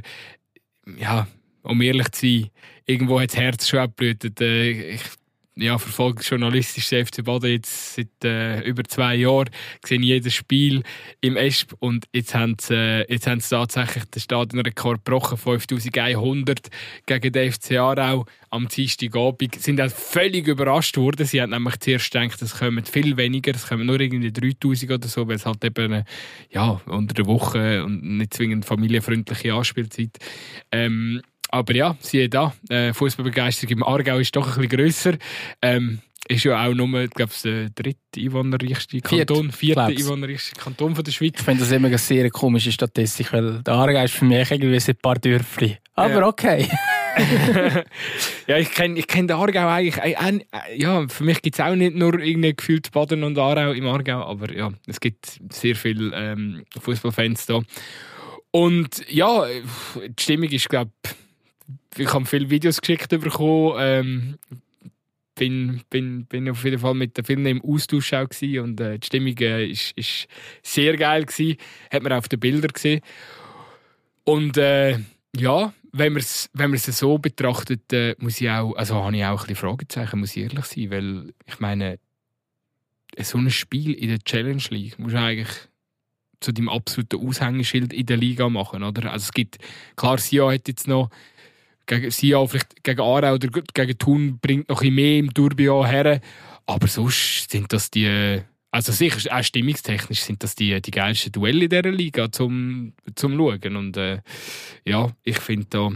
ja, 0.98 1.28
um 1.64 1.82
ehrlich 1.82 2.12
zu 2.12 2.28
sein, 2.28 2.50
irgendwo 2.86 3.20
hat 3.20 3.32
das 3.32 3.38
Herz 3.38 3.68
schon 3.68 3.80
abgeblutet. 3.80 4.40
Äh, 4.42 4.94
ich 4.94 5.02
ja, 5.56 5.78
verfolge 5.78 6.24
journalistisch 6.24 6.90
den 6.90 7.06
FC 7.06 7.24
Baden 7.24 7.52
jetzt 7.52 7.96
seit 7.96 8.24
äh, 8.24 8.62
über 8.62 8.84
zwei 8.86 9.16
Jahren, 9.16 9.50
sehe 9.86 10.00
jedes 10.00 10.34
Spiel 10.34 10.84
im 11.22 11.38
ESP 11.38 11.74
und 11.80 12.06
jetzt 12.12 12.34
haben 12.34 12.56
sie, 12.60 12.74
äh, 12.74 13.12
jetzt 13.12 13.28
haben 13.28 13.40
sie 13.40 13.50
tatsächlich 13.50 14.06
den 14.06 14.22
Stadionrekord 14.22 15.06
gebrochen, 15.06 15.38
5100 15.38 16.70
gegen 17.06 17.32
den 17.32 17.52
FC 17.52 17.74
Aarau 17.74 18.26
am 18.50 18.68
Dienstagabend. 18.68 19.56
Sind 19.62 19.80
auch 19.80 19.92
völlig 19.92 20.48
überrascht 20.48 20.98
worden. 20.98 21.26
Sie 21.26 21.42
haben 21.42 21.52
nämlich 21.52 21.80
zuerst 21.80 22.12
gedacht, 22.12 22.42
es 22.42 22.58
kommen 22.58 22.86
viel 22.86 23.16
weniger, 23.18 23.54
es 23.54 23.68
kommen 23.68 23.86
nur 23.86 24.00
irgendwie 24.00 24.32
3000 24.32 24.92
oder 24.92 25.08
so, 25.08 25.28
weil 25.28 25.36
es 25.36 25.46
halt 25.46 25.64
eben 25.64 25.94
äh, 25.94 26.04
ja, 26.50 26.82
unter 26.88 27.14
der 27.14 27.28
Woche 27.28 27.84
und 27.84 28.04
nicht 28.18 28.34
zwingend 28.34 28.66
familienfreundliche 28.66 29.54
Anspielzeit 29.54 30.18
ähm, 30.72 31.22
aber 31.54 31.76
ja, 31.76 31.96
siehe 32.00 32.30
da, 32.30 32.52
äh, 32.70 32.94
Fußballbegeisterung 32.94 33.78
im 33.78 33.84
Aargau 33.84 34.18
ist 34.18 34.36
doch 34.36 34.48
ein 34.48 34.62
bisschen 34.62 34.70
grösser. 34.70 35.14
Ähm, 35.62 36.00
ist 36.28 36.46
ja 36.46 36.66
auch 36.66 36.74
nur, 36.74 37.02
ich 37.02 37.12
glaube, 37.12 37.32
der 37.44 37.70
dritte 37.70 38.00
einwohnerreichste 38.18 39.02
Kanton, 39.02 39.52
vierte 39.52 39.84
einwohnerreichste 39.84 40.60
Kanton 40.60 40.96
von 40.96 41.04
der 41.04 41.12
Schweiz. 41.12 41.34
Ich 41.38 41.44
finde 41.44 41.62
das 41.62 41.72
immer 41.72 41.90
eine 41.90 41.98
sehr 42.00 42.28
komische 42.32 42.72
Statistik, 42.72 43.34
weil 43.34 43.62
der 43.62 43.74
Aargau 43.76 44.04
ist 44.04 44.16
für 44.16 44.26
mich 44.26 44.50
irgendwie 44.50 44.76
ein 44.76 44.96
paar 45.00 45.16
Dörfli. 45.16 45.78
Aber 45.94 46.22
ja. 46.22 46.28
okay. 46.28 46.68
ja, 48.48 48.58
ich 48.58 48.72
kenne 48.72 48.98
ich 48.98 49.06
kenn 49.06 49.28
den 49.28 49.38
Aargau 49.38 49.68
eigentlich. 49.68 49.98
Äh, 49.98 50.14
äh, 50.14 50.42
ja, 50.76 51.08
für 51.08 51.24
mich 51.24 51.40
gibt 51.44 51.60
es 51.60 51.64
auch 51.64 51.76
nicht 51.76 51.96
nur 51.96 52.20
irgendwie 52.20 52.56
gefühlt 52.56 52.92
Baden 52.92 53.24
und 53.24 53.38
Aarau 53.38 53.74
im 53.74 53.86
Aargau, 53.86 54.24
aber 54.24 54.52
ja, 54.56 54.72
es 54.88 55.00
gibt 55.00 55.40
sehr 55.52 55.76
viele 55.76 56.16
ähm, 56.16 56.64
Fußballfans 56.80 57.46
da. 57.46 57.62
Und 58.50 59.06
ja, 59.08 59.46
die 59.96 60.24
Stimmung 60.24 60.50
ist, 60.50 60.70
glaube 60.70 60.92
ich, 61.04 61.12
ich 61.96 62.14
habe 62.14 62.26
viele 62.26 62.50
Videos 62.50 62.82
geschickt 62.82 63.10
bekommen. 63.10 63.76
Ähm, 63.80 64.40
bin, 65.36 65.82
bin, 65.90 66.26
bin 66.26 66.50
auf 66.50 66.64
jeden 66.64 66.80
Fall 66.80 66.94
mit 66.94 67.18
den 67.18 67.26
vielen 67.26 67.46
im 67.46 67.62
Austausch 67.64 68.14
auch 68.14 68.28
und 68.42 68.80
äh, 68.80 69.00
die 69.00 69.06
Stimmung 69.06 69.38
äh, 69.38 69.76
sehr 70.62 70.98
geil 70.98 71.26
gewesen. 71.26 71.58
Hat 71.92 72.04
man 72.04 72.14
auch 72.14 72.18
auf 72.18 72.30
den 72.30 72.40
Bildern 72.40 72.72
gesehen. 72.72 73.02
Und 74.24 74.58
äh, 74.58 75.00
ja, 75.36 75.74
wenn 75.92 76.14
man 76.14 76.22
es 76.22 76.50
wenn 76.54 76.76
so 76.78 77.18
betrachtet, 77.18 77.92
äh, 77.94 78.16
muss 78.20 78.42
ich 78.42 78.50
auch, 78.50 78.76
also 78.76 78.96
habe 78.96 79.16
ich 79.16 79.26
auch 79.26 79.42
ein 79.42 79.48
bisschen 79.48 79.56
Fragezeichen, 79.56 80.20
muss 80.20 80.36
ich 80.36 80.44
ehrlich 80.44 80.66
sein, 80.66 80.92
weil 80.92 81.34
ich 81.46 81.60
meine, 81.60 82.00
so 83.20 83.38
ein 83.38 83.50
Spiel 83.52 83.94
in 83.94 84.10
der 84.10 84.20
Challenge 84.20 84.64
League 84.70 84.98
muss 84.98 85.14
eigentlich 85.14 85.50
zu 86.40 86.52
deinem 86.52 86.70
absoluten 86.70 87.26
Aushängeschild 87.26 87.94
in 87.94 88.06
der 88.06 88.18
Liga 88.18 88.50
machen, 88.50 88.84
oder? 88.84 89.12
Also 89.12 89.26
es 89.26 89.34
gibt, 89.34 89.60
klar, 89.96 90.18
Sia 90.18 90.52
hat 90.52 90.68
jetzt 90.68 90.88
noch 90.88 91.10
gegen 91.86 92.12
Sia, 92.12 92.46
vielleicht 92.46 92.84
gegen 92.84 93.02
Aarau 93.02 93.34
oder 93.34 93.48
gegen 93.74 93.98
Thun 93.98 94.40
bringt 94.42 94.70
noch 94.70 94.82
ein 94.82 94.94
mehr 94.94 95.20
im 95.20 95.34
Tourbillon 95.34 95.86
her. 95.86 96.22
Aber 96.66 96.88
sonst 96.88 97.52
sind 97.52 97.72
das 97.74 97.92
die, 97.92 98.42
also 98.72 98.92
sicher 98.92 99.36
auch 99.36 99.44
stimmungstechnisch 99.44 100.22
sind 100.22 100.44
das 100.44 100.56
die, 100.56 100.82
die 100.82 100.92
geilsten 100.92 101.32
Duelle 101.32 101.66
in 101.66 101.70
dieser 101.70 101.92
Liga 101.92 102.32
zum, 102.32 102.94
zum 103.16 103.38
Schauen. 103.38 103.76
Und 103.76 103.98
äh, 103.98 104.20
ja, 104.86 105.12
ich 105.24 105.40
finde 105.40 105.68
da, 105.70 105.90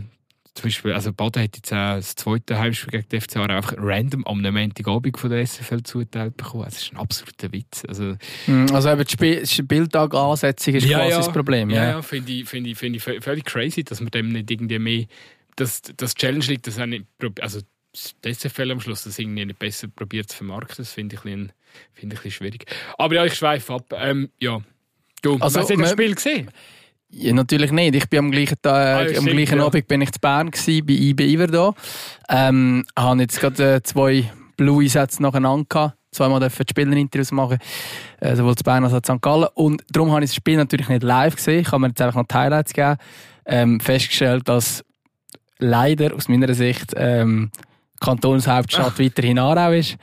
zum 0.58 0.64
Beispiel, 0.64 0.92
also 0.92 1.14
Baden 1.14 1.44
hat 1.44 1.56
jetzt 1.56 1.72
auch 1.72 1.96
das 1.96 2.16
zweite 2.16 2.58
Heimspiel 2.58 2.90
gegen 2.90 3.10
die 3.10 3.22
FC 3.22 3.38
Aarau 3.38 3.56
einfach 3.56 3.76
random 3.78 4.26
am 4.26 4.42
Montagabend 4.42 5.18
von 5.18 5.30
der 5.30 5.46
SFL 5.46 5.84
zugeteilt 5.84 6.36
bekommen. 6.36 6.66
Das 6.66 6.78
ist 6.78 6.92
ein 6.92 6.98
absoluter 6.98 7.52
Witz. 7.54 7.84
Also, 7.88 8.16
hm, 8.46 8.66
also 8.74 8.90
eben 8.90 9.06
die 9.06 9.46
Spieltag-Ansetzung 9.46 10.74
ist 10.74 10.86
ja, 10.86 10.98
quasi 10.98 11.12
ja, 11.12 11.18
das 11.18 11.32
Problem. 11.32 11.70
Ja, 11.70 11.86
ja, 11.92 12.02
finde 12.02 12.32
ich, 12.32 12.50
find 12.50 12.68
ich, 12.68 12.78
find 12.78 12.96
ich 12.96 13.04
völlig 13.04 13.46
crazy, 13.46 13.84
dass 13.84 14.02
man 14.02 14.10
dem 14.10 14.30
nicht 14.30 14.50
irgendwie 14.50 14.80
mehr 14.80 15.06
das, 15.58 15.82
das 15.82 16.16
Challenge 16.16 16.46
liegt, 16.46 16.68
das 16.68 16.78
nicht, 16.78 17.06
also 17.42 17.60
das 18.22 18.38
SFL 18.40 18.72
am 18.72 18.80
Schluss 18.80 19.04
das 19.04 19.20
irgendwie 19.20 19.46
nicht 19.46 19.60
besser 19.60 19.88
probiert 19.88 20.30
zu 20.30 20.38
vermarkten, 20.38 20.78
das 20.78 20.94
finde 20.94 21.16
ich, 21.16 21.26
ein 21.26 21.52
find 21.94 22.14
ich 22.14 22.24
ein 22.24 22.32
schwierig. 22.32 22.66
Aber 22.98 23.16
ja, 23.16 23.26
ich 23.26 23.36
schweife 23.36 23.74
ab. 23.74 23.94
Ähm, 23.96 24.30
ja. 24.40 24.62
Du, 25.22 25.38
also, 25.40 25.60
hast 25.60 25.70
du 25.70 25.78
das 25.78 25.92
Spiel 25.92 26.16
gesehen? 26.16 26.52
Ja, 27.10 27.34
natürlich 27.34 27.72
nicht. 27.72 27.96
Ich 27.96 28.08
bin 28.10 28.20
am 28.20 28.32
gleichen 28.32 28.58
Tag, 28.62 29.10
ah, 29.10 29.18
am 29.18 29.26
gleichen 29.26 29.60
ja. 29.60 29.66
Abend 29.66 29.88
bin 29.88 30.02
ich 30.02 30.12
zu 30.12 30.20
Bern 30.20 30.52
gewesen, 30.52 30.86
bei 30.86 30.94
IB 30.94 31.26
Iverdo. 31.26 31.74
Ähm, 32.30 32.86
habe 32.98 33.22
jetzt 33.22 33.40
gerade 33.40 33.76
äh, 33.76 33.84
zwei 33.84 34.30
Blue 34.58 34.88
Sätze 34.88 35.22
nacheinander 35.22 35.66
gehabt. 35.68 35.98
Zweimal 36.12 36.40
dürfen 36.40 36.66
die 36.66 36.72
Spielerinterviews 36.72 37.32
machen, 37.32 37.60
äh, 38.20 38.36
sowohl 38.36 38.56
zu 38.56 38.64
Bern 38.64 38.84
als 38.84 38.94
auch 38.94 39.02
zu 39.02 39.14
St. 39.14 39.22
Gallen. 39.22 39.48
Und 39.54 39.84
darum 39.90 40.12
habe 40.12 40.24
ich 40.24 40.32
das 40.32 40.36
Spiel 40.36 40.58
natürlich 40.58 40.90
nicht 40.90 41.04
live 41.04 41.36
gesehen. 41.36 41.62
Ich 41.62 41.72
habe 41.72 41.80
mir 41.80 41.88
jetzt 41.90 42.02
einfach 42.02 42.20
noch 42.20 42.28
die 42.28 42.36
Highlights 42.36 42.74
gegeben. 42.74 42.98
Ähm, 43.46 43.80
festgestellt, 43.80 44.50
dass 44.50 44.84
leider 45.60 46.16
aus 46.16 46.28
meiner 46.28 46.54
Sicht 46.54 46.94
ähm, 46.96 47.52
Kantonshauptstadt 48.00 48.94
Ach. 48.96 49.00
weiterhin 49.00 49.40
Aarau 49.40 49.72
ist. 49.72 49.98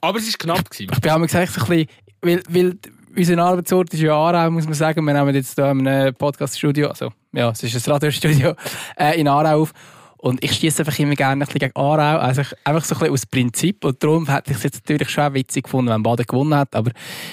Aber 0.00 0.18
es 0.18 0.26
war 0.26 0.34
knapp. 0.38 0.70
Gewesen. 0.70 0.90
Ich 0.92 1.00
bin 1.00 1.10
auch 1.10 1.20
gesagt, 1.20 1.52
so 1.52 1.60
ein 1.62 1.66
bisschen, 1.68 1.86
weil, 2.20 2.42
weil 2.48 2.78
unser 3.16 3.38
Arbeitsort 3.38 3.92
ist 3.94 4.00
ja 4.00 4.14
Aarau, 4.14 4.50
muss 4.50 4.64
man 4.64 4.74
sagen. 4.74 5.04
Wir 5.04 5.14
nehmen 5.14 5.34
jetzt 5.34 5.54
hier 5.54 5.70
in 5.70 5.86
einem 5.86 6.14
Podcast-Studio, 6.14 6.88
also 6.88 7.12
ja, 7.32 7.50
es 7.50 7.62
ist 7.62 7.86
ein 7.86 7.92
Radiostudio, 7.92 8.54
äh, 8.98 9.18
in 9.20 9.28
Aarau 9.28 9.62
auf. 9.62 9.72
Und 10.18 10.42
ich 10.44 10.52
schieße 10.52 10.82
einfach 10.82 10.96
immer 11.00 11.16
gerne 11.16 11.44
ein 11.44 11.46
bisschen 11.46 11.58
gegen 11.58 11.76
Aarau, 11.76 12.20
also 12.20 12.42
einfach 12.64 12.84
so 12.84 12.94
ein 12.94 12.98
bisschen 13.00 13.12
aus 13.12 13.26
Prinzip. 13.26 13.84
Und 13.84 14.02
darum 14.02 14.28
hätte 14.28 14.52
ich 14.52 14.58
es 14.58 14.62
jetzt 14.62 14.88
natürlich 14.88 15.10
schon 15.10 15.34
witzig 15.34 15.64
gefunden, 15.64 15.90
wenn 15.90 16.02
Baden 16.02 16.26
gewonnen 16.26 16.54
hat. 16.54 16.76
Aber 16.76 16.92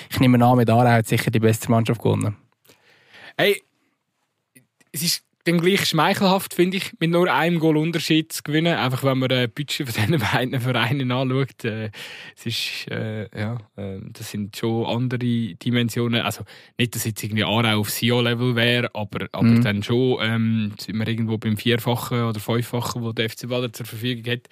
ich 0.09 0.19
nehme 0.19 0.43
an, 0.43 0.57
mit 0.57 0.69
Aarau 0.69 0.89
hat 0.89 1.07
sicher 1.07 1.29
die 1.29 1.39
beste 1.39 1.69
Mannschaft 1.69 2.01
gewonnen. 2.01 2.35
Hey, 3.37 3.61
es 4.91 5.03
ist 5.03 5.23
dann 5.49 5.61
gleich 5.61 5.85
schmeichelhaft, 5.85 6.53
finde 6.53 6.77
ich, 6.77 6.93
mit 6.99 7.11
nur 7.11 7.31
einem 7.31 7.59
Goal 7.59 7.77
Unterschied 7.77 8.31
zu 8.31 8.43
gewinnen. 8.43 8.75
Einfach, 8.75 9.03
wenn 9.03 9.17
man 9.17 9.29
äh, 9.31 9.47
Budget 9.53 9.89
von 9.89 9.95
diesen 10.05 10.19
beiden 10.19 10.59
Vereinen 10.59 11.11
anschaut. 11.11 11.65
Äh, 11.65 11.91
es 12.35 12.45
ist, 12.45 12.91
äh, 12.91 13.27
ja, 13.37 13.57
äh, 13.75 13.99
das 14.13 14.31
sind 14.31 14.55
schon 14.55 14.85
andere 14.85 15.19
Dimensionen. 15.19 16.21
Also, 16.21 16.43
nicht, 16.77 16.95
dass 16.95 17.05
jetzt 17.05 17.23
irgendwie 17.23 17.43
Aarau 17.43 17.79
auf 17.79 17.89
SEO-Level 17.89 18.55
wäre, 18.55 18.89
aber, 18.93 19.27
aber 19.31 19.43
mhm. 19.43 19.63
dann 19.63 19.83
schon 19.83 20.17
ähm, 20.21 20.73
sind 20.79 20.97
wir 20.97 21.07
irgendwo 21.07 21.37
beim 21.37 21.57
Vierfachen 21.57 22.23
oder 22.23 22.39
Fünffachen, 22.39 23.01
wo 23.01 23.11
der 23.11 23.29
FC 23.29 23.49
Baden 23.49 23.73
zur 23.73 23.85
Verfügung 23.85 24.31
hat. 24.31 24.47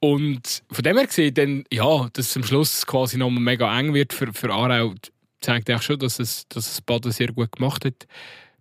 Und 0.00 0.64
von 0.70 0.82
dem 0.82 0.98
her 0.98 1.06
gesehen, 1.06 1.34
dann, 1.34 1.64
ja, 1.72 2.08
dass 2.12 2.30
es 2.30 2.36
am 2.36 2.44
Schluss 2.44 2.86
quasi 2.86 3.16
noch 3.16 3.30
mega 3.30 3.78
eng 3.78 3.94
wird 3.94 4.12
für, 4.12 4.32
für 4.32 4.52
Aarau, 4.52 4.94
zeigt 5.40 5.70
auch 5.70 5.82
schon, 5.82 5.98
dass 5.98 6.18
es, 6.18 6.48
dass 6.48 6.72
es 6.72 6.80
Baden 6.80 7.12
sehr 7.12 7.32
gut 7.32 7.52
gemacht 7.52 7.84
hat. 7.84 8.06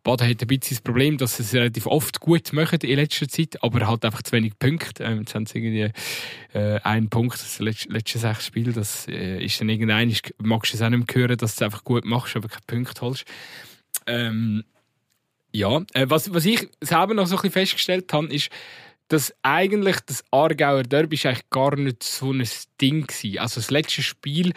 Baden 0.04 0.30
hat 0.30 0.42
ein 0.42 0.48
bisschen 0.48 0.76
das 0.76 0.82
Problem, 0.82 1.18
dass 1.18 1.38
sie 1.38 1.44
es 1.44 1.54
relativ 1.54 1.86
oft 1.86 2.20
gut 2.20 2.52
machen 2.52 2.80
in 2.82 2.96
letzter 2.98 3.28
Zeit, 3.28 3.64
aber 3.64 3.88
halt 3.88 4.04
einfach 4.04 4.22
zu 4.22 4.34
wenig 4.34 4.60
Punkte. 4.60 5.04
Ähm, 5.04 5.20
jetzt 5.20 5.34
haben 5.34 5.46
sie 5.46 5.60
irgendwie 5.60 5.92
äh, 6.54 6.80
einen 6.82 7.10
Punkt, 7.10 7.36
das 7.36 7.60
letzte, 7.60 8.20
sechs 8.20 8.46
Spiele, 8.46 8.74
das 8.74 9.08
äh, 9.08 9.44
ist 9.44 9.60
dann 9.62 9.70
irgendein, 9.70 10.14
magst 10.40 10.74
du 10.74 10.78
es 10.78 10.82
auch 10.82 10.90
nicht 10.90 11.16
mehr 11.16 11.24
hören, 11.24 11.38
dass 11.38 11.56
du 11.56 11.60
es 11.60 11.62
einfach 11.66 11.84
gut 11.84 12.06
machst, 12.06 12.36
aber 12.36 12.50
keinen 12.50 12.66
Punkt 12.68 13.02
holst. 13.02 13.26
Ähm, 14.06 14.64
ja, 15.52 15.82
äh, 15.94 16.06
was, 16.10 16.34
was 16.34 16.46
ich 16.46 16.68
selber 16.82 17.14
noch 17.14 17.28
so 17.28 17.36
ein 17.36 17.42
bisschen 17.42 17.52
festgestellt 17.52 18.12
habe, 18.12 18.28
ist, 18.28 18.50
dass 19.08 19.34
eigentlich 19.44 19.98
das 20.06 20.24
Aargauer 20.32 20.84
Derby 20.84 21.20
eigentlich 21.24 21.50
gar 21.50 21.76
nicht 21.76 22.04
so 22.04 22.34
ein 22.34 22.48
Ding 22.82 23.08
war. 23.08 23.42
Also 23.44 23.60
das 23.60 23.70
letzte 23.70 24.02
Spiel 24.02 24.54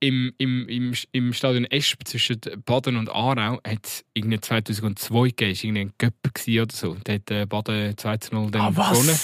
im, 0.00 0.32
im, 0.38 0.68
im, 0.68 0.94
im 1.12 1.32
Stadion 1.32 1.64
Esp 1.66 2.00
zwischen 2.04 2.40
Baden 2.64 2.96
und 2.96 3.10
Aarau 3.10 3.60
hat 3.66 3.84
es 3.84 4.04
2002 4.14 5.28
gegeben. 5.28 5.52
Es 5.52 5.64
war 5.64 5.76
ein 5.76 5.92
Göpp 5.98 6.14
oder 6.48 6.66
so. 6.74 6.96
Da 7.04 7.12
hat 7.14 7.30
äh, 7.30 7.46
Baden 7.46 7.94
2-0 7.94 8.56
ah, 8.56 8.70
gewonnen. 8.70 9.18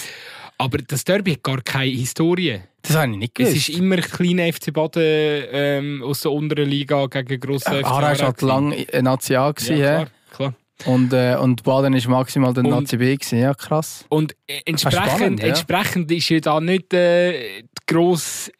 Aber 0.58 0.78
das 0.78 1.04
Derby 1.04 1.32
hat 1.32 1.42
gar 1.42 1.60
keine 1.62 1.90
Historie. 1.90 2.60
Das 2.82 2.96
habe 2.96 3.12
ich 3.12 3.18
nicht 3.18 3.34
gewusst. 3.34 3.56
Es 3.56 3.68
ist 3.68 3.78
immer 3.78 3.96
ein 3.96 4.02
kleiner 4.02 4.52
FC 4.52 4.72
Baden 4.72 5.02
ähm, 5.02 6.02
aus 6.02 6.20
der 6.20 6.32
unteren 6.32 6.68
Liga 6.68 7.06
gegen 7.06 7.40
grosse 7.40 7.70
äh, 7.70 7.80
FC 7.80 7.86
Aarau 7.86 8.02
war 8.02 8.18
halt 8.18 8.42
lange 8.42 8.86
National. 9.02 9.20
Ja, 9.30 9.52
klar, 9.52 10.06
klar. 10.30 10.54
Und, 10.84 11.12
äh, 11.12 11.36
und 11.40 11.62
Baden 11.62 11.94
war 11.94 12.10
maximal 12.10 12.52
der 12.52 12.62
Nazi 12.62 12.98
B. 12.98 13.16
Gewesen. 13.16 13.38
Ja, 13.38 13.54
krass. 13.54 14.04
Und 14.10 14.36
äh, 14.46 14.60
entsprechend, 14.66 15.10
spannend, 15.10 15.40
ja. 15.40 15.46
entsprechend 15.46 16.12
ist 16.12 16.28
ja 16.28 16.40
da 16.40 16.60
nicht 16.60 16.92
äh, 16.92 17.62
gross, 17.86 18.50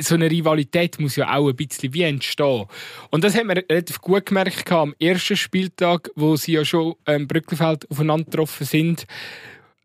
so 0.00 0.14
eine 0.14 0.30
Rivalität 0.30 0.98
muss 0.98 1.16
ja 1.16 1.34
auch 1.34 1.48
ein 1.48 1.56
bisschen 1.56 1.92
wie 1.94 2.02
entstehen. 2.02 2.66
Und 3.10 3.24
das 3.24 3.34
hat 3.34 3.44
man 3.44 3.58
relativ 3.58 4.00
gut 4.00 4.26
gemerkt 4.26 4.70
am 4.72 4.94
ersten 4.98 5.36
Spieltag, 5.36 6.10
wo 6.14 6.36
sie 6.36 6.52
ja 6.52 6.64
schon 6.64 6.94
ähm, 7.06 7.28
Brückenfeld 7.28 7.90
aufeinander 7.90 8.24
getroffen 8.24 8.66
sind. 8.66 9.06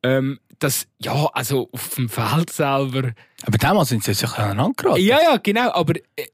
Ähm, 0.03 0.39
dass, 0.59 0.87
ja, 0.99 1.29
also 1.33 1.69
auf 1.71 1.95
dem 1.95 2.09
Feld 2.09 2.49
selber. 2.49 3.11
Aber 3.43 3.57
damals 3.57 3.89
sind 3.89 4.03
sie 4.03 4.13
sich 4.13 4.31
aneinander 4.33 4.73
geraten. 4.75 5.01
Ja, 5.01 5.21
ja, 5.21 5.37
genau. 5.37 5.71
Aber 5.71 5.95
äh, 6.15 6.27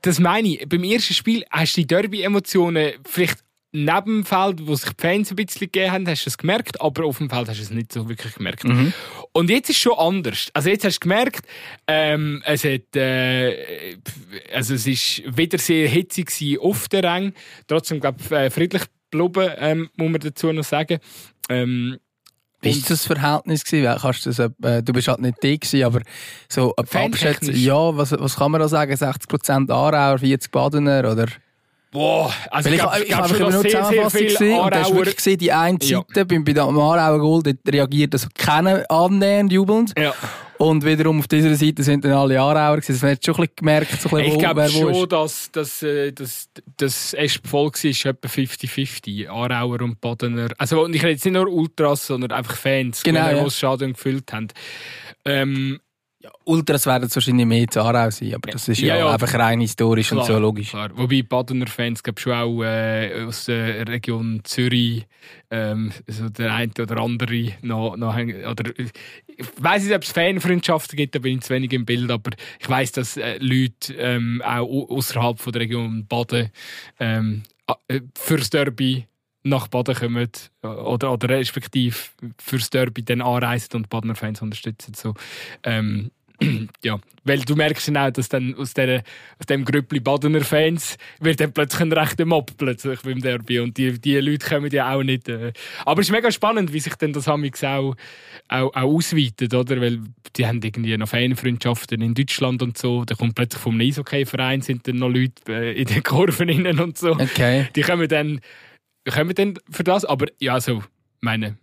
das 0.00 0.18
meine 0.18 0.48
ich. 0.48 0.68
Beim 0.68 0.84
ersten 0.84 1.14
Spiel 1.14 1.44
hast 1.50 1.76
du 1.76 1.82
die 1.82 1.86
Derby-Emotionen 1.86 2.92
vielleicht 3.04 3.40
neben 3.76 4.04
dem 4.04 4.24
Feld, 4.24 4.66
wo 4.66 4.74
sich 4.74 4.90
die 4.92 5.02
Fans 5.02 5.30
ein 5.30 5.36
bisschen 5.36 5.60
gegeben 5.60 5.92
haben, 5.92 6.08
hast 6.08 6.24
du 6.24 6.30
es 6.30 6.38
gemerkt, 6.38 6.80
aber 6.80 7.04
auf 7.04 7.18
dem 7.18 7.28
Feld 7.28 7.48
hast 7.48 7.58
du 7.58 7.62
es 7.62 7.70
nicht 7.70 7.92
so 7.92 8.08
wirklich 8.08 8.34
gemerkt. 8.34 8.64
Mhm. 8.64 8.92
Und 9.32 9.50
jetzt 9.50 9.68
ist 9.68 9.76
es 9.76 9.82
schon 9.82 9.98
anders. 9.98 10.48
Also 10.54 10.70
jetzt 10.70 10.84
hast 10.84 10.96
du 10.96 11.00
gemerkt, 11.00 11.46
ähm, 11.86 12.42
es 12.46 12.64
hat, 12.64 12.96
äh, 12.96 13.96
also 14.52 14.74
es 14.74 14.86
ist 14.86 15.22
wieder 15.36 15.58
sehr 15.58 15.88
hitzig 15.88 16.58
auf 16.58 16.88
der 16.88 17.04
Rang. 17.04 17.34
Trotzdem, 17.66 18.00
glaube 18.00 18.18
ich, 18.24 18.30
äh, 18.30 18.50
friedlich 18.50 18.82
geblieben, 19.10 19.52
ähm, 19.58 19.90
muss 19.96 20.10
man 20.10 20.20
dazu 20.20 20.52
noch 20.52 20.64
sagen. 20.64 20.98
Ähm, 21.50 21.98
Wie 22.62 22.74
war 22.74 22.88
das 22.88 23.04
Verhältnis? 23.04 23.62
Gewesen? 23.64 23.98
Kannst 24.00 24.24
du, 24.24 24.30
das, 24.30 24.38
äh, 24.38 24.82
du 24.82 24.92
bist 24.94 25.08
halt 25.08 25.20
nicht 25.20 25.40
gewesen, 25.40 25.84
aber 25.84 26.00
so 26.48 26.74
abschätzen, 26.76 27.54
ja, 27.54 27.94
was, 27.94 28.12
was 28.12 28.36
kann 28.36 28.52
man 28.52 28.62
da 28.62 28.68
sagen? 28.68 28.94
60% 28.94 29.70
Aarauer, 29.70 30.18
40 30.18 30.50
Badener 30.50 31.12
oder? 31.12 31.26
Boah, 31.90 32.32
also 32.50 32.68
ich, 32.68 32.76
ich, 32.76 32.82
ich, 32.82 33.08
ich 33.08 33.14
habe 33.16 33.38
nur 33.38 33.62
Zusammenfassung 33.62 34.20
gesehen 34.20 34.60
und 34.60 34.74
da 34.74 34.80
hast 34.80 34.94
wirklich 34.94 35.16
gesehen, 35.16 35.38
die 35.38 35.52
eine 35.52 35.78
Seite 35.80 36.06
ja. 36.14 36.24
bei, 36.24 36.38
bei 36.38 36.52
dem 36.52 36.78
Aarauer 36.78 37.18
Goal, 37.18 37.42
dort 37.42 37.56
reagiert 37.66 38.12
also 38.12 38.28
keiner 38.36 38.84
annähernd 38.90 39.52
jubelnd. 39.52 39.92
Ja. 39.98 40.12
Und 40.58 40.84
wiederum 40.84 41.18
auf 41.20 41.28
dieser 41.28 41.54
Seite 41.54 41.82
sind 41.82 42.04
dann 42.04 42.12
alle 42.12 42.40
Aarauer 42.40 42.80
gewesen. 42.80 42.98
Man 43.02 43.12
hat 43.12 43.24
schon 43.24 43.34
ein 43.34 43.40
bisschen 43.40 43.56
gemerkt, 43.56 44.00
so 44.00 44.08
ein 44.08 44.16
bisschen, 44.16 44.32
Ich 44.32 44.38
glaube 44.38 44.68
schon, 44.68 45.08
dass, 45.08 45.50
dass, 45.52 45.82
äh, 45.82 46.12
dass, 46.12 46.48
dass 46.76 47.14
es 47.14 47.40
voll 47.44 47.70
war, 47.70 48.10
etwa 48.10 48.28
50-50. 48.28 49.28
Aarauer 49.28 49.82
und 49.82 50.00
Badener. 50.00 50.48
Also 50.58 50.88
ich 50.88 51.02
rede 51.02 51.12
jetzt 51.12 51.24
nicht 51.24 51.34
nur 51.34 51.48
Ultras, 51.48 52.06
sondern 52.06 52.32
einfach 52.32 52.56
Fans, 52.56 53.02
genau, 53.02 53.28
die 53.28 53.36
ja. 53.36 53.44
das 53.44 53.56
Stadion 53.56 53.92
gefüllt 53.92 54.32
haben. 54.32 54.48
Ähm, 55.24 55.80
ja, 56.26 56.32
Ultras 56.44 56.86
werden 56.86 57.08
wahrscheinlich 57.12 57.46
mehr 57.46 57.68
zu 57.68 57.80
Aarau 57.80 58.10
sein, 58.10 58.34
aber 58.34 58.50
das 58.50 58.66
ist 58.68 58.80
ja, 58.80 58.96
ja, 58.96 59.06
ja 59.06 59.12
einfach 59.12 59.32
rein 59.34 59.60
historisch 59.60 60.08
klar, 60.08 60.22
und 60.22 60.26
so 60.26 60.38
logisch. 60.38 60.70
Klar. 60.70 60.90
Wobei 60.94 61.22
Badener 61.22 61.68
Fans 61.68 62.02
glaube 62.02 62.20
schon 62.20 62.32
auch 62.32 62.62
äh, 62.62 63.24
aus 63.24 63.44
der 63.44 63.86
Region 63.86 64.40
Zürich 64.42 65.06
ähm, 65.50 65.92
so 66.08 66.28
der 66.28 66.52
eine 66.52 66.72
oder 66.80 66.96
andere 66.98 67.52
noch, 67.62 67.96
noch 67.96 68.16
oder 68.16 68.72
ich 68.76 68.92
weiß 69.58 69.84
nicht, 69.84 69.94
ob 69.94 70.02
es 70.02 70.10
Fanfreundschaften 70.10 70.96
gibt, 70.96 71.14
da 71.14 71.20
bin 71.20 71.38
ich 71.38 71.44
zu 71.44 71.54
wenig 71.54 71.72
im 71.72 71.84
Bild, 71.84 72.10
aber 72.10 72.32
ich 72.58 72.68
weiß, 72.68 72.92
dass 72.92 73.16
äh, 73.16 73.38
Leute 73.38 73.94
ähm, 73.94 74.42
auch 74.44 74.88
außerhalb 74.90 75.40
der 75.52 75.60
Region 75.60 76.06
Baden 76.06 76.50
ähm, 76.98 77.42
äh, 77.88 78.00
fürs 78.16 78.50
Derby 78.50 79.06
nach 79.44 79.68
Baden 79.68 79.94
kommen 79.94 80.28
oder, 80.62 81.12
oder 81.12 81.28
respektive 81.28 81.96
fürs 82.38 82.70
Derby 82.70 83.04
dann 83.04 83.20
anreisen 83.22 83.76
und 83.76 83.88
Badener 83.88 84.16
Fans 84.16 84.42
unterstützen. 84.42 84.94
So, 84.94 85.14
ähm, 85.62 86.10
ja, 86.82 86.98
weil 87.24 87.40
du 87.40 87.56
merkst 87.56 87.88
dann 87.88 87.96
auch, 87.96 88.10
dass 88.10 88.28
dann 88.28 88.54
aus, 88.54 88.74
der, 88.74 89.02
aus 89.38 89.46
dem 89.46 89.64
Grüppli 89.64 90.00
Badener 90.00 90.42
Fans 90.42 90.96
wird 91.20 91.40
dann 91.40 91.52
plötzlich 91.52 91.82
ein 91.82 91.92
rechter 91.92 92.24
Mob 92.24 92.56
plötzlich 92.56 93.00
beim 93.02 93.20
Derby 93.20 93.58
und 93.58 93.76
die, 93.76 94.00
die 94.00 94.16
Leute 94.18 94.46
kommen 94.46 94.70
ja 94.70 94.94
auch 94.94 95.02
nicht. 95.02 95.28
Äh. 95.28 95.52
Aber 95.84 96.00
es 96.00 96.08
ist 96.08 96.12
mega 96.12 96.30
spannend, 96.30 96.72
wie 96.72 96.80
sich 96.80 96.94
dann 96.94 97.12
das 97.12 97.26
Hamix 97.26 97.64
auch, 97.64 97.96
auch, 98.48 98.74
auch 98.74 98.94
ausweitet, 98.94 99.52
oder? 99.54 99.80
Weil 99.80 100.00
die 100.36 100.46
haben 100.46 100.60
irgendwie 100.62 100.96
noch 100.96 101.08
Fanfreundschaften 101.08 102.00
in 102.00 102.14
Deutschland 102.14 102.62
und 102.62 102.78
so. 102.78 103.04
Da 103.04 103.14
kommt 103.14 103.34
plötzlich 103.34 103.62
vom 103.62 103.80
Eishockey-Verein 103.80 104.62
sind 104.62 104.86
dann 104.86 104.96
noch 104.96 105.08
Leute 105.08 105.34
äh, 105.48 105.72
in 105.72 105.86
den 105.86 106.02
Kurven 106.02 106.48
innen 106.48 106.78
und 106.78 106.96
so. 106.96 107.12
Okay. 107.12 107.68
Die 107.74 107.82
kommen 107.82 108.08
dann, 108.08 108.40
kommen 109.10 109.34
dann 109.34 109.58
für 109.70 109.84
das, 109.84 110.04
aber 110.04 110.26
ja, 110.38 110.60
so, 110.60 110.82
meine 111.20 111.56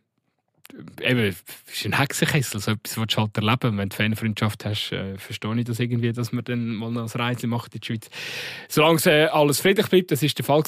eben, 1.01 1.27
ist 1.27 1.85
ein 1.85 1.97
Hexenkessel, 1.97 2.59
so 2.59 2.71
etwas 2.71 2.97
willst 2.97 3.15
du 3.15 3.21
halt 3.21 3.37
erleben. 3.37 3.77
Wenn 3.77 3.89
du 3.89 3.95
Fanfreundschaft 3.95 4.65
hast, 4.65 4.91
äh, 4.91 5.17
verstehe 5.17 5.57
ich 5.59 5.65
das 5.65 5.79
irgendwie, 5.79 6.11
dass 6.11 6.31
man 6.31 6.43
dann 6.43 6.75
mal 6.75 6.91
noch 6.91 7.13
ein 7.13 7.21
Reise 7.21 7.47
macht 7.47 7.75
in 7.75 7.81
die 7.81 7.85
Schweiz. 7.85 8.09
Solange 8.67 8.99
äh, 9.05 9.25
alles 9.25 9.59
friedlich 9.59 9.87
bleibt, 9.87 10.11
das 10.11 10.23
ist 10.23 10.37
der 10.37 10.45
Fall. 10.45 10.63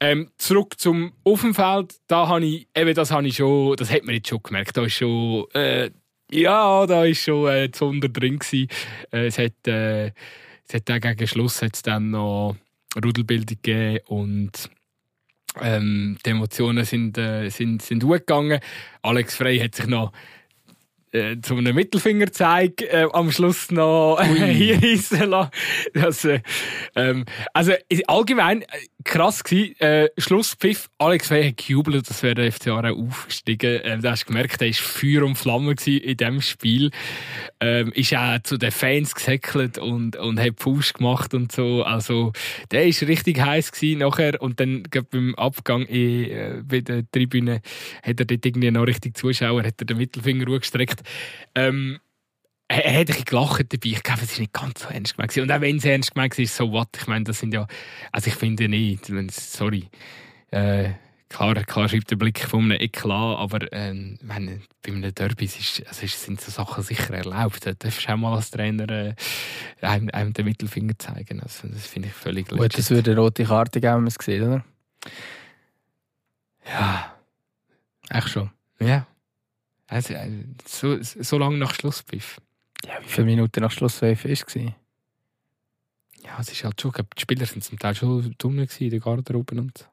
Ähm, 0.00 0.30
zurück 0.38 0.78
zum 0.78 1.12
Offenfeld, 1.24 1.96
da 2.08 2.28
habe 2.28 2.44
ich, 2.44 2.68
eben 2.74 2.94
das 2.94 3.10
habe 3.10 3.26
ich 3.26 3.36
schon, 3.36 3.76
das 3.76 3.90
hat 3.90 4.04
man 4.04 4.14
jetzt 4.14 4.28
schon 4.28 4.42
gemerkt, 4.42 4.76
da 4.76 4.84
ist 4.84 4.94
schon, 4.94 5.46
äh, 5.54 5.90
ja, 6.30 6.86
da 6.86 7.04
ist 7.04 7.22
schon 7.22 7.48
äh, 7.48 7.70
Zunder 7.70 8.08
drin 8.08 8.38
gewesen. 8.38 8.68
Äh, 9.12 9.26
es 9.26 9.38
hat, 9.38 9.66
äh, 9.68 10.06
es 10.68 10.74
hat 10.74 10.88
dann 10.88 11.00
gegen 11.00 11.26
Schluss 11.26 11.62
hat's 11.62 11.82
dann 11.82 12.10
noch 12.10 12.56
Rudelbildung 13.02 13.58
gegeben 13.62 14.00
und 14.06 14.70
ähm, 15.60 16.16
die 16.24 16.30
Emotionen 16.30 16.84
sind, 16.84 17.18
äh, 17.18 17.48
sind, 17.50 17.82
sind 17.82 18.04
hochgegangen. 18.04 18.60
Alex 19.02 19.36
Frey 19.36 19.58
hat 19.58 19.74
sich 19.74 19.86
noch 19.86 20.12
äh, 21.12 21.40
zu 21.40 21.56
einem 21.56 21.74
Mittelfingerzeig 21.74 22.82
äh, 22.82 23.06
am 23.12 23.30
Schluss 23.30 23.70
noch 23.70 24.18
äh, 24.20 24.52
hier 24.52 25.26
lassen. 25.26 25.50
Das, 25.94 26.24
äh, 26.24 26.40
ähm, 26.94 27.24
also 27.52 27.72
allgemein 28.06 28.62
äh, 28.62 28.66
krass 29.04 29.44
gewesen. 29.44 29.80
Äh, 29.80 30.08
Schlusspfiff, 30.18 30.88
Alex 30.98 31.28
Frey 31.28 31.50
hat 31.50 31.56
gejubelt, 31.58 32.10
dass 32.10 32.22
wir 32.22 32.34
der 32.34 32.52
FC 32.52 32.68
Aarau 32.68 32.94
aufgestiegen. 32.94 33.80
Äh, 33.80 33.98
da 34.00 34.10
hast 34.10 34.24
du 34.24 34.26
gemerkt, 34.26 34.60
er 34.60 34.68
war 34.68 34.74
Feuer 34.74 35.24
und 35.24 35.36
Flamme 35.36 35.74
in 35.86 36.16
diesem 36.16 36.40
Spiel. 36.42 36.90
Ähm, 37.60 37.92
ist 37.92 38.14
auch 38.14 38.38
zu 38.42 38.58
den 38.58 38.70
Fans 38.70 39.14
gesäckelt 39.14 39.78
und, 39.78 40.16
und 40.16 40.40
hat 40.40 40.60
Fuß 40.60 40.94
gemacht 40.94 41.32
und 41.34 41.52
so. 41.52 41.82
Also, 41.84 42.32
der 42.70 42.84
war 42.84 43.08
richtig 43.08 43.40
heiß 43.40 43.72
gewesen 43.72 44.00
nachher. 44.00 44.42
Und 44.42 44.60
dann, 44.60 44.82
beim 45.10 45.34
Abgang 45.36 45.86
in, 45.86 46.24
äh, 46.24 46.62
bei 46.64 46.80
der 46.80 47.10
Tribüne, 47.10 47.60
hat 48.02 48.20
er 48.20 48.26
dort 48.26 48.44
irgendwie 48.44 48.70
noch 48.70 48.86
richtig 48.86 49.16
Zuschauer, 49.16 49.62
hat 49.62 49.80
er 49.80 49.86
den 49.86 49.96
Mittelfinger 49.96 50.46
hochgestreckt. 50.46 50.95
Ähm, 51.54 51.98
er, 52.68 52.84
er 52.84 53.00
hat 53.00 53.10
ein 53.10 53.24
gelacht 53.24 53.72
dabei. 53.72 53.88
Ich 53.88 54.02
glaube, 54.02 54.22
es 54.22 54.32
war 54.32 54.40
nicht 54.40 54.52
ganz 54.52 54.82
so 54.82 54.88
ernst 54.88 55.16
gemeint. 55.16 55.36
Und 55.36 55.52
auch 55.52 55.60
wenn 55.60 55.76
es 55.76 55.84
ernst 55.84 56.14
gemeint 56.14 56.38
ist, 56.38 56.56
so 56.56 56.70
what? 56.72 56.88
Ich 56.96 57.06
meine, 57.06 57.24
das 57.24 57.40
sind 57.40 57.54
ja, 57.54 57.66
also 58.12 58.28
ich 58.28 58.34
finde 58.34 58.68
nicht, 58.68 59.06
sorry. 59.34 59.88
Äh, 60.50 60.90
klar, 61.28 61.54
klar 61.54 61.88
schreibt 61.88 62.10
der 62.10 62.16
Blick 62.16 62.40
von 62.40 62.64
einem 62.64 62.80
Eklat, 62.80 63.38
aber 63.38 63.72
äh, 63.72 63.94
meine, 64.22 64.62
bei 64.82 64.92
einem 64.92 65.14
Derby 65.14 65.44
ist, 65.44 65.82
also 65.86 66.06
sind 66.06 66.40
so 66.40 66.50
Sachen 66.50 66.82
sicher 66.82 67.14
erlaubt. 67.14 67.66
Da 67.66 67.72
darfst 67.72 68.06
du 68.06 68.12
auch 68.12 68.16
mal 68.16 68.34
als 68.34 68.50
Trainer 68.50 68.88
äh, 68.88 69.14
einem, 69.80 70.10
einem, 70.12 70.32
den 70.32 70.44
Mittelfinger 70.44 70.98
zeigen. 70.98 71.40
Also, 71.40 71.68
das 71.68 71.86
finde 71.86 72.08
ich 72.08 72.14
völlig 72.14 72.50
legit. 72.50 72.62
Gut, 72.62 72.78
das 72.78 72.90
würde 72.90 73.12
eine 73.12 73.20
rote 73.20 73.44
Karte 73.44 73.80
geben, 73.80 73.94
wenn 73.94 74.00
man 74.02 74.08
es 74.08 74.16
sieht, 74.20 74.42
oder? 74.42 74.64
Ja. 76.66 77.16
Echt 78.08 78.28
schon? 78.28 78.50
Ja. 78.80 79.06
Also, 79.88 80.14
äh, 80.14 80.30
so, 80.66 80.96
so 81.00 81.38
lange 81.38 81.58
nach 81.58 81.74
Schlusspfiff. 81.74 82.40
Ja, 82.84 82.94
wie 83.02 83.08
viele 83.08 83.26
Minuten 83.26 83.60
nach 83.60 83.70
Schlusspfiff 83.70 84.24
war 84.24 84.30
es? 84.30 84.44
Ja, 86.24 86.38
es 86.40 86.50
ist 86.50 86.64
halt 86.64 86.80
schon, 86.80 86.92
die 86.92 87.20
Spieler 87.20 87.46
sind 87.46 87.62
zum 87.62 87.78
Teil 87.78 87.94
schon 87.94 88.34
dumm 88.38 88.58
in 88.58 88.90
der 88.90 89.00
Garderobe 89.00 89.54
und 89.56 89.78
so. 89.78 89.84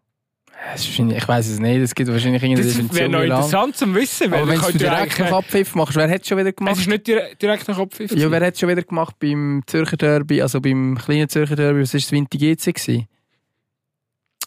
Ich 0.76 1.28
weiß 1.28 1.48
es 1.50 1.60
nicht, 1.60 1.82
es 1.82 1.94
gibt 1.94 2.10
wahrscheinlich 2.10 2.42
irgendwie 2.42 2.64
Das 2.64 2.96
wäre 2.96 3.10
noch 3.10 3.22
interessant 3.22 3.76
zu 3.76 3.94
wissen. 3.94 4.34
Aber 4.34 4.48
wenn 4.48 4.62
du 4.62 4.72
direkt 4.78 5.20
nach 5.20 5.32
Abpfiff 5.32 5.76
machst, 5.76 5.96
wer 5.96 6.10
hat 6.10 6.22
es 6.22 6.28
schon 6.28 6.38
wieder 6.38 6.52
gemacht? 6.52 6.76
Es 6.76 6.82
ist 6.82 6.88
nicht 6.88 7.08
direkt 7.08 7.68
nach 7.68 7.78
Abpfiff. 7.78 8.12
Ja, 8.12 8.32
wer 8.32 8.46
hat 8.46 8.54
es 8.54 8.60
schon 8.60 8.70
wieder 8.70 8.84
gemacht 8.84 9.16
beim 9.20 9.62
Zürcher 9.68 9.98
Derby, 9.98 10.42
also 10.42 10.62
beim 10.62 10.98
kleinen 10.98 11.28
Zürcher 11.28 11.56
Derby, 11.56 11.82
was 11.82 11.94
war 11.94 12.00
das 12.00 12.12
Winter 12.12 12.38
GC? 12.38 13.08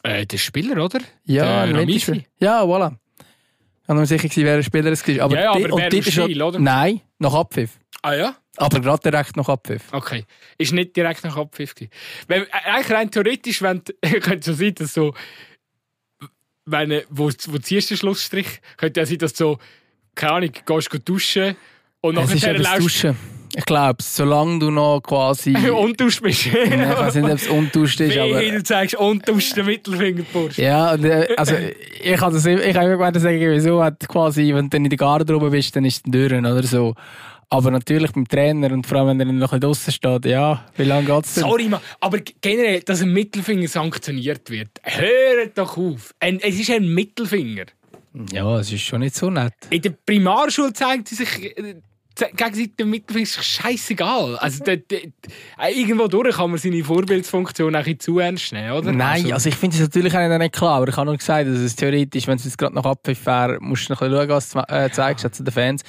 Äh, 0.02 0.26
der 0.26 0.38
Spieler, 0.38 0.82
oder? 0.82 1.00
Ja, 1.24 1.66
der 1.66 2.24
Ja, 2.38 2.62
voilà. 2.62 2.96
Ich 3.86 3.88
war 3.88 3.96
mir 3.96 4.06
sicher, 4.06 4.28
wer 4.34 4.56
ein 4.56 4.64
Spieler 4.64 4.90
es 4.90 5.06
war. 5.06 5.24
Aber 5.24 5.36
ja, 5.36 5.42
ja, 5.42 5.50
aber 5.50 5.74
und 5.74 5.92
wer 5.92 6.02
Stil, 6.02 6.42
oder? 6.42 6.58
Nein, 6.58 7.02
nach 7.20 7.32
Abpfiff. 7.34 7.78
Ah 8.02 8.14
ja? 8.14 8.36
Aber 8.56 8.80
gerade 8.80 9.10
direkt 9.10 9.36
nach 9.36 9.48
Abpfiff. 9.48 9.84
Okay. 9.92 10.24
Ist 10.58 10.72
nicht 10.72 10.96
direkt 10.96 11.22
nach 11.22 11.36
Abpfiff. 11.36 11.72
Wenn, 12.26 12.42
äh, 12.42 12.46
eigentlich 12.64 12.90
rein 12.90 13.10
theoretisch, 13.12 13.62
wenn, 13.62 13.84
könnte 14.22 14.42
so 14.42 14.54
sein, 14.54 14.74
dass 14.74 14.92
so, 14.92 15.14
wenn, 16.64 17.02
wo, 17.10 17.30
wo 17.46 17.58
ziehst 17.58 17.90
du 17.90 17.94
den 17.94 17.98
Schlussstrich, 17.98 18.60
könnte 18.76 18.98
ja 18.98 19.06
sein, 19.06 19.18
dass 19.18 19.34
du 19.34 19.44
so, 19.44 19.58
keine 20.16 20.32
Ahnung, 20.32 20.50
gehst 20.66 20.92
du 20.92 20.98
duschen 20.98 21.56
und 22.00 22.16
nachher 22.16 22.58
läufst... 22.58 23.06
Ich 23.54 23.64
glaube, 23.64 24.02
solange 24.02 24.58
du 24.58 24.70
noch 24.70 25.00
quasi... 25.00 25.54
Untuscht 25.70 26.22
bist. 26.22 26.46
ich 26.46 26.54
weiß 26.54 27.14
nicht, 27.16 27.24
ob 27.24 27.32
es 27.32 27.48
untuscht 27.48 28.00
ist, 28.00 28.16
aber... 28.16 28.42
du 28.42 28.62
zeigst 28.62 28.94
untuscht 28.96 29.56
den 29.56 29.66
Mittelfinger, 29.66 30.24
Bursch. 30.32 30.58
Ja, 30.58 30.94
äh, 30.94 31.34
also 31.36 31.54
ich 32.02 32.20
habe 32.20 32.34
das, 32.34 32.46
ich 32.46 32.76
habe 32.76 32.92
immer 32.92 33.18
sagen, 33.18 33.40
wieso 33.40 33.82
hat 33.82 34.06
quasi, 34.08 34.54
wenn 34.54 34.70
du 34.70 34.76
in 34.76 34.88
der 34.88 34.96
Garderobe 34.96 35.50
bist, 35.50 35.74
dann 35.76 35.84
ist 35.84 36.06
es 36.06 36.10
durch 36.10 36.32
oder 36.32 36.62
so. 36.62 36.94
Aber 37.48 37.70
natürlich 37.70 38.10
beim 38.12 38.26
Trainer 38.26 38.72
und 38.72 38.86
vor 38.86 38.98
allem, 38.98 39.18
wenn 39.20 39.28
er 39.28 39.34
noch 39.34 39.52
ein 39.52 39.60
draußen 39.60 39.92
steht, 39.92 40.24
ja, 40.26 40.64
wie 40.76 40.82
lange 40.82 41.06
geht 41.06 41.24
es 41.24 41.34
denn? 41.34 41.44
Sorry, 41.44 41.68
man, 41.68 41.80
aber 42.00 42.18
generell, 42.40 42.80
dass 42.80 43.02
ein 43.02 43.12
Mittelfinger 43.12 43.68
sanktioniert 43.68 44.50
wird, 44.50 44.70
hört 44.82 45.56
doch 45.56 45.76
auf. 45.76 46.12
Ein, 46.18 46.40
es 46.40 46.58
ist 46.58 46.70
ein 46.70 46.92
Mittelfinger. 46.92 47.66
Ja, 48.32 48.58
es 48.58 48.72
ist 48.72 48.82
schon 48.82 49.00
nicht 49.00 49.14
so 49.14 49.30
nett. 49.30 49.52
In 49.70 49.82
der 49.82 49.90
Primarschule 49.90 50.72
zeigt 50.72 51.08
sie 51.08 51.16
sich 51.16 51.54
äh, 52.22 52.32
gegenseitig 52.34 52.86
Mittelfinger 52.86 53.22
ist 53.22 53.44
scheißegal. 53.44 54.36
Also, 54.36 54.64
da, 54.64 54.76
da, 54.76 54.96
irgendwo 55.68 56.08
durch 56.08 56.36
kann 56.36 56.50
man 56.50 56.58
seine 56.58 56.82
Vorbildsfunktion 56.82 57.74
auch 57.74 57.86
ein 57.86 58.00
zu 58.00 58.18
ernst 58.18 58.52
nehmen, 58.52 58.72
oder? 58.72 58.92
Nein, 58.92 59.22
also, 59.22 59.34
also 59.34 59.48
ich 59.48 59.56
finde 59.56 59.76
es 59.76 59.82
natürlich 59.82 60.16
auch 60.16 60.38
nicht 60.38 60.54
klar, 60.54 60.76
aber 60.76 60.88
ich 60.88 60.96
habe 60.96 61.06
nur 61.06 61.16
gesagt, 61.16 61.48
dass 61.48 61.58
es 61.58 61.76
theoretisch, 61.76 62.26
wenn 62.26 62.36
es 62.36 62.44
jetzt 62.44 62.58
gerade 62.58 62.74
noch 62.74 62.84
Abpfiff 62.84 63.26
wäre, 63.26 63.58
musst 63.60 63.88
du 63.88 63.92
noch 63.92 64.02
ein 64.02 64.10
bisschen 64.10 64.28
schauen, 64.28 64.36
was 64.36 64.50
du 64.50 64.58
äh, 64.74 64.90
zeigst 64.90 65.34
zu 65.34 65.42
den 65.42 65.52
Fans. 65.52 65.82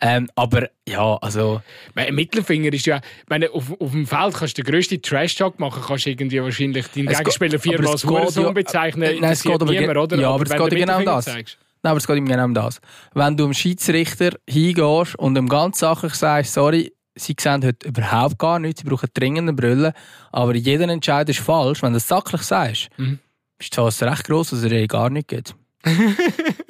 Ähm, 0.00 0.28
aber 0.34 0.68
ja, 0.88 1.16
also... 1.16 1.60
Mein 1.94 2.14
Mittelfinger 2.14 2.72
ist 2.72 2.86
ja... 2.86 3.00
meine, 3.28 3.50
auf, 3.50 3.70
auf 3.80 3.90
dem 3.90 4.06
Feld 4.06 4.34
kannst 4.34 4.58
du 4.58 4.62
den 4.62 4.72
grössten 4.72 5.00
Trash-Talk 5.00 5.58
machen, 5.60 5.82
kannst 5.86 6.06
du 6.06 6.10
irgendwie 6.10 6.42
wahrscheinlich 6.42 6.86
deinen 6.88 7.08
Gegenspieler 7.08 7.58
viermal 7.58 7.92
als 7.92 8.04
Hurensohn 8.04 8.54
bezeichnen. 8.54 9.18
Nein, 9.20 9.32
es 9.32 9.42
geht 9.42 9.52
aber... 9.54 9.70
Niemand, 9.70 9.98
oder? 9.98 10.16
Ja, 10.18 10.30
aber, 10.30 10.46
aber 10.46 10.66
es 10.66 10.70
geht 10.70 10.80
genau 10.80 11.02
das. 11.02 11.26
Zeigst. 11.26 11.58
Nein, 11.82 11.92
aber 11.92 11.98
es 11.98 12.06
geht 12.06 12.16
ihm 12.16 12.26
genau 12.26 12.44
um 12.44 12.54
das. 12.54 12.80
Wenn 13.14 13.36
du 13.36 13.44
dem 13.44 13.54
Schiedsrichter 13.54 14.32
hingehst 14.48 15.18
und 15.18 15.36
ihm 15.36 15.48
ganz 15.48 15.78
sachlich 15.78 16.14
sagst, 16.14 16.52
sorry, 16.52 16.92
sie 17.14 17.34
sehen 17.38 17.64
heute 17.64 17.88
überhaupt 17.88 18.38
gar 18.38 18.58
nichts, 18.58 18.82
sie 18.82 18.88
brauchen 18.88 19.08
dringend 19.14 19.48
eine 19.48 19.52
Brille, 19.54 19.94
aber 20.30 20.54
jeder 20.54 20.88
Entscheid 20.88 21.28
ist 21.28 21.40
falsch, 21.40 21.82
wenn 21.82 21.92
du 21.92 21.96
das 21.96 22.08
sachlich 22.08 22.42
sagst, 22.42 22.88
mhm. 22.96 23.18
ist 23.58 23.72
die 23.72 23.76
Chance 23.76 24.06
recht 24.06 24.24
groß, 24.24 24.50
dass 24.50 24.62
er 24.62 24.72
ihr 24.72 24.88
gar 24.88 25.10
nicht 25.10 25.28
geht. 25.28 25.54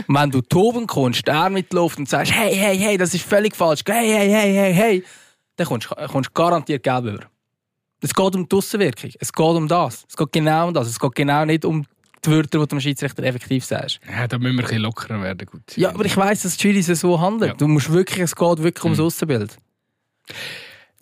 Wenn 0.06 0.30
du 0.30 0.40
toben 0.40 0.86
kommst, 0.86 1.26
er 1.26 1.50
mitläuft 1.50 1.98
und 1.98 2.08
sagst, 2.08 2.32
hey, 2.32 2.54
hey, 2.54 2.78
hey, 2.78 2.96
das 2.96 3.12
ist 3.12 3.24
völlig 3.24 3.56
falsch, 3.56 3.82
hey, 3.88 4.08
hey, 4.08 4.30
hey, 4.30 4.54
hey, 4.54 4.74
hey, 4.74 5.04
dann 5.56 5.66
kommst 5.66 5.90
du 5.90 6.32
garantiert 6.32 6.82
Geld 6.82 7.04
über. 7.04 7.26
Es 8.00 8.14
geht 8.14 8.34
um 8.34 8.48
die 8.48 8.56
Aussenwirkung. 8.56 9.10
Es 9.18 9.32
geht 9.32 9.44
um 9.44 9.68
das. 9.68 10.06
Es 10.08 10.16
geht 10.16 10.32
genau 10.32 10.68
um 10.68 10.74
das. 10.74 10.88
Es 10.88 10.98
geht 10.98 11.14
genau 11.14 11.44
nicht 11.44 11.64
um 11.64 11.84
die 12.24 12.30
Wörter, 12.30 12.48
die 12.48 12.58
du 12.58 12.66
dem 12.66 12.80
Schiedsrichter 12.80 13.22
effektiv 13.22 13.64
sagst. 13.64 14.00
Ja, 14.10 14.26
da 14.28 14.38
müssen 14.38 14.56
wir 14.56 14.62
ein 14.62 14.66
bisschen 14.66 14.82
lockerer 14.82 15.22
werden. 15.22 15.46
Gut. 15.46 15.76
Ja, 15.76 15.90
aber 15.90 16.04
ich 16.04 16.16
weiss, 16.16 16.42
dass 16.42 16.56
die 16.56 16.68
Jury 16.68 16.82
so 16.82 17.20
handelt. 17.20 17.50
Ja. 17.52 17.56
Du 17.56 17.68
musst 17.68 17.90
wirklich, 17.92 18.20
es 18.20 18.34
geht 18.36 18.62
wirklich 18.62 18.84
ums 18.84 18.98
Mhm. 18.98 19.04
Aussenbild. 19.04 19.56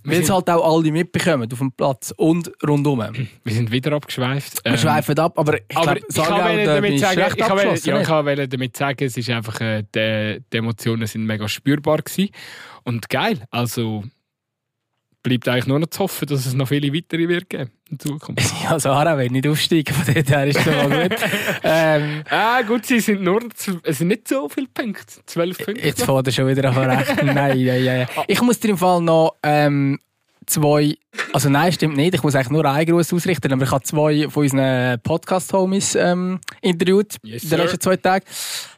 Weil 0.05 0.21
es 0.23 0.31
halt 0.31 0.49
auch 0.49 0.77
alle 0.77 0.91
mitbekommen 0.91 1.51
auf 1.53 1.59
dem 1.59 1.73
Platz 1.73 2.15
und 2.17 2.51
rundum. 2.67 3.01
Wir 3.45 3.53
sind 3.55 3.71
wieder 3.71 3.93
abgeschweift. 3.93 4.65
Wir 4.65 4.73
Ähm, 4.73 4.79
schweifen 4.79 5.19
ab, 5.19 5.39
aber 5.39 5.57
ich 5.57 5.77
aber 5.77 5.97
ich 5.97 6.03
kann 6.15 6.65
damit 6.65 7.01
sagen, 7.01 7.21
ich 7.21 7.37
kann 7.37 7.59
ja, 7.59 8.01
ich 8.01 8.07
kann 8.07 8.49
damit 8.51 8.77
sagen, 8.77 9.05
es 9.05 9.17
ist 9.17 9.29
einfach, 9.29 9.61
äh, 9.61 9.83
die, 9.95 10.41
die 10.53 10.57
Emotionen 10.57 11.07
sind 11.07 11.25
mega 11.27 11.49
spürbar 11.49 11.99
gewesen. 11.99 12.31
Und 12.85 13.09
geil. 13.11 13.43
Also 13.51 14.05
bleibt 15.29 15.49
eigentlich 15.49 15.67
nur 15.67 15.79
noch 15.79 15.89
zu 15.89 16.01
hoffen, 16.01 16.27
dass 16.27 16.47
es 16.47 16.55
noch 16.55 16.69
viele 16.69 16.93
weitere 16.93 17.29
wird 17.29 17.49
geben 17.49 17.71
in 17.91 17.99
Zukunft. 17.99 18.53
Ja, 18.65 18.79
Sarah 18.79 19.17
will 19.17 19.31
nicht 19.31 19.47
aufsteigen, 19.47 19.95
von 19.95 20.15
dort 20.15 20.29
her 20.29 20.47
ist 20.47 20.61
schon 20.61 20.75
mal 20.75 21.09
gut. 21.09 21.19
ähm, 21.63 22.23
ah, 22.29 22.63
gut, 22.63 22.87
sie 22.87 23.01
sind 23.01 23.23
nur, 23.23 23.41
es 23.83 23.99
sind 23.99 24.09
nicht 24.09 24.29
so 24.29 24.49
viele 24.49 24.69
Punkte. 24.69 25.25
Zwölf 25.27 25.59
Punkte. 25.59 25.87
jetzt 25.87 26.05
fährt 26.05 26.27
er 26.27 26.33
schon 26.33 26.47
wieder 26.49 26.69
an 26.69 26.75
verrechnen. 26.75 27.27
nein, 27.35 27.65
nein, 27.65 27.85
nein. 27.85 28.07
Ich 28.27 28.41
muss 28.43 28.59
dir 28.61 28.71
im 28.71 28.79
Fall 28.79 29.01
noch 29.01 29.37
ähm, 29.43 29.99
zwei, 30.47 30.97
also 31.33 31.49
nein, 31.49 31.73
stimmt 31.73 31.97
nicht, 31.97 32.15
ich 32.15 32.23
muss 32.23 32.35
eigentlich 32.35 32.51
nur 32.51 32.65
einen 32.65 32.87
Gruß 32.87 33.13
ausrichten, 33.13 33.53
aber 33.53 33.65
ich 33.65 33.71
habe 33.71 33.85
zwei 33.85 34.29
von 34.29 34.43
unseren 34.43 35.01
Podcast-Homies 35.01 35.95
ähm, 35.95 36.41
interviewt 36.61 37.17
Yes, 37.23 37.45
in 37.45 37.51
den 37.51 37.61
letzten 37.61 37.81
zwei 37.81 37.97
Tagen. 37.97 38.25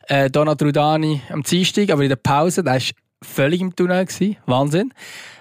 Äh, 0.08 0.30
Donat 0.30 0.62
Rudani 0.62 1.22
am 1.30 1.42
Dienstag, 1.42 1.90
aber 1.90 2.02
in 2.02 2.08
der 2.08 2.16
Pause, 2.16 2.62
der 2.62 2.74
war 2.74 2.80
völlig 3.22 3.60
im 3.60 3.74
Tunnel. 3.74 4.04
Gewesen. 4.04 4.36
Wahnsinn. 4.46 4.92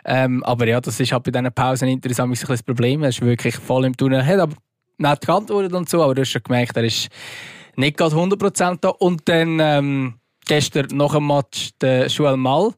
Ähm, 0.05 0.43
aber 0.43 0.67
ja, 0.67 0.81
das 0.81 0.99
ist 0.99 1.11
halt 1.11 1.23
bei 1.23 1.31
diesen 1.31 1.51
Pausen 1.53 1.87
interessant 1.87 2.31
ein 2.31 2.47
das 2.47 2.63
Problem. 2.63 3.03
Er 3.03 3.09
ist 3.09 3.21
wirklich 3.21 3.55
voll 3.55 3.85
im 3.85 3.95
Tunnel. 3.95 4.25
Hat 4.25 4.39
aber 4.39 4.55
nicht 4.97 5.25
geantwortet 5.25 5.73
und 5.73 5.89
so, 5.89 6.03
aber 6.03 6.15
du 6.15 6.21
hast 6.21 6.29
schon 6.29 6.43
gemerkt, 6.43 6.75
er 6.75 6.83
ist 6.83 7.09
nicht 7.75 7.97
gerade 7.97 8.15
100% 8.15 8.77
da. 8.81 8.89
Und 8.89 9.27
dann 9.27 9.59
ähm, 9.61 10.13
gestern 10.45 10.87
nach 10.93 11.13
dem 11.13 11.27
Match 11.27 11.69
der 11.81 12.07
Joel 12.07 12.37
Mal. 12.37 12.71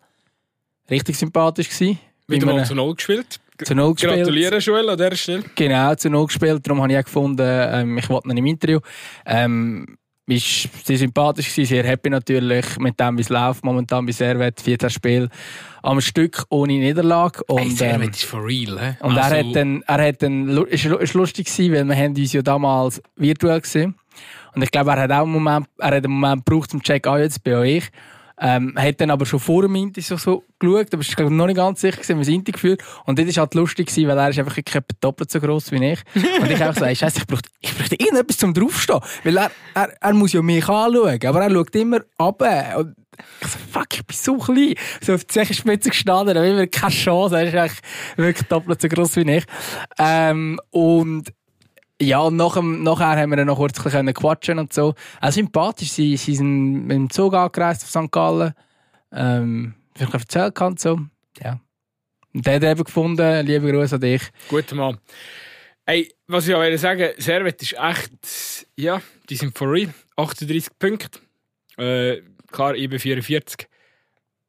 Richtig 0.90 1.18
sympathisch 1.18 1.70
gewesen. 1.70 2.00
Wieder 2.28 2.48
Wie 2.48 2.54
mal 2.54 2.66
zu 2.66 2.76
Null 2.76 2.96
gespielt. 2.96 3.40
zu 3.64 3.76
Null 3.76 3.94
gespielt. 3.94 4.18
Gratuliere, 4.18 4.58
Joel, 4.58 4.90
an 4.90 4.98
dieser 4.98 5.16
Stelle. 5.16 5.44
Genau, 5.56 5.96
zu 5.96 6.10
Null 6.10 6.28
gespielt. 6.28 6.66
Darum 6.66 6.82
habe 6.82 6.92
ich 6.92 7.00
auch 7.00 7.04
gefunden, 7.04 7.48
ähm, 7.48 7.98
ich 7.98 8.10
wollte 8.10 8.30
ihn 8.30 8.38
im 8.38 8.46
Interview. 8.46 8.80
Ähm, 9.26 9.98
ist 10.36 10.70
sehr 10.86 10.98
sympathisch 10.98 11.50
gewesen, 11.50 11.70
sehr 11.70 11.84
happy 11.84 12.10
natürlich 12.10 12.78
mit 12.80 13.00
dem, 13.00 13.18
wie 13.18 13.22
es 13.22 13.30
läuft. 13.30 13.64
Momentan 13.64 14.06
bei 14.06 14.12
Servet, 14.12 14.60
14 14.60 14.90
Spiel 14.90 15.30
am 15.82 16.02
Stück 16.02 16.46
ohne 16.50 16.74
Niederlage. 16.74 17.44
Und, 17.46 17.82
ähm, 17.82 18.02
ist 18.04 18.24
for 18.24 18.46
real. 18.46 18.80
He? 18.80 19.04
und 19.04 19.18
also, 19.18 19.36
er 19.36 19.46
hat 19.46 19.56
dann, 19.56 19.84
er 19.88 20.08
hat 20.08 20.22
dann, 20.22 20.48
ist, 20.68 20.86
ist 20.86 21.14
lustig 21.14 21.48
gewesen, 21.48 21.74
weil 21.74 21.86
wir 21.86 21.96
haben 21.96 22.16
uns 22.16 22.34
ja 22.34 22.42
damals 22.42 23.02
virtuell 23.16 23.62
gesehen. 23.62 23.96
Und 24.54 24.62
ich 24.64 24.72
glaube, 24.72 24.92
er 24.92 25.02
hat 25.02 25.12
auch 25.12 25.24
einen 25.24 25.32
Moment, 25.32 25.68
er 25.78 25.88
hat 25.88 26.06
einen 26.06 26.14
Moment 26.14 26.46
gebraucht 26.46 26.72
zum 26.72 26.82
Check, 26.82 27.08
ah, 27.08 27.20
jetzt 27.20 27.44
bin 27.44 27.64
ich. 27.64 27.90
Ähm, 28.44 28.74
hat 28.76 29.00
dann 29.00 29.12
aber 29.12 29.26
schon 29.28 29.40
vor 29.40 29.62
dem 29.62 29.76
Inti 29.76 30.02
so, 30.02 30.18
so 30.18 30.44
geschaut, 30.58 30.92
aber 30.94 31.04
ich 31.04 31.16
glaube 31.16 31.34
noch 31.34 31.46
nicht 31.46 31.58
ganz 31.58 31.80
sicher 31.80 31.98
gewesen, 31.98 32.18
wie 32.18 32.22
das 32.22 32.28
Inti 32.28 32.52
geführt. 32.52 32.84
Und 33.06 33.20
das 33.20 33.28
ist 33.28 33.38
halt 33.38 33.54
lustig 33.54 33.88
gewesen, 33.88 34.08
weil 34.08 34.18
er 34.18 34.30
ist 34.30 34.40
einfach 34.40 34.58
doppelt 35.00 35.30
so 35.30 35.40
gross 35.40 35.72
wie 35.72 35.84
ich. 35.86 36.00
Und 36.42 36.50
ich 36.50 36.64
auch 36.64 36.74
so, 36.74 36.86
Scheiße, 36.86 37.20
ich 37.20 37.28
brauchte, 37.28 37.50
ich 37.60 37.78
brauchte 37.78 37.96
irgendetwas 37.96 38.38
zum 38.38 38.54
draufstehen. 38.54 39.00
Weil 39.24 39.38
er, 39.38 39.52
er, 39.76 39.94
er 40.02 40.14
muss 40.14 40.34
ja 40.34 40.42
mich 40.42 40.68
anschauen, 40.68 41.20
aber 41.24 41.42
er 41.44 41.52
schaut 41.52 41.76
immer 41.76 42.00
runter. 42.20 42.78
Und 42.80 42.96
ich 43.42 43.48
so, 43.48 43.60
fuck, 43.72 43.94
ich 43.94 44.06
bin 44.06 44.18
so 44.18 44.38
klein. 44.38 44.76
So 45.02 45.14
auf 45.14 45.24
die 45.24 45.28
Zechenspitze 45.28 45.90
gestanden, 45.90 46.38
haben 46.38 46.58
wir 46.58 46.68
keine 46.68 46.94
Chance. 46.94 47.38
Er 47.38 47.44
ist 47.44 47.56
eigentlich 47.56 47.80
wirklich 48.18 48.48
doppelt 48.48 48.82
so 48.82 48.88
gross 48.88 49.16
wie 49.18 49.32
ich. 49.32 49.46
Ähm, 50.00 50.60
und 50.72 51.32
ja, 52.02 52.20
und 52.20 52.36
nach 52.36 52.56
dem, 52.56 52.84
nachher 52.84 53.18
haben 53.18 53.30
wir 53.30 53.38
dann 53.38 53.48
noch 53.48 53.58
kurz 53.58 53.82
bisschen 53.82 54.14
quatschen 54.14 54.60
und 54.60 54.74
so. 54.74 54.94
Also 55.20 55.36
sympathisch, 55.36 55.92
sie, 55.92 56.18
sie 56.18 56.36
sind 56.36 56.88
mit 56.88 56.96
dem 56.96 57.10
Zug 57.10 57.34
angereist 57.34 57.84
auf 57.84 57.90
St. 57.90 58.12
Gallen. 58.12 58.54
Ähm, 59.12 59.76
ich 59.96 60.14
erzählt 60.14 60.60
habe 60.60 60.72
und 60.72 60.80
so. 60.80 61.00
Ja. 61.42 61.60
Und 62.34 62.46
der 62.46 62.56
hat 62.56 62.64
eben 62.64 62.84
gefunden, 62.84 63.46
liebe 63.46 63.72
Grüße 63.72 63.96
an 63.96 64.02
dich. 64.02 64.22
Guter 64.50 64.76
Mann. 64.76 64.98
Ey, 65.86 66.14
was 66.28 66.48
ich 66.48 66.56
auch 66.56 66.78
sagen, 66.78 67.10
Servet 67.18 67.62
ist 67.62 67.74
echt, 67.74 68.68
ja, 68.78 69.02
die 69.30 69.36
sind 69.36 69.58
for 69.58 69.72
real. 69.72 69.94
38 70.16 70.70
Punkte. 70.80 71.20
Äh, 71.78 72.22
klar, 72.52 72.74
bin 72.90 73.00
44. 73.00 73.68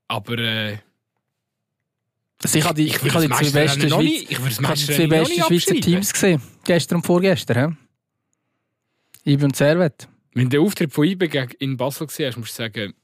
Aber 0.09 0.39
äh, 0.39 0.79
Also 2.43 2.59
ich 2.59 2.65
habe 2.65 2.75
die, 2.75 2.87
ich, 2.87 2.99
habe 2.99 3.23
die 3.23 3.29
das 3.29 3.39
zwei 3.39 3.51
besten, 3.51 3.89
Schweiz, 3.89 4.03
ich 4.03 4.31
ich 4.31 4.39
die 4.39 4.95
zwei 4.95 5.07
besten 5.07 5.43
Schweizer. 5.43 5.75
Teams 5.81 6.13
gesehen. 6.13 6.43
Gestern 6.65 6.97
und 6.97 7.07
vorgestern. 7.07 7.77
He? 9.25 9.33
Ibe 9.33 9.45
und 9.45 9.57
Servet. 9.57 10.09
Wenn 10.35 10.51
du 10.51 10.59
den 10.59 10.67
Auftritt 10.67 10.93
von 10.93 11.05
IBE 11.05 11.49
in 11.59 11.77
Basel 11.77 12.07
gesehen 12.07 12.29
hast, 12.29 12.39
musst 12.39 12.59
du 12.59 12.63
sagen, 12.63 12.95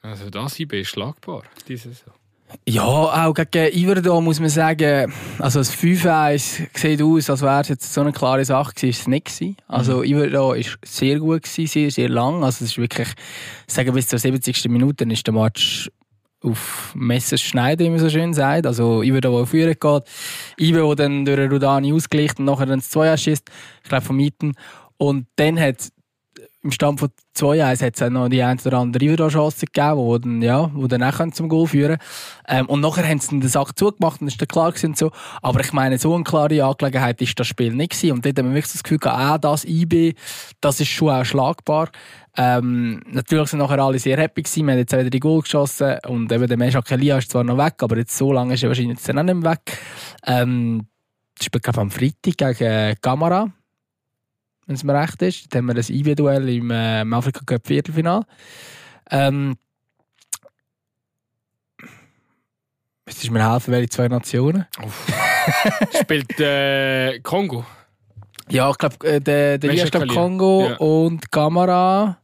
also 0.00 0.30
das 0.30 0.58
IBE 0.58 0.80
ist 0.80 0.88
schlagbar. 0.88 1.44
Diese 1.68 1.90
Saison. 1.90 2.14
Ja, 2.68 2.82
auch 2.82 3.34
gegen 3.34 3.76
Iverdon 3.76 4.24
muss 4.24 4.38
man 4.38 4.48
sagen, 4.48 5.12
also 5.38 5.60
das 5.60 5.74
5-1 5.74 6.68
sieht 6.74 7.02
aus, 7.02 7.30
als 7.30 7.42
wäre 7.42 7.60
es 7.62 7.68
jetzt 7.68 7.92
so 7.92 8.02
eine 8.02 8.12
klare 8.12 8.44
Sache 8.44 8.74
gewesen, 8.74 8.90
ist 8.90 9.00
es 9.00 9.06
nicht 9.08 9.26
gewesen. 9.26 9.56
Also 9.68 10.02
Iverdon 10.02 10.56
ist 10.56 10.78
sehr 10.84 11.18
gut 11.18 11.42
gewesen, 11.42 11.66
sehr, 11.66 11.90
sehr 11.90 12.08
lang. 12.08 12.44
Also 12.44 12.64
es 12.64 12.72
ist 12.72 12.78
wirklich, 12.78 13.08
ich 13.66 13.74
sage 13.74 13.92
bis 13.92 14.08
zur 14.08 14.18
70. 14.18 14.68
Minute 14.68 15.04
ist 15.04 15.26
der 15.26 15.34
Match 15.34 15.90
auf 16.42 16.92
Messer 16.94 17.38
schneiden, 17.38 17.86
wie 17.86 17.90
man 17.90 17.98
so 17.98 18.10
schön 18.10 18.34
sagt. 18.34 18.66
Also 18.66 19.02
Iverdon, 19.02 19.32
der 19.32 19.42
auf 19.42 19.50
Führung 19.50 19.76
geht. 19.78 20.02
Ibe, 20.58 20.78
der 20.78 20.94
dann 20.94 21.24
durch 21.24 21.50
Rudani 21.50 21.92
ausgleicht 21.92 22.38
und 22.38 22.46
nachher 22.46 22.66
dann 22.66 22.80
das 22.80 22.90
2 22.90 23.16
schießt, 23.16 23.50
ich 23.82 23.88
glaube 23.88 24.04
von 24.04 24.16
Mitten. 24.16 24.52
Und 24.96 25.26
dann 25.36 25.58
hat 25.58 25.92
im 26.62 26.70
Stand 26.70 27.00
von 27.00 27.08
2-1 27.36 27.84
hat 27.84 27.96
es 27.96 28.02
auch 28.02 28.10
noch 28.10 28.28
die 28.28 28.42
ein 28.42 28.58
oder 28.64 28.78
andere 28.78 29.04
Iverdon-Chance 29.04 29.66
gegeben, 29.66 29.96
wo 29.96 30.16
dann, 30.16 30.42
ja, 30.42 30.70
wo 30.74 30.86
dann 30.86 31.02
auch 31.02 31.30
zum 31.32 31.48
Goal 31.48 31.66
führen 31.66 31.98
ähm, 32.46 32.66
Und 32.66 32.80
nachher 32.80 33.08
haben 33.08 33.18
sie 33.18 33.40
den 33.40 33.48
Sack 33.48 33.76
zugemacht 33.76 34.20
und 34.20 34.28
ist 34.28 34.40
dann 34.40 34.46
klar 34.46 34.70
gewesen 34.70 34.90
und 34.90 34.98
so. 34.98 35.10
Aber 35.40 35.60
ich 35.60 35.72
meine, 35.72 35.98
so 35.98 36.14
eine 36.14 36.22
klare 36.22 36.64
Angelegenheit 36.64 37.20
ist 37.20 37.38
das 37.38 37.48
Spiel 37.48 37.74
nicht 37.74 37.92
gewesen. 37.92 38.12
Und 38.12 38.24
dort 38.24 38.38
haben 38.38 38.46
wir 38.46 38.54
wirklich 38.54 38.72
das 38.72 38.82
Gefühl 38.82 38.98
gehabt, 38.98 39.18
ah, 39.18 39.38
das 39.38 39.64
IB, 39.64 40.14
das 40.60 40.78
ist 40.78 40.88
schon 40.88 41.10
auch 41.10 41.24
schlagbar. 41.24 41.90
Ähm, 42.36 43.02
natürlich 43.06 43.50
sind 43.50 43.58
nachher 43.58 43.78
alle 43.78 43.98
sehr 43.98 44.16
happy 44.16 44.42
gewesen. 44.42 44.66
Wir 44.66 44.72
haben 44.72 44.78
jetzt 44.78 44.92
wieder 44.92 45.10
die 45.10 45.20
Goal 45.20 45.42
geschossen 45.42 45.96
und 46.06 46.32
eben 46.32 46.46
der 46.46 46.56
Mensch 46.56 46.74
Elia 46.90 47.18
ist 47.18 47.30
zwar 47.30 47.44
noch 47.44 47.58
weg, 47.58 47.74
aber 47.80 47.98
jetzt 47.98 48.16
so 48.16 48.32
lange 48.32 48.54
ist 48.54 48.62
er 48.62 48.70
wahrscheinlich 48.70 48.98
jetzt 48.98 49.10
auch 49.10 49.22
nicht 49.22 49.34
mehr 49.34 49.50
weg. 49.52 49.78
Ähm, 50.26 50.86
das 51.36 51.46
spielt, 51.46 51.64
glaube 51.64 51.78
ich, 51.78 51.82
am 51.82 51.90
Freitag 51.90 52.58
gegen 52.58 53.00
Kamera 53.00 53.52
wenn 54.66 54.76
es 54.76 54.84
mir 54.84 54.94
recht 54.94 55.20
ist. 55.22 55.54
Dann 55.54 55.68
haben 55.68 55.76
wir 55.76 55.82
ein 55.82 55.94
IB-Duell 55.94 56.48
im, 56.48 56.70
äh, 56.70 57.02
im 57.02 57.12
Afrika 57.12 57.40
Cup 57.44 57.66
Viertelfinal. 57.66 58.22
Ähm, 59.10 59.56
jetzt 63.06 63.22
ist 63.22 63.30
mir 63.30 63.50
helfen, 63.50 63.72
welche 63.72 63.90
zwei 63.90 64.08
Nationen. 64.08 64.66
Spielt 66.00 66.38
äh, 66.40 67.20
Kongo. 67.20 67.64
Ja, 68.48 68.70
ich 68.70 68.78
glaube, 68.78 69.06
äh, 69.06 69.20
der, 69.20 69.58
der 69.58 69.90
Kalier? 69.90 70.14
Kongo 70.14 70.68
Ja. 70.70 70.76
und 70.76 71.30
Kamera. 71.30 72.18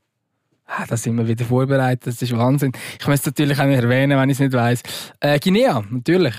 Ah, 0.71 0.85
da 0.87 0.99
sind 0.99 1.17
wir 1.17 1.27
wieder 1.27 1.47
vorbereitet, 1.47 2.07
das 2.07 2.21
ist 2.21 2.37
Wahnsinn. 2.37 2.73
Ich 3.01 3.07
möchte 3.07 3.23
es 3.23 3.27
natürlich 3.27 3.59
auch 3.59 3.65
nicht 3.65 3.83
erwähnen, 3.83 4.19
wenn 4.19 4.29
ich 4.29 4.37
es 4.37 4.41
nicht 4.41 4.53
weiss. 4.53 4.83
Äh, 5.19 5.39
Guinea, 5.41 5.83
natürlich. 5.91 6.35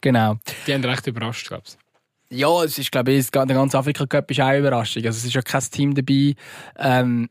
Genau. 0.00 0.36
Die 0.66 0.72
haben 0.72 0.84
recht 0.84 1.06
überrascht, 1.08 1.48
glaube 1.48 1.64
ich. 1.66 2.38
Ja, 2.38 2.62
es 2.62 2.78
ist, 2.78 2.92
glaube 2.92 3.12
ich, 3.12 3.28
der 3.28 3.46
ganze 3.46 3.76
Afrika 3.76 4.06
Cup 4.06 4.30
ist 4.30 4.40
auch 4.40 4.46
eine 4.46 4.58
Überraschung. 4.58 5.04
Also 5.04 5.18
es 5.18 5.24
ist 5.24 5.34
ja 5.34 5.42
kein 5.42 5.62
Team 5.62 5.94
dabei, 5.94 6.34
ähm, 6.78 7.28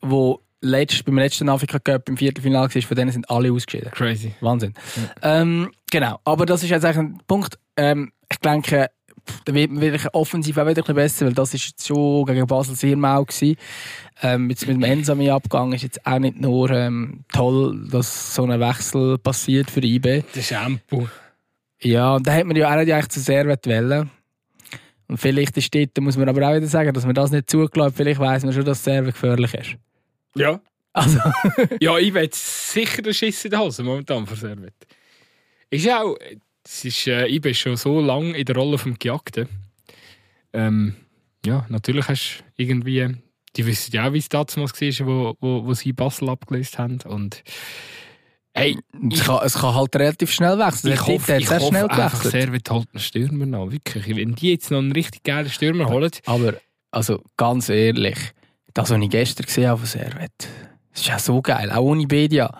wo 0.00 0.40
letzt, 0.60 1.04
beim 1.04 1.18
letzten 1.18 1.48
Afrika 1.48 1.78
Cup 1.80 2.08
im 2.08 2.16
Viertelfinale 2.16 2.72
war, 2.72 2.82
von 2.82 2.96
denen 2.96 3.10
sind 3.10 3.28
alle 3.30 3.52
ausgeschieden. 3.52 3.90
Crazy. 3.90 4.34
Wahnsinn. 4.40 4.74
Ähm, 5.22 5.72
genau, 5.90 6.20
aber 6.24 6.46
das 6.46 6.62
ist 6.62 6.70
jetzt 6.70 6.84
eigentlich 6.84 6.98
ein 6.98 7.20
Punkt. 7.26 7.58
Ähm, 7.76 8.12
ich 8.30 8.38
denke, 8.38 8.90
pff, 9.26 9.42
da 9.44 9.54
wird 9.54 9.70
man 9.70 9.80
wirklich 9.80 10.12
offensiv 10.14 10.56
auch 10.58 10.66
wieder 10.66 10.70
ein 10.70 10.74
bisschen 10.74 10.94
besser, 10.94 11.26
weil 11.26 11.34
das 11.34 11.54
ist 11.54 11.66
jetzt 11.66 11.86
schon 11.86 12.26
gegen 12.26 12.46
Basel 12.46 12.74
sehr 12.74 12.96
mau 12.96 13.24
gewesen. 13.24 13.56
Ähm, 14.22 14.50
jetzt 14.50 14.66
mit 14.66 14.76
dem 14.76 14.84
Ensami 14.84 15.30
Abgang 15.30 15.72
ist 15.72 15.82
jetzt 15.82 16.06
auch 16.06 16.18
nicht 16.18 16.40
nur 16.40 16.70
ähm, 16.70 17.24
toll, 17.32 17.88
dass 17.90 18.34
so 18.34 18.44
ein 18.44 18.60
Wechsel 18.60 19.18
passiert 19.18 19.70
für 19.70 19.82
IB. 19.82 20.22
Der 20.34 20.42
Shampoo. 20.42 21.08
Ja, 21.80 22.14
und 22.14 22.26
da 22.26 22.34
hat 22.34 22.46
man 22.46 22.56
ja 22.56 22.70
auch 22.70 22.78
nicht 22.78 22.92
eigentlich 22.92 23.08
zu 23.08 23.20
sehr 23.20 23.46
wollen. 23.46 24.10
Und 25.08 25.18
vielleicht 25.18 25.56
ist 25.56 25.74
dort, 25.74 25.90
da 25.94 26.00
muss 26.00 26.16
man 26.16 26.28
aber 26.28 26.48
auch 26.48 26.54
wieder 26.54 26.66
sagen, 26.66 26.94
dass 26.94 27.04
man 27.04 27.14
das 27.14 27.32
nicht 27.32 27.50
zugelassen 27.50 27.96
Vielleicht 27.96 28.20
weiss 28.20 28.44
man 28.44 28.52
schon, 28.52 28.64
dass 28.64 28.82
Server 28.82 29.10
gefährlich 29.10 29.52
ist. 29.54 29.76
Ja. 30.34 30.60
Also, 30.92 31.18
Ja, 31.80 31.98
ich 31.98 32.14
will 32.14 32.30
sicher 32.32 33.02
den 33.02 33.14
Schiss 33.14 33.44
in 33.44 33.50
der 33.50 33.60
Hose 33.60 33.82
momentan 33.82 34.26
von 34.26 34.36
Servet. 34.36 34.74
Ist 35.70 35.90
auch, 35.90 36.16
ist, 36.64 37.06
äh, 37.06 37.26
ich 37.26 37.40
bin 37.40 37.54
schon 37.54 37.76
so 37.76 38.00
lange 38.00 38.36
in 38.36 38.44
der 38.44 38.56
Rolle 38.56 38.78
vom 38.78 38.98
Gejagten. 38.98 39.48
Ähm, 40.52 40.96
ja, 41.44 41.66
natürlich 41.68 42.08
hast 42.08 42.44
du 42.56 42.62
irgendwie 42.62 43.16
die 43.56 43.66
wissen 43.66 43.92
ja 43.94 44.08
auch, 44.08 44.12
wie 44.12 44.18
es 44.18 44.28
damals 44.28 44.58
war, 44.58 45.06
wo, 45.06 45.36
wo, 45.40 45.66
wo 45.66 45.74
sie 45.74 45.92
Basel 45.92 46.28
abgelöst 46.28 46.78
haben. 46.78 47.00
Und 47.02 47.42
hey, 48.54 48.78
Es 49.10 49.24
kann, 49.24 49.40
es 49.44 49.54
kann 49.54 49.74
halt 49.74 49.94
relativ 49.96 50.32
schnell 50.32 50.58
wechseln. 50.58 50.94
ich 50.94 51.06
hoffe, 51.06 51.36
ich 51.36 51.48
sehr 51.48 51.60
hoffe 51.60 51.68
schnell 51.68 51.88
einfach 51.88 52.22
sehr, 52.22 52.52
wird 52.52 52.70
halt 52.70 52.88
einen 52.92 53.00
Stürmer 53.00 53.46
noch. 53.46 53.70
Wirklich. 53.70 54.16
Wenn 54.16 54.34
die 54.34 54.52
jetzt 54.52 54.70
noch 54.70 54.78
einen 54.78 54.92
richtig 54.92 55.22
geilen 55.22 55.50
Stürmer 55.50 55.86
holen, 55.88 56.10
Aber, 56.26 56.54
also 56.90 57.22
ganz 57.36 57.68
ehrlich, 57.68 58.18
das, 58.74 58.90
was 58.90 59.00
ich 59.00 59.10
gestern 59.10 59.46
gesehen 59.46 59.68
habe 59.68 59.78
von 59.80 59.86
Servet, 59.86 60.32
das 60.38 61.00
ist 61.00 61.06
ja 61.06 61.18
so 61.18 61.42
geil. 61.42 61.70
Auch 61.70 61.82
ohne 61.82 62.06
Bedia. 62.06 62.58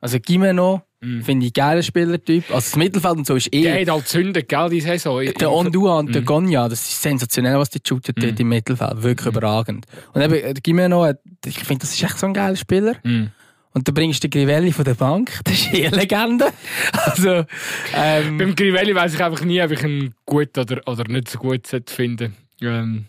Also 0.00 0.18
Gimeno 0.18 0.82
Mhm. 1.02 1.22
finde 1.22 1.46
ich 1.46 1.52
geiler 1.52 1.82
Spielertyp. 1.82 2.44
Also 2.50 2.56
das 2.70 2.76
Mittelfeld 2.76 3.16
und 3.16 3.26
so 3.26 3.34
ist 3.34 3.52
eh... 3.52 3.62
der 3.62 3.80
hat 3.80 3.90
halt 3.90 4.08
zündet, 4.08 4.48
gell, 4.48 4.68
die 4.70 4.80
Saison. 4.80 5.22
Der 5.24 5.50
Ondua 5.52 5.98
und 5.98 6.14
der 6.14 6.22
Mhm. 6.22 6.26
Gonja, 6.26 6.68
das 6.68 6.80
ist 6.82 7.02
sensationell, 7.02 7.58
was 7.58 7.70
die 7.70 7.80
shooten 7.86 8.14
dort 8.16 8.32
Mhm. 8.34 8.38
im 8.40 8.48
Mittelfeld. 8.48 9.02
Wirklich 9.02 9.26
überragend. 9.26 9.86
Und 10.12 10.22
eben, 10.22 10.34
der 10.34 10.54
Gimeno, 10.54 11.04
hat- 11.04 11.18
ich 11.44 11.58
finde, 11.58 11.80
das 11.82 11.92
ist 11.94 12.02
echt 12.02 12.18
so 12.18 12.26
ein 12.26 12.34
geiler 12.34 12.56
Spieler. 12.56 12.94
Mhm. 13.02 13.30
Und 13.74 13.88
dann 13.88 13.94
bringst 13.94 14.22
du 14.22 14.28
den 14.28 14.38
Grivelli 14.46 14.70
von 14.70 14.84
der 14.84 14.94
Bank. 14.94 15.32
Das 15.44 15.54
ist 15.54 15.72
eh 15.74 15.86
eine 15.86 15.96
Legende. 15.96 16.52
Also, 16.92 17.44
ähm, 17.94 18.38
Beim 18.38 18.54
Grivelli 18.54 18.94
weiß 18.94 19.14
ich 19.14 19.24
einfach 19.24 19.42
nie, 19.44 19.60
ob 19.62 19.70
ich 19.72 19.82
ihn 19.82 20.14
gut 20.26 20.56
oder, 20.58 20.80
oder 20.86 21.04
nicht 21.10 21.28
so 21.30 21.38
gut 21.38 21.66
finden 21.86 22.36
ähm, 22.60 23.06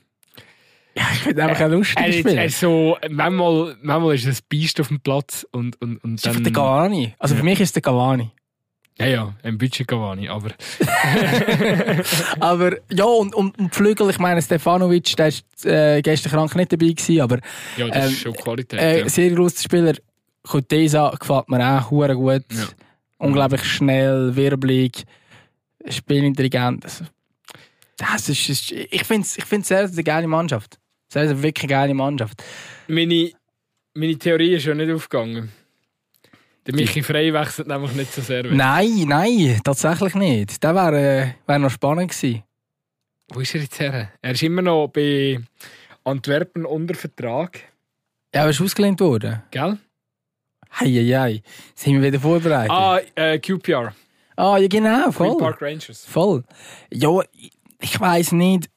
ja, 0.95 1.03
ich 1.13 1.19
finde 1.19 1.43
einfach 1.43 1.61
ein 1.61 1.71
lustiger 1.71 2.01
er, 2.01 2.09
ist, 2.09 2.19
Spieler. 2.19 2.35
er 2.37 2.45
ist 2.45 2.59
so, 2.59 2.97
manchmal, 3.09 3.75
manchmal 3.81 4.15
ist 4.15 4.25
er 4.25 4.31
ein 4.33 4.37
Biest 4.49 4.79
auf 4.79 4.89
dem 4.89 4.99
Platz 4.99 5.45
und, 5.51 5.81
und, 5.81 6.03
und 6.03 6.15
ist 6.15 6.25
dann... 6.25 6.43
der 6.43 6.53
Cavani. 6.53 7.13
Also 7.19 7.35
für 7.35 7.43
mich 7.43 7.59
ist 7.59 7.75
der 7.75 7.81
Cavani. 7.81 8.31
Ja, 8.99 9.07
ja, 9.07 9.33
ein 9.41 9.57
Budget 9.57 9.87
Cavani, 9.87 10.29
aber... 10.29 10.51
aber 12.39 12.77
ja, 12.91 13.05
und, 13.05 13.33
und, 13.33 13.57
und 13.57 13.73
Flügel, 13.73 14.07
ich 14.11 14.19
meine, 14.19 14.39
Stefanovic, 14.39 15.15
der 15.15 15.29
ist 15.29 15.65
äh, 15.65 16.01
gestern 16.03 16.31
krank 16.31 16.55
nicht 16.55 16.71
dabei 16.71 16.89
gewesen, 16.89 17.21
aber 17.21 17.39
Ja, 17.75 17.87
das 17.87 18.05
Ähm, 18.05 18.11
ist 18.11 18.19
schon 18.19 18.33
Qualität. 18.33 18.79
äh, 18.79 18.99
ja. 18.99 19.09
sehr 19.09 19.31
grosser 19.31 19.63
Spieler. 19.63 19.93
Kutesa 20.47 21.09
gefällt 21.19 21.49
mir 21.49 21.65
auch 21.65 21.89
hure 21.89 22.15
gut. 22.15 22.43
Ja. 22.51 22.65
Unglaublich 23.17 23.63
schnell, 23.63 24.35
wirbelig, 24.35 25.05
spielintelligent. 25.89 26.83
Also, 26.83 27.05
das 27.97 28.29
ist, 28.29 28.49
ist, 28.49 28.71
ich 28.71 29.03
finde 29.05 29.25
es 29.25 29.37
ich 29.37 29.45
find's 29.45 29.69
sehr 29.69 29.85
eine 29.85 30.03
geile 30.03 30.27
Mannschaft. 30.27 30.77
Sehr, 31.13 31.27
sehr 31.27 31.43
wirklich 31.43 31.65
eine 31.65 31.69
geile 31.69 31.93
Mannschaft. 31.93 32.43
Meine, 32.87 33.29
meine 33.93 34.17
Theorie 34.17 34.55
ist 34.55 34.65
ja 34.65 34.73
nicht 34.73 34.91
aufgegangen. 34.91 35.51
Der 36.65 36.73
Michi 36.73 37.03
Frey 37.03 37.31
wechselt 37.31 37.67
nämlich 37.67 37.93
nicht 37.93 38.11
so 38.11 38.21
sehr. 38.21 38.43
weg. 38.43 38.51
Nein, 38.53 39.05
nein, 39.07 39.61
tatsächlich 39.63 40.15
nicht. 40.15 40.63
Das 40.63 40.73
wäre 40.73 40.97
äh, 40.99 41.27
wär 41.45 41.59
noch 41.59 41.69
spannend 41.69 42.09
gewesen. 42.09 42.41
Wo 43.31 43.41
ist 43.41 43.53
er 43.53 43.61
jetzt 43.61 43.79
her? 43.79 44.11
Er 44.23 44.31
ist 44.31 44.41
immer 44.41 44.63
noch 44.63 44.87
bei 44.87 45.39
Antwerpen 46.03 46.65
unter 46.65 46.95
Vertrag. 46.95 47.59
Ja, 48.33 48.41
aber 48.41 48.49
ist 48.49 48.61
ausgelehnt 48.61 48.99
worden. 48.99 49.43
Gell? 49.51 49.77
Hei, 50.79 50.87
hei. 50.87 51.43
Sind 51.75 51.93
wir 51.93 52.01
wieder 52.01 52.19
vorbereitet? 52.19 52.71
Ah, 52.71 52.99
äh, 53.13 53.37
QPR. 53.37 53.93
Ah, 54.35 54.57
ja 54.57 54.67
genau, 54.67 55.11
voll. 55.11 55.37
Park 55.37 55.61
Rangers. 55.61 56.05
Voll. 56.05 56.43
Ja, 56.91 57.19
ich 57.83 57.99
weiss 57.99 58.31
nicht, 58.31 58.69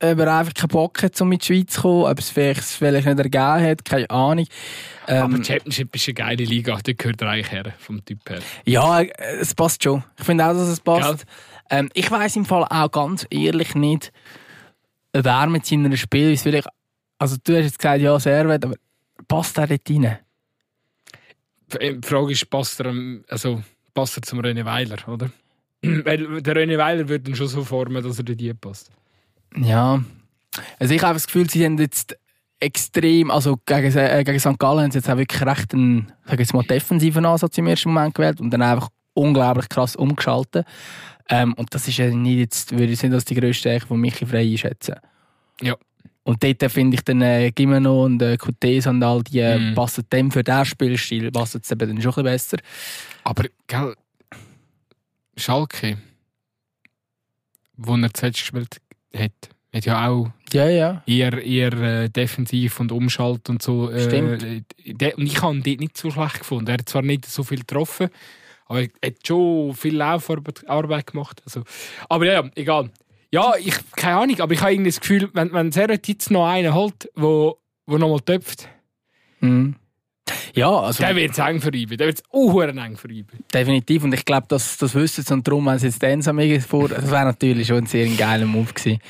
ob 0.00 0.18
er 0.18 0.38
einfach 0.38 0.54
keinen 0.54 0.68
Bock 0.68 1.02
hat, 1.02 1.20
um 1.20 1.32
in 1.32 1.38
die 1.38 1.44
Schweiz 1.46 1.72
zu 1.74 1.82
kommen, 1.82 2.04
ob 2.04 2.18
es 2.18 2.30
vielleicht, 2.30 2.62
vielleicht 2.62 3.06
nicht 3.06 3.18
ergeben 3.18 3.68
hat, 3.70 3.84
keine 3.84 4.10
Ahnung. 4.10 4.46
Aber 5.06 5.34
Ähm, 5.34 5.42
die 5.42 5.44
Championship 5.44 5.94
ist 5.94 6.08
eine 6.08 6.14
geile 6.14 6.44
Liga. 6.44 6.78
Da 6.82 6.92
gehört 6.92 7.22
er 7.22 7.28
eigentlich 7.28 7.52
her, 7.52 7.72
vom 7.78 8.04
Typ 8.04 8.18
her. 8.28 8.40
ja, 8.64 9.02
es 9.02 9.54
passt 9.54 9.82
schon. 9.82 10.02
Ich 10.18 10.24
finde 10.24 10.44
auch, 10.44 10.52
dass 10.52 10.68
es 10.68 10.80
passt. 10.80 11.24
Ähm, 11.70 11.90
ich 11.94 12.10
weiss 12.10 12.36
im 12.36 12.44
Fall 12.44 12.64
auch 12.64 12.90
ganz 12.90 13.26
ehrlich 13.30 13.74
nicht, 13.74 14.12
ob 15.14 15.24
er 15.24 15.46
mit 15.46 15.64
seiner 15.64 15.96
Spielweise 15.96 16.42
vielleicht, 16.42 16.68
also 17.18 17.36
du 17.42 17.56
hast 17.56 17.64
jetzt 17.64 17.78
gesagt, 17.78 18.02
ja, 18.02 18.18
Servet, 18.18 18.64
aber 18.64 18.74
passt 19.28 19.56
er 19.58 19.68
dort 19.68 19.88
rein? 19.88 20.18
Die 21.72 22.00
Frage 22.06 22.32
ist, 22.32 22.50
passt 22.50 22.80
er, 22.80 22.92
also, 23.28 23.62
passt 23.94 24.18
er 24.18 24.22
zum 24.22 24.40
René 24.40 24.64
Weiler, 24.64 25.08
oder? 25.08 25.30
Weil 25.82 26.42
der 26.42 26.56
René 26.56 26.76
Weiler 26.78 27.08
würde 27.08 27.30
ihn 27.30 27.36
schon 27.36 27.48
so 27.48 27.64
formen, 27.64 28.02
dass 28.02 28.18
er 28.18 28.24
dort 28.24 28.60
passt. 28.60 28.90
Ja. 29.56 30.02
Also 30.78 30.94
ich 30.94 31.02
habe 31.02 31.14
das 31.14 31.26
Gefühl, 31.26 31.48
sie 31.50 31.64
haben 31.64 31.78
jetzt 31.78 32.16
extrem, 32.60 33.30
also 33.30 33.58
gegen, 33.66 33.96
äh, 33.96 34.22
gegen 34.24 34.38
St. 34.40 34.58
Gallen 34.58 34.84
haben 34.84 34.90
sie 34.90 34.98
jetzt 34.98 35.10
auch 35.10 35.16
wirklich 35.16 35.42
recht 35.42 35.74
einen, 35.74 36.12
sag 36.24 36.38
jetzt 36.38 36.54
mal, 36.54 36.62
defensiven 36.62 37.26
Ansatz 37.26 37.58
im 37.58 37.66
ersten 37.66 37.92
Moment 37.92 38.14
gewählt 38.14 38.40
und 38.40 38.50
dann 38.50 38.62
einfach 38.62 38.88
unglaublich 39.12 39.68
krass 39.68 39.96
umgeschaltet. 39.96 40.66
Ähm, 41.28 41.54
und 41.54 41.74
das 41.74 41.88
ist 41.88 41.98
ja 41.98 42.08
nicht 42.10 42.38
jetzt, 42.38 42.72
würde 42.72 42.92
ich 42.92 43.02
nicht 43.02 43.12
als 43.12 43.24
die 43.24 43.34
grösste 43.34 43.54
Stärke 43.60 43.86
von 43.86 44.00
Michi 44.00 44.26
Frey 44.26 44.52
einschätzen. 44.52 44.96
Ja. 45.60 45.74
Und 46.22 46.42
dort 46.42 46.72
finde 46.72 46.94
ich 46.96 47.02
dann 47.02 47.20
äh, 47.20 47.50
Gimeno 47.50 48.04
und 48.04 48.22
äh, 48.22 48.36
Cortez 48.38 48.86
und 48.86 49.02
all 49.02 49.22
die 49.22 49.40
äh, 49.40 49.58
Mhm. 49.58 49.74
passen 49.74 50.04
dem 50.10 50.30
für 50.30 50.42
den 50.42 50.64
Spielstil 50.64 51.30
passen 51.30 51.60
es 51.62 51.70
eben 51.70 51.88
dann 51.88 52.00
schon 52.00 52.12
ein 52.16 52.24
bisschen 52.32 52.58
besser. 52.58 52.58
Aber, 53.24 53.44
gell, 53.66 53.94
Schalke, 55.36 55.98
wo 57.76 57.96
er 57.96 58.14
zuletzt 58.14 58.38
gespielt 58.38 58.76
hat, 59.14 59.32
hat 59.72 59.84
ja 59.84 60.08
auch 60.08 60.30
Ja, 60.52 60.68
ja. 60.68 61.02
eher, 61.06 61.42
eher 61.44 61.72
äh, 61.72 62.08
defensiv 62.10 62.80
und 62.80 62.92
umschalt 62.92 63.48
und 63.48 63.62
so. 63.62 63.90
Äh, 63.90 64.00
Stimmt. 64.00 64.42
und 64.42 65.26
ich 65.26 65.42
habe 65.42 65.54
ihn 65.56 65.62
dort 65.62 65.80
nicht 65.80 65.96
so 65.96 66.10
schlecht 66.10 66.40
gefunden. 66.40 66.68
Er 66.68 66.74
hat 66.74 66.88
zwar 66.88 67.02
nicht 67.02 67.26
so 67.26 67.42
viel 67.42 67.60
getroffen, 67.60 68.08
aber 68.66 68.82
er 68.82 68.88
hat 69.10 69.26
schon 69.26 69.74
viel 69.74 69.96
Laufarbeit 69.96 70.68
Arbeit 70.68 71.08
gemacht. 71.08 71.42
Also. 71.44 71.62
Aber 72.08 72.26
ja, 72.26 72.48
egal. 72.54 72.90
Ja, 73.32 73.54
ich 73.58 73.74
keine 73.96 74.18
Ahnung, 74.18 74.40
aber 74.40 74.52
ich 74.52 74.60
habe 74.60 74.72
irgendwie 74.72 74.90
das 74.90 75.00
Gefühl, 75.00 75.28
wenn, 75.32 75.52
wenn 75.52 75.72
Servet 75.72 76.06
jetzt 76.06 76.30
noch 76.30 76.46
einen 76.46 76.72
holt, 76.72 77.10
wo, 77.14 77.58
wo 77.86 77.98
nochmal 77.98 78.20
töpft, 78.20 78.68
Mhm. 79.40 79.74
Ja, 80.54 80.70
also 80.70 81.02
der 81.02 81.16
wird 81.16 81.32
es 81.32 81.38
eng 81.38 81.60
ihn. 81.72 81.88
Der 81.96 82.06
wird 82.06 82.18
es 82.18 82.24
auch 82.32 82.60
eng 82.62 82.98
ihn. 83.08 83.26
definitiv. 83.52 84.04
Und 84.04 84.14
ich 84.14 84.24
glaube, 84.24 84.46
das, 84.48 84.76
das 84.78 84.94
wissen 84.94 85.24
sie. 85.24 85.34
Und 85.34 85.46
darum, 85.46 85.66
wenn 85.66 85.78
sie 85.78 85.86
jetzt 85.86 86.00
den 86.02 86.10
Ensam 86.10 86.38
vor... 86.60 86.88
Das 86.88 87.10
wäre 87.10 87.24
natürlich 87.24 87.66
schon 87.66 87.78
ein 87.78 87.86
sehr 87.86 88.06
geiler 88.08 88.46
Move 88.46 88.72
gewesen, 88.72 89.00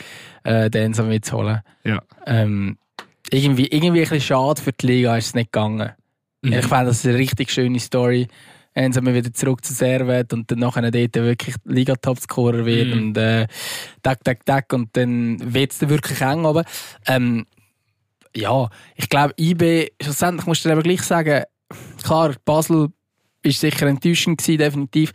äh, 0.43 0.71
den 0.71 0.87
Ensam 0.87 1.09
mitzuholen. 1.09 1.61
Ja. 1.85 2.03
Ähm, 2.27 2.79
irgendwie, 3.31 3.67
irgendwie 3.67 4.01
ein 4.01 4.09
bisschen 4.09 4.21
schade 4.21 4.61
für 4.61 4.73
die 4.73 4.87
Liga 4.87 5.17
ist 5.17 5.27
es 5.27 5.35
nicht 5.35 5.53
gegangen. 5.53 5.93
Mhm. 6.43 6.53
Ich 6.53 6.67
fand 6.67 6.89
das 6.89 7.05
eine 7.07 7.17
richtig 7.17 7.51
schöne 7.51 7.81
Story. 7.81 8.29
Ensam 8.77 9.07
wieder 9.07 9.33
zurück 9.33 9.65
zu 9.65 9.73
Servet 9.73 10.33
und 10.33 10.51
dann 10.51 10.59
nachher 10.59 10.91
dort 10.91 11.15
wirklich 11.15 11.55
Liga-Topscorer 11.65 12.67
wird 12.67 12.89
Mhm. 12.89 12.93
und 12.93 13.17
äh, 13.17 13.47
tak, 14.03 14.25
tak, 14.25 14.45
tak 14.45 14.73
und 14.73 14.89
dann 14.97 15.55
wird 15.55 15.71
es 15.71 15.79
dann 15.79 15.91
wirklich 15.91 16.21
eng. 16.21 16.45
Aber 16.45 16.65
ähm, 17.07 17.47
ja, 18.37 18.69
ich 18.97 19.09
glaube, 19.09 19.35
IB, 19.39 19.91
schlussendlich 20.03 20.47
musst 20.47 20.65
du 20.65 20.69
dir 20.69 20.75
aber 20.75 20.83
gleich 20.83 21.03
sagen, 21.03 21.45
klar, 22.03 22.35
Basel 22.45 22.89
ist 23.43 23.61
sicher 23.61 23.87
enttäuschend 23.87 24.39
gewesen, 24.39 24.59
definitiv. 24.59 25.13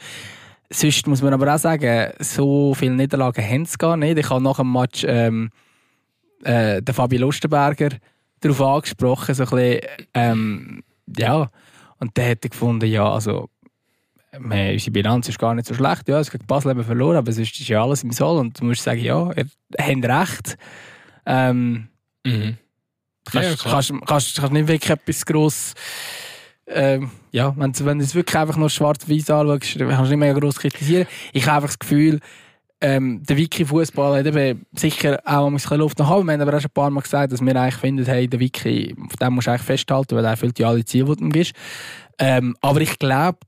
Sonst 0.72 1.07
muss 1.07 1.22
man 1.22 1.34
aber 1.34 1.53
auch 1.53 1.59
sagen, 1.59 2.13
so 2.20 2.74
viele 2.76 2.95
Niederlagen 2.95 3.43
haben 3.43 3.65
sie 3.65 3.78
gar 3.78 3.97
nicht. 3.97 4.17
Ich 4.17 4.30
habe 4.30 4.43
nach 4.43 4.57
dem 4.57 4.72
Match 4.72 5.03
ähm, 5.07 5.49
äh, 6.43 6.82
den 6.82 6.95
Fabi 6.95 7.17
Lustenberger 7.17 7.89
darauf 8.39 8.61
angesprochen, 8.61 9.36
so 9.36 9.43
ein 9.43 9.49
bisschen, 9.49 9.82
ähm, 10.13 10.84
ja, 11.17 11.49
und 11.97 12.15
der 12.15 12.32
hat 12.32 12.41
gefunden, 12.41 12.86
ja, 12.86 13.11
also 13.11 13.49
wir, 14.32 14.72
unsere 14.72 14.91
Bilanz 14.91 15.28
ist 15.28 15.39
gar 15.39 15.55
nicht 15.55 15.67
so 15.67 15.74
schlecht. 15.74 16.07
Ja, 16.07 16.20
es 16.20 16.32
gegen 16.32 16.45
Basel 16.45 16.72
eben 16.72 16.84
verloren, 16.84 17.17
aber 17.17 17.32
sonst 17.32 17.59
ist 17.59 17.67
ja 17.67 17.84
alles 17.84 18.03
im 18.03 18.11
Soll. 18.11 18.38
Und 18.38 18.59
du 18.61 18.65
musst 18.65 18.84
sagen, 18.84 19.01
ja, 19.01 19.32
ihr 19.34 19.47
habt 19.78 20.05
recht. 20.05 20.57
Ähm, 21.26 21.89
Mhm. 22.26 22.57
Ja, 23.34 23.42
ja, 23.42 23.50
kannst, 23.50 23.64
kannst, 23.92 23.94
kannst, 24.08 24.38
kannst 24.38 24.54
nicht 24.54 24.68
wirklich 24.68 24.90
etwas 24.92 25.26
gross. 25.26 25.74
Ähm, 26.68 27.10
ja, 27.32 27.54
wenn, 27.58 27.72
du- 27.72 27.86
wenn 27.86 27.98
du 28.00 28.06
es 28.06 28.14
wirklich 28.14 28.38
einfach 28.38 28.56
nur 28.58 28.70
schwarz-weiß 28.70 29.30
anschaust, 29.32 29.62
kannst 29.62 29.76
du 29.80 29.86
nicht 29.86 30.18
mehr 30.18 30.34
gross 30.34 30.58
kritisieren. 30.60 31.08
Ich 31.34 31.46
habe 31.48 31.56
einfach 31.58 31.70
das 31.70 31.80
Gefühl, 31.80 32.20
ähm, 32.82 33.24
der 33.24 33.36
Wiki-Fußball 33.38 34.20
hat 34.20 34.26
eben 34.28 34.66
sicher 34.74 35.20
auch 35.26 35.48
ein 35.48 35.54
bisschen 35.54 35.78
Luft 35.80 36.00
nach 36.00 36.10
oben. 36.12 36.28
Wir 36.28 36.34
haben 36.34 36.42
aber 36.42 36.56
auch 36.56 36.62
schon 36.62 36.70
ein 36.70 36.74
paar 36.74 36.90
Mal 36.92 37.02
gesagt, 37.02 37.34
dass 37.34 37.42
wir 37.42 37.56
eigentlich 37.56 37.76
finden, 37.76 38.06
hey, 38.06 38.28
der 38.28 38.40
Wiki, 38.40 38.96
auf 39.06 39.16
dem 39.18 39.34
musst 39.34 39.48
du 39.48 39.52
eigentlich 39.52 39.64
festhalten, 39.64 40.16
weil 40.16 40.24
er 40.24 40.32
erfüllt 40.32 40.60
ja 40.60 40.70
alle 40.70 40.86
Ziele, 40.86 41.06
die 41.06 41.16
du 41.16 41.24
ihm 41.26 41.32
gibst. 41.32 41.54
Ähm, 42.20 42.56
aber 42.62 42.82
ich 42.82 42.98
glaube, 43.00 43.40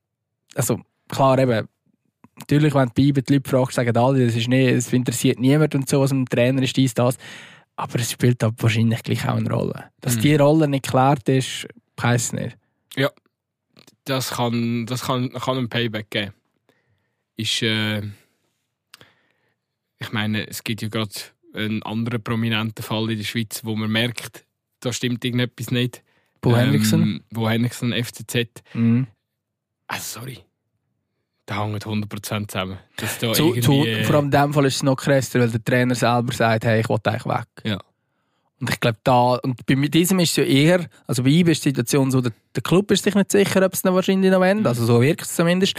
also 0.56 0.80
klar 1.08 1.38
eben, 1.40 1.68
natürlich, 2.40 2.74
wenn 2.74 2.88
du 2.88 2.94
bei 2.96 3.04
IBE 3.04 3.22
die 3.22 3.34
Leute 3.36 3.50
fragst, 3.50 3.76
sagen 3.76 3.96
alle, 3.96 4.26
das, 4.26 4.36
ist 4.36 4.48
nicht, 4.50 4.76
das 4.76 4.92
interessiert 4.92 5.40
niemand 5.40 5.76
und 5.76 5.88
so, 5.88 6.02
was 6.02 6.12
ein 6.12 6.26
Trainer 6.26 6.62
ist, 6.64 6.76
dies, 6.76 6.94
das. 6.94 7.18
Aber 7.82 7.96
es 8.00 8.12
spielt 8.12 8.44
halt 8.44 8.62
wahrscheinlich 8.62 9.02
gleich 9.02 9.28
auch 9.28 9.38
eine 9.38 9.50
Rolle. 9.50 9.90
Dass 10.02 10.16
Mhm. 10.18 10.22
die 10.22 10.36
Rolle 10.36 10.68
nicht 10.68 10.84
geklärt 10.84 11.28
ist, 11.30 11.68
heisst 12.00 12.34
nicht. 12.34 12.56
das 14.06 14.32
kann, 14.32 14.86
das 14.88 15.04
kann, 15.04 15.32
kann 15.32 15.58
ein 15.60 15.70
Payback 15.70 16.10
geben. 16.10 16.34
Ist, 17.38 17.62
äh, 17.62 18.02
ich 20.00 20.12
meine, 20.12 20.48
es 20.48 20.64
gibt 20.64 20.82
ja 20.82 20.88
gerade 20.90 21.14
einen 21.54 21.84
anderen 21.84 22.22
prominenten 22.24 22.84
Fall 22.84 23.12
in 23.12 23.18
der 23.20 23.24
Schweiz, 23.26 23.62
wo 23.64 23.76
man 23.76 23.92
merkt, 23.92 24.44
da 24.80 24.92
stimmt 24.92 25.24
irgendetwas 25.24 25.70
nicht. 25.70 26.04
Bo 26.42 26.56
Henriksen. 26.56 27.02
Ähm, 27.02 27.24
Bo 27.30 27.48
Henriksen, 27.48 27.94
FCZ. 27.94 28.64
Mhm. 28.74 29.06
Also, 29.88 30.20
sorry. 30.20 30.40
Da 31.52 31.66
hängt 31.66 31.86
100% 31.86 32.47
zusammen. 32.47 32.78
Dass 32.95 33.18
da 33.20 33.34
Zu, 33.34 33.54
zu, 33.60 33.86
äh, 33.86 34.04
vor 34.06 34.16
allem 34.16 34.26
in 34.26 34.32
dem 34.32 34.54
Fall 34.54 34.66
ist 34.66 34.76
es 34.78 34.84
noch 34.84 34.95
krasser, 34.95 35.41
weil 35.41 35.49
der 35.49 35.62
Trainer 35.64 35.95
selber 35.95 36.32
sagt, 36.34 36.64
hey, 36.64 36.80
ich 36.80 36.88
will 36.88 36.97
eigentlich 37.04 37.26
weg. 37.26 37.47
Ja. 37.66 37.78
Und 38.62 38.70
ich 38.70 38.80
glaube, 38.80 38.99
da, 39.04 39.34
und 39.43 39.66
bei 39.66 39.74
diesem 39.76 40.20
ist 40.20 40.30
es 40.32 40.36
ja 40.38 40.43
eher, 40.43 40.86
also 41.08 41.24
bei 41.24 41.30
ihm 41.30 41.47
ist 41.47 41.66
die 41.66 41.70
Situation 41.70 42.10
so, 42.10 42.22
der, 42.22 42.32
der 42.56 42.64
Club 42.64 42.89
ist 42.91 43.04
sich 43.04 43.16
nicht 43.16 43.32
sicher, 43.32 43.66
ob 43.66 43.74
es 43.74 43.84
noch 43.84 43.93
wahrscheinlich 43.95 44.32
noch 44.32 44.39
wendet, 44.39 44.68
also 44.68 44.86
so 44.86 45.02
wirkt 45.02 45.24
es 45.24 45.36
zumindest. 45.36 45.76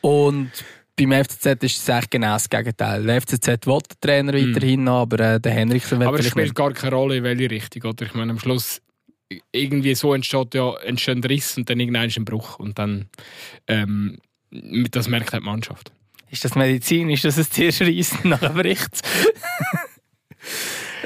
Und 0.00 0.50
beim 0.96 1.12
FCZ 1.24 1.46
ist 1.62 1.76
es 1.78 1.88
eigentlich 1.90 2.10
genau 2.10 2.32
das 2.32 2.48
Gegenteil. 2.50 3.04
Der 3.04 3.20
FCZ 3.20 3.46
will 3.66 3.78
den 3.78 4.00
Trainer 4.00 4.32
Mhm. 4.32 4.54
weiterhin 4.56 4.84
noch, 4.84 5.02
aber 5.02 5.20
äh, 5.20 5.40
der 5.40 5.52
Henriksen 5.52 6.00
will 6.00 6.06
Aber 6.08 6.18
es 6.18 6.26
spielt 6.26 6.46
nicht. 6.46 6.54
gar 6.56 6.72
keine 6.72 6.96
Rolle, 6.96 7.18
in 7.18 7.22
welche 7.24 7.48
Richtung. 7.50 7.82
Oder? 7.90 8.06
Ich 8.06 8.14
meine, 8.14 8.32
am 8.32 8.38
Schluss 8.40 8.80
irgendwie 9.52 9.94
so 9.94 10.12
entsteht 10.14 10.54
ja 10.54 10.74
entsteht 10.78 11.16
ein 11.18 11.24
Riss 11.24 11.56
und 11.56 11.70
dann 11.70 11.78
irgendwann 11.78 12.08
ist 12.08 12.16
ein 12.18 12.24
Bruch. 12.24 12.58
Und 12.58 12.78
dann 12.78 13.08
ähm, 13.68 14.18
das 14.90 15.08
merkt 15.08 15.32
halt 15.32 15.42
die 15.42 15.46
Mannschaft. 15.46 15.92
Ist 16.30 16.44
das 16.44 16.54
medizinisch, 16.54 17.22
dass 17.22 17.36
es 17.36 17.50
zuerst 17.50 17.82
reisst, 17.82 18.24
nachher 18.24 18.50
bricht 18.54 19.02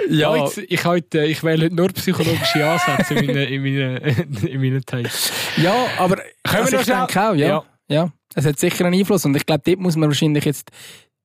Ja, 0.09 0.37
Ja, 0.37 0.45
jetzt, 0.45 0.59
ich, 0.59 0.85
heute, 0.85 1.25
ich 1.25 1.43
wähle 1.43 1.65
heute 1.67 1.75
nur 1.75 1.89
psychologische 1.89 2.69
Ansätze 2.69 3.15
in 3.15 3.27
meinen, 3.27 3.49
in 3.49 3.63
meinen, 3.63 3.97
in 4.47 4.61
meinen 4.61 4.83
Takes. 4.85 5.33
ja, 5.57 5.75
aber 5.99 6.17
Können 6.17 6.27
also 6.45 6.73
wir 6.73 6.81
ich 6.81 6.87
denke 6.87 7.23
auch, 7.29 7.35
ja. 7.35 7.49
Ja. 7.49 7.65
ja. 7.89 8.13
Es 8.35 8.45
hat 8.45 8.59
sicher 8.59 8.85
einen 8.85 8.99
Einfluss 8.99 9.25
und 9.25 9.37
ich 9.37 9.47
glaube, 9.47 9.63
dort 9.65 9.81
muss 9.81 9.97
man 9.97 10.09
wahrscheinlich 10.09 10.45
jetzt 10.45 10.71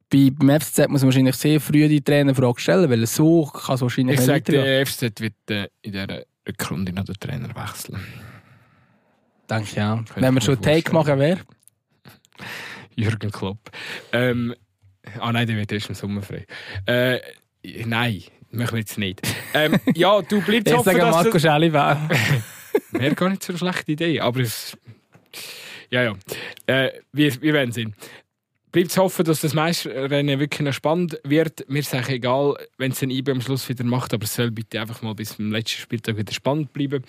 bei, 0.09 0.29
beim 0.31 0.59
FCZ 0.59 0.89
muss 0.89 1.01
man 1.01 1.07
wahrscheinlich 1.09 1.35
sehr 1.35 1.59
früh 1.61 1.87
die 1.87 2.01
Trainerfrage 2.01 2.59
stellen, 2.59 2.89
weil 2.89 3.05
so 3.07 3.45
kann 3.45 3.75
es 3.75 3.81
wahrscheinlich 3.81 4.15
Ich 4.15 4.19
nicht 4.21 4.29
weitergehen. 4.29 4.63
der 4.63 4.85
FCZ 4.85 5.21
wird 5.21 5.33
äh, 5.49 5.67
in 5.81 5.91
dieser 5.91 6.23
Rückrunde 6.47 6.91
noch 6.93 7.05
den 7.05 7.15
Trainer 7.19 7.49
wechseln. 7.55 7.99
Denke 9.49 9.67
ich 9.71 9.81
auch. 9.81 9.99
ich 10.01 10.21
Wenn 10.21 10.33
wir 10.33 10.41
schon 10.41 10.55
einen 10.55 10.63
Take 10.63 10.91
machen, 10.93 11.19
wer? 11.19 11.37
Jürgen 12.95 13.31
Klopp. 13.31 13.71
Ähm, 14.11 14.55
ah 15.19 15.31
nein, 15.31 15.47
der 15.47 15.57
wird 15.57 15.71
erst 15.71 15.89
im 15.89 15.95
Sommer 15.95 16.21
frei. 16.21 16.45
Äh, 16.85 17.19
nein, 17.85 18.23
machen 18.51 18.73
wir 18.73 18.79
jetzt 18.79 18.97
nicht. 18.97 19.21
Ähm, 19.53 19.79
ja, 19.95 20.21
du 20.21 20.41
bleibst 20.41 20.67
Ich 20.67 20.73
hoffen, 20.73 20.85
sage 20.85 20.99
dass 20.99 21.15
Marco. 21.15 21.39
Schäli 21.39 21.73
wer. 21.73 22.09
Wäre 22.91 23.15
gar 23.15 23.29
nicht 23.29 23.43
so 23.43 23.53
eine 23.53 23.59
schlechte 23.59 23.91
Idee, 23.91 24.19
aber 24.19 24.41
es... 24.41 24.77
Ja, 25.89 26.03
ja. 26.03 26.15
Äh, 26.67 26.91
wir, 27.11 27.41
wir 27.41 27.53
werden 27.53 27.71
sehen. 27.71 27.95
Bleibt 28.71 28.91
zu 28.91 29.01
hoffen, 29.01 29.25
dass 29.25 29.41
das 29.41 29.53
Meisterrennen 29.53 30.39
wirklich 30.39 30.61
noch 30.61 30.73
spannend 30.73 31.19
wird. 31.25 31.69
Mir 31.69 31.79
ist 31.79 31.93
eigentlich 31.93 32.15
egal, 32.15 32.55
wenn 32.77 32.93
es 32.93 33.01
ein 33.01 33.09
IB 33.09 33.29
am 33.31 33.41
Schluss 33.41 33.67
wieder 33.67 33.83
macht, 33.83 34.13
aber 34.13 34.23
es 34.23 34.35
soll 34.35 34.51
bitte 34.51 34.79
einfach 34.79 35.01
mal 35.01 35.13
bis 35.13 35.35
zum 35.35 35.51
letzten 35.51 35.81
Spieltag 35.81 36.15
wieder 36.15 36.31
spannend 36.31 36.71
bleiben. 36.71 37.03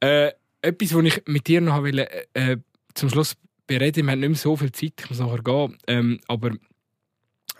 Äh, 0.00 0.32
etwas, 0.60 0.94
was 0.94 1.04
ich 1.04 1.22
mit 1.26 1.46
dir 1.46 1.62
noch 1.62 1.82
will, 1.82 2.06
äh, 2.34 2.58
zum 2.94 3.08
Schluss 3.08 3.36
bereden, 3.66 4.06
wir 4.06 4.12
haben 4.12 4.20
nicht 4.20 4.28
mehr 4.28 4.38
so 4.38 4.56
viel 4.56 4.72
Zeit, 4.72 4.94
ich 5.00 5.10
muss 5.10 5.18
nachher 5.18 5.42
gehen, 5.42 5.78
ähm, 5.86 6.20
aber 6.28 6.52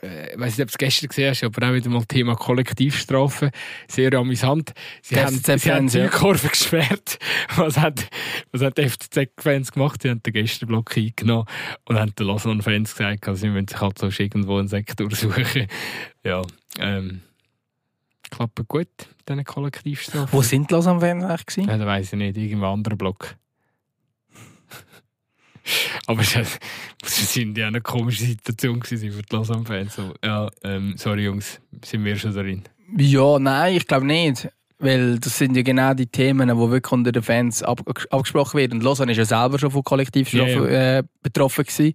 äh, 0.03 0.33
ich 0.33 0.39
weiß 0.39 0.59
nicht, 0.59 0.65
ob 0.65 0.69
du 0.69 0.73
es 0.73 0.79
gestern 0.79 1.09
gesehen 1.09 1.31
hast, 1.31 1.45
aber 1.45 1.69
auch 1.69 1.75
wieder 1.75 1.89
mal 1.91 2.05
Thema 2.05 2.35
Kollektivstrafe. 2.35 3.51
Sehr 3.89 4.13
amüsant. 4.15 4.73
Sie 5.01 5.15
Der 5.15 5.27
haben, 5.27 5.37
sie 5.37 5.73
haben 5.73 5.89
die. 5.89 6.09
Kurve 6.09 6.49
gesperrt. 6.51 7.19
Was 7.57 7.79
hat, 7.79 8.09
was 8.51 8.63
hat 8.63 8.79
die 8.79 8.89
FCZ-Fans 8.89 9.73
gemacht? 9.73 10.03
Sie 10.03 10.11
haben 10.11 10.23
den 10.23 10.33
Gästeblock 10.33 10.97
eingenommen 10.97 11.47
und 11.85 11.99
haben 11.99 12.15
den 12.15 12.27
Lausanne-Fans 12.27 12.93
gesagt, 12.97 13.29
also, 13.29 13.41
sie 13.41 13.49
müssen 13.49 13.69
sich 13.69 13.81
halt 13.81 13.99
so 13.99 14.09
irgendwo 14.09 14.59
einen 14.59 14.69
Sektor 14.69 15.11
suchen. 15.11 15.67
Ja, 16.25 16.43
ähm, 16.79 17.23
klappt 18.31 18.69
gut, 18.69 18.87
diese 19.29 19.43
Kollektivstrafe. 19.43 20.33
Wo 20.33 20.41
sind 20.41 20.71
die 20.71 20.75
Lausanne-Fans 20.75 21.25
eigentlich? 21.25 21.67
Ja, 21.67 21.77
da 21.77 21.85
weiss 21.85 22.13
ich 22.13 22.19
nicht, 22.19 22.37
irgendein 22.37 22.71
anderer 22.71 22.95
Block. 22.95 23.35
Aber 26.07 26.21
es 26.23 27.33
sind 27.33 27.57
ja 27.57 27.69
eine 27.69 27.81
komische 27.81 28.25
Situation 28.25 28.81
gewesen 28.81 29.13
für 29.13 29.23
die 29.23 29.35
Lausanne-Fans. 29.35 29.95
So, 29.95 30.15
ja, 30.25 30.49
ähm, 30.65 30.95
sorry 30.97 31.25
Jungs, 31.25 31.61
sind 31.85 32.05
wir 32.05 32.17
schon 32.17 32.35
drin? 32.35 32.63
Ja, 32.97 33.39
nein, 33.39 33.77
ich 33.77 33.87
glaube 33.87 34.07
nicht. 34.07 34.49
Weil 34.79 35.21
das 35.21 35.39
sind 35.39 35.57
ja 35.57 35.63
genau 35.63 35.95
die 35.95 36.09
Themen, 36.09 36.49
die 36.49 36.57
wirklich 36.57 36.93
unter 36.93 37.13
den 37.13 37.23
Fans 37.23 37.63
ab, 37.63 37.81
abgesprochen 38.11 38.59
werden. 38.59 38.79
Und 38.79 38.83
Lausanne 38.83 39.13
ist 39.13 39.19
ja 39.19 39.25
selber 39.25 39.57
schon 39.59 39.71
von 39.71 39.85
Kollektivstrafe 39.85 40.69
Äh, 40.69 41.03
betroffen 41.23 41.65
gewesen. 41.65 41.95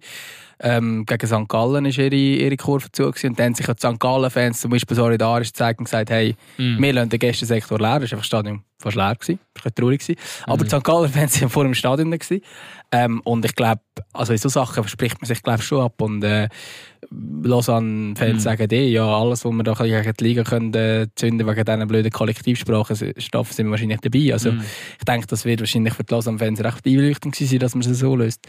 Ähm, 0.60 1.04
gegen 1.06 1.26
St. 1.26 1.48
Gallen 1.48 1.84
war 1.84 1.98
ihre, 1.98 2.14
ihre 2.16 2.56
Kurve 2.56 2.90
zu. 2.90 3.04
Gewesen. 3.10 3.28
Und 3.30 3.38
dann 3.38 3.46
haben 3.46 3.54
sich 3.54 3.66
die 3.66 3.72
St. 3.74 4.00
Gallen-Fans 4.00 4.60
zum 4.60 4.70
Beispiel 4.72 4.96
solidarisch 4.96 5.48
gezeigt 5.48 5.78
und 5.78 5.84
gesagt, 5.84 6.10
hey, 6.10 6.34
Mhm. 6.56 6.82
wir 6.82 6.92
lassen 6.92 7.10
den 7.10 7.18
Gästensektor 7.20 7.78
leer. 7.78 8.00
Das 8.00 8.10
war 8.10 8.16
einfach 8.16 8.18
das 8.18 8.26
Stadion 8.26 8.62
fast 8.80 8.96
leer. 8.96 9.14
Gewesen. 9.14 9.38
Das 9.54 9.64
war 9.64 9.74
traurig. 9.74 10.00
Gewesen. 10.00 10.18
Aber 10.46 10.64
die 10.64 10.70
St. 10.70 10.82
Gallen-Fans 10.84 11.40
waren 11.40 11.48
vor 11.50 11.64
dem 11.64 11.74
Stadion. 11.74 12.10
Gewesen. 12.10 12.42
Ähm, 12.90 13.20
und 13.24 13.44
ich 13.44 13.54
glaube, 13.54 13.80
also 14.12 14.32
in 14.32 14.38
so 14.38 14.48
Sachen 14.48 14.86
spricht 14.88 15.20
man 15.20 15.26
sich 15.26 15.42
glaub, 15.42 15.62
schon 15.62 15.82
ab. 15.84 16.00
Und 16.00 16.24
äh, 16.24 16.48
Lausanne-Fans 17.42 18.34
Mhm. 18.34 18.38
sagen 18.40 18.68
eh, 18.70 18.88
ja, 18.88 19.04
alles, 19.04 19.44
was 19.44 19.52
wir 19.52 19.62
da 19.62 19.74
gegen 19.74 20.12
die 20.18 20.24
Liga 20.24 20.42
können, 20.44 20.74
äh, 20.74 21.06
zünden 21.14 21.46
wegen 21.46 21.64
diesen 21.64 21.88
blöden 21.88 22.10
Kollektivsprachen, 22.10 23.14
Stoffen 23.18 23.52
sind 23.54 23.66
wir 23.66 23.70
wahrscheinlich 23.72 24.00
dabei. 24.00 24.32
Also 24.32 24.50
ich 24.98 25.04
denke, 25.06 25.26
das 25.26 25.44
wird 25.44 25.60
wahrscheinlich 25.60 25.94
für 25.94 26.04
die 26.04 26.12
Lausanne-Fans 26.14 26.62
recht 26.64 26.86
einleuchtend 26.86 27.36
sein, 27.36 27.58
dass 27.58 27.74
man 27.74 27.88
es 27.88 27.98
so 27.98 28.16
löst. 28.16 28.40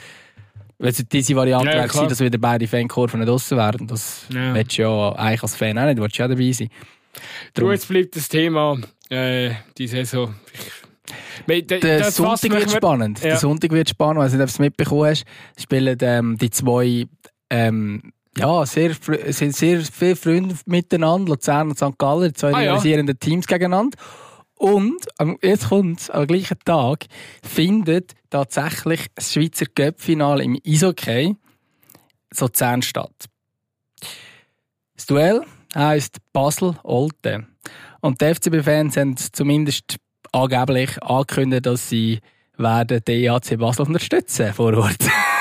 Weil 0.80 0.90
es 0.92 1.04
diese 1.12 1.36
Variante 1.36 1.66
Ja, 1.68 1.72
ja, 1.74 1.78
wäre 1.80 1.88
gewesen, 1.90 2.08
dass 2.10 2.20
wieder 2.22 2.38
beide 2.38 2.68
Fankurven 2.68 3.20
nicht 3.20 3.30
draussen 3.30 3.58
wären. 3.58 3.86
Das 3.88 4.26
Ja. 4.34 4.54
willst 4.54 4.78
du 4.78 4.82
ja 4.84 5.12
eigentlich 5.14 5.44
als 5.44 5.56
Fan 5.56 5.78
auch 5.78 5.86
nicht, 5.86 5.98
du 5.98 6.02
willst 6.04 6.18
ja 6.18 6.28
dabei 6.28 6.52
sein. 6.52 6.70
Du, 7.54 7.70
jetzt 7.72 7.88
bleibt 7.88 8.16
das 8.16 8.30
Thema 8.30 8.78
äh, 9.10 9.52
die 9.78 9.88
Saison. 9.88 10.34
Ich, 11.48 11.68
der 11.68 11.80
Der 11.80 12.12
Sonntag 12.12 12.52
wird 12.52 12.72
spannend. 12.72 13.20
Ja. 13.20 13.30
Der 13.30 13.38
Sonntag 13.38 13.72
wird 13.72 13.90
spannend. 13.90 14.20
Weiß 14.22 14.32
nicht, 14.34 14.42
ob 14.42 14.48
du 14.48 14.52
es 14.52 14.60
mitbekommen 14.60 15.06
hast. 15.10 15.26
Spielen 15.60 15.98
ähm, 16.02 16.38
die 16.38 16.50
zwei 16.50 17.06
ähm, 17.50 18.14
ja, 18.38 18.66
sehr, 18.66 18.92
sind 19.30 19.56
sehr 19.56 19.82
viele 19.82 20.16
Freunde 20.16 20.56
miteinander, 20.66 21.32
Luzern 21.32 21.70
und 21.70 21.78
St. 21.78 21.98
Gallen, 21.98 22.34
zwei 22.36 22.50
Ah, 22.54 22.62
ja. 22.62 22.72
rivalisierenden 22.74 23.20
Teams 23.20 23.48
gegeneinander. 23.48 23.98
Und 24.60 25.06
jetzt 25.42 25.70
kommt 25.70 26.14
am 26.14 26.28
gleichen 26.28 26.60
Tag 26.66 27.06
findet 27.42 28.14
tatsächlich 28.30 29.08
das 29.16 29.32
Schweizer 29.32 29.66
Cup-Finale 29.74 30.44
im 30.44 30.60
Eishockey 30.68 31.34
Luzern 32.38 32.82
statt. 32.82 33.26
Das 34.96 35.06
Duell 35.06 35.44
heisst 35.74 36.18
Basel-Olten. 36.34 37.48
Und 38.02 38.20
die 38.20 38.36
FCB-Fans 38.36 38.98
haben 38.98 39.16
zumindest 39.16 39.96
angeblich 40.34 41.02
angekündigt, 41.02 41.66
dass 41.66 41.88
sie 41.88 42.20
werden 42.58 43.02
den 43.06 43.24
EAC 43.24 43.58
Basel 43.58 43.86
unterstützen 43.86 44.54
vor 44.54 44.74
Ort. 44.74 44.98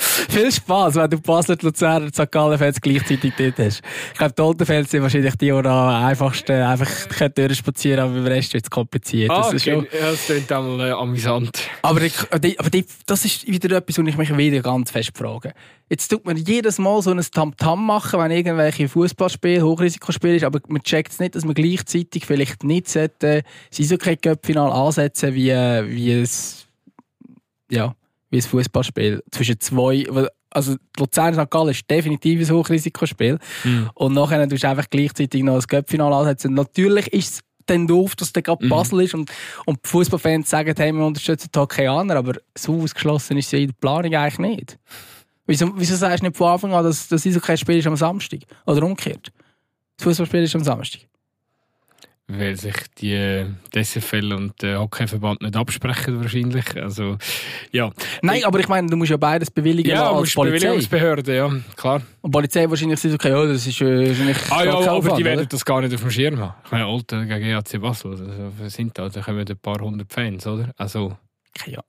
Viel 0.28 0.50
Spaß, 0.50 0.94
wenn 0.94 1.10
du 1.10 1.20
Basel, 1.20 1.56
die 1.56 1.66
Luzerner 1.66 2.06
und 2.06 2.14
St. 2.14 2.30
Gallen-Fans 2.30 2.80
gleichzeitig 2.80 3.32
dort 3.36 3.58
hast. 3.58 3.82
Ich 4.12 4.18
glaube, 4.18 4.34
die 4.36 4.42
Olten-Fans 4.42 4.90
sind 4.90 5.02
wahrscheinlich 5.02 5.34
die, 5.36 5.46
die 5.46 5.52
am 5.52 5.66
einfachsten 6.06 6.52
einfach 6.62 6.88
können 7.08 7.34
durchspazieren 7.34 8.00
aber 8.00 8.14
beim 8.14 8.26
Rest 8.26 8.54
wird 8.54 8.64
es 8.64 8.70
kompliziert. 8.70 9.30
Ah, 9.30 9.42
Das 9.42 9.52
ist 9.54 9.64
schon- 9.64 9.84
ja, 9.92 10.10
das 10.10 10.24
klingt 10.26 10.50
einmal 10.52 10.88
äh, 10.88 10.92
amüsant. 10.92 11.50
aber, 11.82 12.02
ich, 12.02 12.14
aber 12.32 12.70
die, 12.70 12.86
das 13.06 13.24
ist 13.24 13.46
wieder 13.46 13.76
etwas, 13.76 13.98
wo 13.98 14.02
ich 14.02 14.16
mich 14.16 14.36
wieder 14.36 14.60
ganz 14.62 14.90
fest 14.90 15.10
frage. 15.16 15.52
Jetzt 15.88 16.08
tut 16.08 16.24
man 16.24 16.36
jedes 16.36 16.78
Mal 16.78 17.02
so 17.02 17.10
ein 17.10 17.20
Tamtam 17.20 17.84
machen, 17.84 18.20
wenn 18.20 18.30
irgendwelche 18.30 18.88
Fußballspiele, 18.88 19.62
Hochrisikospiele 19.64 20.36
ist, 20.36 20.44
aber 20.44 20.60
man 20.68 20.82
checkt 20.82 21.12
es 21.12 21.18
nicht, 21.18 21.34
dass 21.34 21.44
man 21.44 21.54
gleichzeitig 21.54 22.24
vielleicht 22.26 22.62
nicht 22.62 22.88
sollte, 22.88 23.42
das 23.70 23.80
Eishockey-Cup-Final 23.80 24.70
ansetzen 24.70 25.34
wie, 25.34 25.50
äh, 25.50 25.84
wie 25.88 26.12
es, 26.12 26.66
ja, 27.70 27.94
wie 28.30 28.38
ein 28.38 28.42
Fußballspiel 28.42 29.22
zwischen 29.30 29.58
zwei, 29.60 30.06
also 30.50 30.76
Luzern 30.98 31.34
St. 31.34 31.50
Gallen 31.50 31.68
ist 31.70 31.88
definitiv 31.90 32.48
ein 32.48 32.54
Hochrisikospiel 32.56 33.38
Mhm. 33.64 33.90
und 33.94 34.14
nachher 34.14 34.48
tust 34.48 34.62
du 34.64 34.68
einfach 34.68 34.88
gleichzeitig 34.90 35.42
noch 35.42 35.54
ein 35.56 35.62
Cup-Final 35.66 36.12
ansetzen. 36.12 36.54
Natürlich 36.54 37.08
ist 37.12 37.34
es 37.34 37.40
dann 37.66 37.86
doof, 37.86 38.16
dass 38.16 38.32
der 38.32 38.42
gerade 38.42 38.64
Mhm. 38.64 38.68
Basel 38.70 39.00
ist 39.02 39.14
und, 39.14 39.30
und 39.66 39.78
die 39.84 39.88
Fußballfans 39.88 40.48
sagen, 40.50 40.74
hey, 40.76 40.92
wir 40.92 41.04
unterstützen 41.04 41.50
die 41.54 41.58
Hockeyaner, 41.58 42.16
aber 42.16 42.34
so 42.56 42.80
ausgeschlossen 42.82 43.36
ist 43.36 43.50
sie 43.50 43.62
in 43.62 43.68
der 43.68 43.74
Planung 43.80 44.14
eigentlich 44.14 44.38
nicht. 44.38 44.78
Wieso, 45.46 45.72
wieso 45.76 45.96
sagst 45.96 46.20
du 46.22 46.26
nicht 46.26 46.36
von 46.36 46.48
Anfang 46.52 46.72
an, 46.74 46.84
dass 46.84 47.08
das 47.08 47.26
Eishockey-Spiel 47.26 47.78
ist 47.78 47.86
am 47.86 47.96
Samstag? 47.96 48.40
Oder 48.66 48.82
umgekehrt? 48.84 49.32
Das 49.96 50.04
Fußballspiel 50.04 50.44
ist 50.44 50.54
am 50.54 50.62
Samstag. 50.64 51.02
Weil 52.32 52.56
sich 52.56 52.74
die 52.98 53.12
äh, 53.14 53.46
DSFL 53.74 54.32
und 54.32 54.62
der 54.62 54.78
Hockeyverband 54.80 55.42
nicht 55.42 55.56
absprechen 55.56 56.20
wahrscheinlich. 56.20 56.64
Also, 56.80 57.18
ja. 57.72 57.90
Nein, 58.22 58.44
aber 58.44 58.60
ich 58.60 58.68
meine, 58.68 58.88
du 58.88 58.96
musst 58.96 59.10
ja 59.10 59.16
beides 59.16 59.50
bewilligen 59.50 59.90
Ja, 59.90 60.12
als 60.12 60.34
Polizei. 60.34 60.58
Bewilligungsbehörde, 60.58 61.36
ja, 61.36 61.50
klar. 61.76 62.02
Und 62.20 62.30
Polizei 62.30 62.68
wahrscheinlich 62.70 63.00
sagt, 63.00 63.14
okay, 63.14 63.30
ja, 63.30 63.44
das 63.46 63.66
ist 63.66 63.80
äh, 63.80 64.08
wahrscheinlich 64.08 64.36
Ah 64.50 64.64
ja, 64.64 64.92
aber 64.92 65.16
die 65.16 65.24
werden 65.24 65.40
oder? 65.40 65.48
das 65.48 65.64
gar 65.64 65.80
nicht 65.80 65.94
auf 65.94 66.00
dem 66.00 66.10
Schirm 66.10 66.38
haben. 66.38 66.54
Ich 66.64 66.70
meine, 66.70 66.86
Olten 66.86 67.28
gegen 67.28 67.46
EAC 67.46 67.80
Basel, 67.80 68.12
also, 68.12 68.24
was 68.58 68.72
sind 68.74 68.96
da? 68.96 69.08
Da 69.08 69.20
kommen 69.20 69.44
ein 69.48 69.58
paar 69.58 69.80
hundert 69.80 70.12
Fans, 70.12 70.46
oder? 70.46 70.70
Also, 70.76 71.16
Ja, 71.66 71.82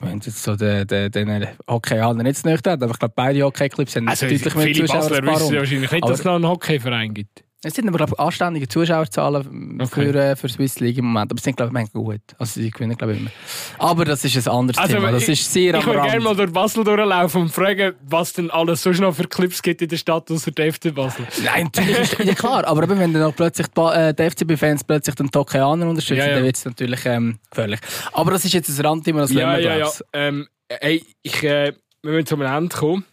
wenn 0.00 0.20
jetzt 0.20 0.42
so 0.42 0.54
den, 0.54 0.86
den, 0.86 1.10
den 1.10 1.48
Hockeyaner 1.68 2.22
nicht 2.22 2.36
zu 2.36 2.48
nicht 2.48 2.66
hat, 2.66 2.82
aber 2.82 2.92
ich 2.92 2.98
glaube, 2.98 3.14
beide 3.16 3.42
Hockeyclubs 3.42 3.96
haben 3.96 4.08
also 4.08 4.26
deutlich 4.26 4.54
mehr 4.54 4.64
viele 4.64 4.86
Zuschauer 4.86 5.02
als 5.02 5.08
Basler 5.10 5.26
wissen 5.26 5.56
wahrscheinlich 5.56 5.90
nicht, 5.90 6.04
dass 6.04 6.18
es 6.20 6.24
noch 6.24 6.34
einen 6.34 6.46
Hockeyverein 6.46 7.14
gibt. 7.14 7.44
Es 7.64 7.74
sind 7.74 7.88
aber, 7.88 7.96
glaube 7.98 8.12
ich, 8.14 8.20
anständige 8.20 8.68
Zuschauerzahlen 8.68 9.80
Okay. 9.82 10.12
für, 10.12 10.14
äh, 10.14 10.36
für 10.36 10.48
Swiss 10.48 10.78
League 10.78 10.96
im 10.98 11.06
Moment. 11.06 11.32
Aber 11.32 11.40
sie 11.40 11.44
sind, 11.46 11.56
glaube 11.56 11.82
ich, 11.82 11.92
gut. 11.92 12.20
Also 12.38 12.60
sie 12.60 12.70
gewinnen, 12.70 12.96
glaube 12.96 13.14
ich, 13.14 13.20
immer. 13.20 13.30
Aber 13.78 14.04
das 14.04 14.24
ist 14.24 14.36
ein 14.46 14.54
anderes 14.54 14.78
Also, 14.78 14.94
Thema. 14.94 15.10
Das 15.10 15.24
ich- 15.24 15.40
ist 15.40 15.52
sehr 15.52 15.74
Ich 15.74 15.84
würde 15.84 16.02
gerne 16.02 16.20
mal 16.20 16.36
durch 16.36 16.52
Basel 16.52 16.84
durchlaufen 16.84 17.42
und 17.42 17.48
fragen, 17.48 17.94
was 18.06 18.32
denn 18.34 18.48
alles 18.52 18.80
sonst 18.84 19.00
noch 19.00 19.12
für 19.12 19.26
Clips 19.26 19.60
gibt 19.60 19.82
in 19.82 19.88
der 19.88 19.96
Stadt 19.96 20.30
außer 20.30 20.52
der 20.52 20.72
FC 20.72 20.92
Basel. 20.94 21.26
Nein, 21.44 21.64
natürlich 21.64 21.98
ist 21.98 22.18
ja 22.20 22.34
klar. 22.34 22.64
Aber 22.64 22.84
eben, 22.84 22.96
wenn 22.96 23.12
dann 23.12 23.22
noch 23.22 23.34
plötzlich 23.34 23.66
die, 23.66 23.80
äh, 23.80 24.14
die 24.14 24.22
FCB-Fans 24.22 24.84
plötzlich 24.84 25.16
den 25.16 25.28
Tokeaner 25.28 25.88
unterstützen, 25.88 26.18
Ja, 26.20 26.26
ja. 26.28 26.34
dann 26.36 26.44
wird 26.44 26.56
es 26.56 26.64
natürlich 26.64 27.04
ähm, 27.06 27.40
gefährlich. 27.50 27.80
Aber 28.12 28.30
das 28.30 28.44
ist 28.44 28.52
jetzt 28.54 28.68
ein 28.78 28.86
Randthema, 28.86 29.22
das 29.22 29.32
Ja, 29.32 29.56
wir, 29.56 29.60
ja, 29.62 29.76
ja. 29.78 29.90
Ähm, 30.12 30.46
ey, 30.68 31.04
ich, 31.22 31.42
äh, 31.42 31.72
wir 32.02 32.12
müssen 32.12 32.26
zum 32.26 32.40
Ende 32.42 32.76
kommen. 32.76 33.04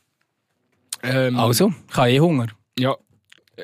Ähm, 1.01 1.35
Also, 1.39 1.73
ich 1.89 1.97
habe 1.97 2.11
eh 2.11 2.19
Hunger. 2.19 2.47
Ja, 2.77 2.95
äh, 3.57 3.63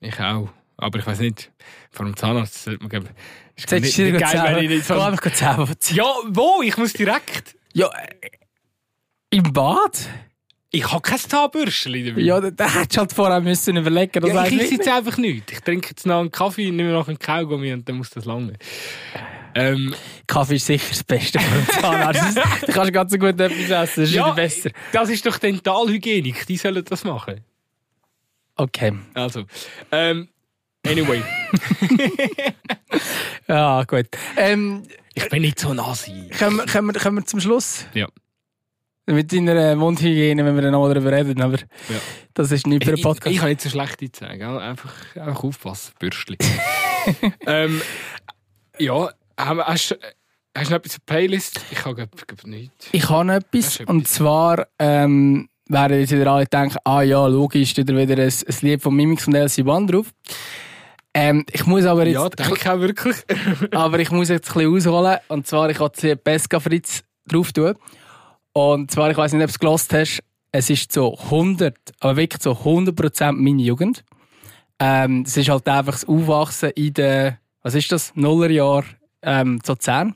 ich 0.00 0.18
auch. 0.20 0.48
Aber 0.76 0.98
ich 0.98 1.06
weiß 1.06 1.18
nicht, 1.20 1.50
vor 1.90 2.06
dem 2.06 2.16
Zahnarzt 2.16 2.62
sollte 2.64 2.80
man 2.80 2.88
glaube 2.88 3.08
ist 3.56 3.70
nicht, 3.72 3.98
du 3.98 4.02
nicht 4.04 4.14
dir 4.14 4.18
geil, 4.20 4.42
wenn 4.56 4.64
ich 4.64 4.70
nicht 4.70 4.86
Geh 4.88 4.94
so... 4.94 5.00
einfach 5.00 5.32
Zähne 5.32 5.78
ziehen. 5.78 5.96
Ja, 5.96 6.04
wo? 6.28 6.62
Ich 6.62 6.76
muss 6.76 6.92
direkt. 6.92 7.56
Ja, 7.72 7.88
äh, 7.88 8.28
im 9.30 9.52
Bad? 9.52 10.08
Ich 10.70 10.92
habe 10.92 11.00
kein 11.00 11.18
Zahnbürstchen 11.18 12.06
dabei. 12.06 12.20
Ja, 12.20 12.40
da, 12.40 12.50
da 12.50 12.72
hättest 12.72 12.96
du 12.96 12.98
halt 13.00 13.12
vorher 13.12 13.40
müssen 13.40 13.76
überlegen 13.76 14.20
das 14.22 14.32
ja, 14.32 14.44
ich 14.44 14.52
esse 14.52 14.56
nicht- 14.56 14.72
jetzt 14.72 14.88
einfach 14.88 15.16
nicht. 15.16 15.50
Ich 15.50 15.60
trinke 15.60 15.88
jetzt 15.90 16.06
noch 16.06 16.20
einen 16.20 16.30
Kaffee, 16.30 16.70
nehme 16.70 16.92
noch 16.92 17.08
einen 17.08 17.18
Kaugummi 17.18 17.72
und 17.72 17.88
dann 17.88 17.96
muss 17.96 18.10
das 18.10 18.26
lange. 18.26 18.52
Ähm, 19.54 19.94
Kaffee 20.26 20.56
ist 20.56 20.66
sicher 20.66 20.90
das 20.90 21.02
Beste 21.02 21.38
den 21.38 21.66
Zahnarzt. 21.80 22.36
Da 22.66 22.72
kannst 22.72 22.88
du 22.88 22.92
ganz 22.92 23.12
so 23.12 23.18
gut 23.18 23.40
etwas 23.40 23.50
essen, 23.50 23.70
das 23.70 23.96
ist 23.96 24.12
ja, 24.12 24.30
besser. 24.30 24.70
das 24.92 25.08
ist 25.08 25.24
doch 25.26 25.38
Dentalhygienik, 25.38 26.46
die 26.46 26.56
sollen 26.58 26.84
das 26.84 27.02
machen. 27.02 27.40
Okay. 28.58 28.92
Also, 29.14 29.44
ähm, 29.92 30.28
anyway, 30.86 31.22
Ja, 33.48 33.84
gut. 33.84 34.06
Ähm, 34.36 34.82
ich 35.14 35.28
bin 35.28 35.42
nicht 35.42 35.58
so 35.58 35.72
nasi. 35.72 36.30
kommen, 36.38 36.58
wir- 36.58 36.66
kommen, 36.66 36.94
wir- 36.94 37.00
kommen 37.00 37.18
wir 37.18 37.24
zum 37.26 37.40
Schluss? 37.40 37.86
Ja. 37.94 38.08
Mit 39.06 39.32
deiner 39.32 39.54
äh, 39.56 39.74
Mundhygiene, 39.74 40.44
wenn 40.44 40.54
wir 40.54 40.60
dann 40.62 40.72
noch 40.72 40.86
darüber 40.92 41.10
reden, 41.10 41.40
aber 41.40 41.56
das 42.34 42.52
ist 42.52 42.66
nicht 42.66 42.84
für 42.84 42.90
einen 42.90 42.98
Ich, 42.98 43.02
Podcast. 43.02 43.32
ich 43.34 43.38
kann 43.38 43.48
nicht 43.48 43.62
so 43.62 43.70
schlecht 43.70 44.16
sagen, 44.16 44.42
einfach, 44.42 45.16
einfach 45.16 45.44
aufpassen, 45.44 45.94
Bürstli. 45.98 46.36
ähm, 47.46 47.80
ja, 48.78 49.08
hast, 49.38 49.66
hast 49.66 49.94
du 50.54 50.60
noch 50.60 50.72
etwas 50.72 50.92
der 50.92 51.00
Playlist? 51.06 51.60
Ich 51.70 51.82
habe 51.86 51.94
glaub, 51.94 52.26
glaub 52.26 52.44
nicht. 52.46 52.72
Ich 52.92 53.08
habe 53.08 53.32
etwas. 53.32 53.80
Und 53.86 54.06
zwar 54.08 54.66
ähm, 54.78 55.48
werden 55.68 56.00
jetzt 56.00 56.12
wieder 56.12 56.32
alle 56.32 56.46
denken, 56.46 56.78
ah 56.84 57.02
ja, 57.02 57.26
logisch, 57.26 57.70
steht 57.70 57.88
da 57.88 57.96
wieder 57.96 58.22
ein, 58.22 58.28
ein 58.28 58.54
Lied 58.60 58.82
von 58.82 58.94
Mimix 58.94 59.26
und 59.26 59.34
LC 59.34 59.66
One 59.66 59.86
drauf. 59.86 60.12
Ähm, 61.14 61.44
ich 61.50 61.66
muss 61.66 61.84
aber 61.84 62.06
jetzt, 62.06 62.14
Ja, 62.14 62.28
denke 62.28 62.54
ich 62.56 62.68
auch 62.68 62.80
wirklich. 62.80 63.16
aber 63.72 63.98
ich 63.98 64.10
muss 64.10 64.28
jetzt 64.28 64.50
ein 64.50 64.54
bisschen 64.54 64.92
ausholen. 64.92 65.18
Und 65.28 65.46
zwar, 65.46 65.70
ich 65.70 65.78
habe 65.78 65.92
Lied 66.00 66.24
Pesca 66.24 66.60
Fritz 66.60 67.02
drauf 67.26 67.52
tun. 67.52 67.74
Und 68.52 68.90
zwar, 68.90 69.10
ich 69.10 69.16
weiß 69.16 69.32
nicht, 69.32 69.42
ob 69.42 69.48
du 69.48 69.52
es 69.52 69.58
gelost 69.58 69.92
hast, 69.92 70.22
es 70.52 70.70
ist 70.70 70.92
so 70.92 71.16
100, 71.16 71.76
aber 72.00 72.16
wirklich 72.16 72.42
so 72.42 72.52
100% 72.52 73.32
meine 73.32 73.62
Jugend. 73.62 74.04
Ähm, 74.78 75.22
es 75.26 75.36
ist 75.36 75.48
halt 75.48 75.68
einfach 75.68 75.92
das 75.92 76.06
Aufwachsen 76.06 76.70
in 76.70 76.94
den, 76.94 77.36
was 77.62 77.74
ist 77.74 77.90
das, 77.92 78.12
Nullerjahr 78.14 78.84
ähm, 79.22 79.62
zu 79.62 79.72
Luzern. 79.72 80.14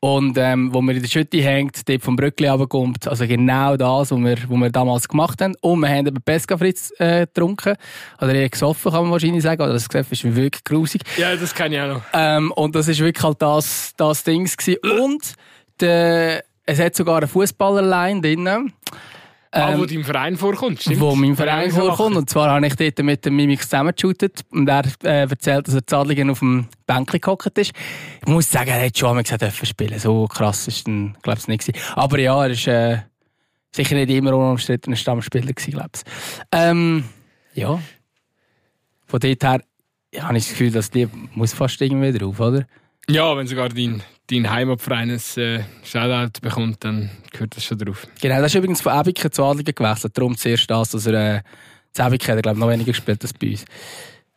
Und 0.00 0.36
ähm, 0.38 0.72
wo 0.72 0.80
man 0.82 0.94
in 0.96 1.02
der 1.02 1.08
Schütte 1.08 1.38
hängt, 1.38 1.88
dort 1.88 2.02
vom 2.02 2.16
Brückli 2.16 2.48
runterkommt, 2.48 3.08
also 3.08 3.26
genau 3.26 3.76
das, 3.76 4.10
was 4.10 4.18
wir, 4.18 4.36
was 4.48 4.58
wir 4.58 4.70
damals 4.70 5.08
gemacht 5.08 5.40
haben. 5.40 5.54
Und 5.60 5.80
wir 5.80 5.88
haben 5.88 6.06
eben 6.06 6.22
Pesca 6.22 6.56
Fritz 6.56 6.92
äh, 6.98 7.26
getrunken. 7.26 7.76
Oder 8.20 8.34
eher 8.34 8.48
gesoffen, 8.48 8.92
kann 8.92 9.02
man 9.02 9.12
wahrscheinlich 9.12 9.42
sagen. 9.42 9.62
Oder 9.62 9.72
das 9.74 9.88
Gesäff 9.88 10.10
ist 10.12 10.24
wirklich 10.24 10.64
grusig. 10.64 11.02
ja, 11.16 11.34
das 11.36 11.54
kenne 11.54 11.76
ich 11.76 11.80
auch 11.82 11.88
noch. 11.88 12.02
Ähm, 12.12 12.52
und 12.52 12.74
das 12.74 12.88
ist 12.88 13.00
wirklich 13.00 13.24
halt 13.24 13.40
das, 13.40 13.92
das 13.96 14.24
Ding. 14.24 14.48
Und 14.82 15.34
der, 15.80 16.44
es 16.64 16.80
hat 16.80 16.94
sogar 16.94 17.18
eine 17.18 17.28
Fußballerline 17.28 18.20
drin. 18.20 18.72
Ah, 19.56 19.78
wo 19.78 19.82
Ähm, 19.82 19.88
dein 19.88 20.04
Verein 20.04 20.36
vorkommt, 20.36 20.80
stimmt? 20.82 21.00
wo 21.00 21.14
mein 21.14 21.30
Ja, 21.30 21.36
Verein 21.36 21.70
vorkommt. 21.70 22.16
Und 22.16 22.30
zwar 22.30 22.50
habe 22.50 22.66
ich 22.66 22.74
dort 22.76 22.98
mit 23.00 23.24
dem 23.24 23.36
Mimix 23.36 23.68
zusammengeshootet. 23.68 24.44
Und 24.50 24.68
er 24.68 24.84
äh, 25.04 25.28
erzählt, 25.28 25.66
dass 25.68 25.74
er 25.74 25.86
Zadligen 25.86 26.30
auf 26.30 26.40
dem 26.40 26.66
Bänkchen 26.86 27.20
gehockt 27.20 27.58
ist. 27.58 27.72
Ich 28.22 28.28
muss 28.28 28.50
sagen, 28.50 28.70
er 28.70 28.86
hat 28.86 28.96
schon 28.96 29.08
einmal 29.10 29.22
gesagt, 29.24 29.42
dürfen 29.42 29.66
spielen. 29.66 29.98
So 29.98 30.26
krass 30.26 30.68
ist 30.68 30.86
dann, 30.86 31.16
glaube 31.22 31.38
ich, 31.38 31.48
nicht 31.48 31.66
gewesen. 31.66 31.80
Aber 31.94 32.18
ja, 32.18 32.44
er 32.44 32.50
ist 32.50 32.66
äh, 32.66 32.98
sicher 33.74 33.94
nicht 33.94 34.10
immer 34.10 34.34
unumstrittener 34.34 34.96
Stammspieler 34.96 35.52
gewesen, 35.52 35.72
glaube 35.72 35.90
ich. 35.94 36.02
Ähm, 36.52 37.04
ja. 37.54 37.80
Von 39.06 39.20
dort 39.20 39.44
her 39.44 39.60
ja, 40.12 40.22
habe 40.24 40.38
ich 40.38 40.44
das 40.44 40.50
Gefühl, 40.52 40.70
dass 40.70 40.90
die 40.90 41.08
muss 41.34 41.52
fast 41.52 41.80
irgendwie 41.80 42.12
drauf, 42.16 42.40
oder? 42.40 42.66
Ja, 43.08 43.36
wenn 43.36 43.46
sogar 43.46 43.68
dein, 43.68 44.02
dein 44.28 44.50
Heimatverein 44.50 45.10
ein 45.10 45.42
äh, 45.42 45.62
Shoutout 45.84 46.40
bekommt, 46.40 46.84
dann 46.84 47.10
gehört 47.30 47.56
das 47.56 47.64
schon 47.64 47.78
drauf. 47.78 48.06
Genau, 48.20 48.40
das 48.40 48.52
ist 48.52 48.56
übrigens 48.56 48.80
von 48.80 48.98
Ebiken 48.98 49.30
zu 49.30 49.44
Adligen 49.44 49.74
gewechselt. 49.74 50.18
Darum 50.18 50.36
zuerst 50.36 50.70
das, 50.70 50.90
dass 50.90 51.06
er 51.06 51.36
äh, 51.36 51.42
zu 51.92 52.02
Ebiken 52.02 52.28
hat 52.28 52.36
er, 52.36 52.42
glaube 52.42 52.56
ich, 52.56 52.60
noch 52.60 52.68
weniger 52.68 52.92
gespielt 52.92 53.22
als 53.22 53.32
bei 53.32 53.50
uns. 53.50 53.64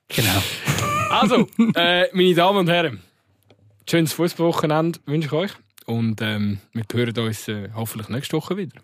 Genau. 0.07 0.43
Also, 1.09 1.47
äh, 1.73 2.05
meine 2.13 2.35
Damen 2.35 2.59
und 2.59 2.69
Herren, 2.69 3.01
schönes 3.89 4.13
Fußballwochenende 4.13 4.99
wünsche 5.07 5.25
ich 5.25 5.33
euch. 5.33 5.51
Und 5.87 6.21
ähm, 6.21 6.59
wir 6.71 6.83
hören 6.93 7.17
uns 7.17 7.47
äh, 7.47 7.69
hoffentlich 7.73 8.09
nächste 8.09 8.37
Woche 8.37 8.55
wieder. 8.57 8.79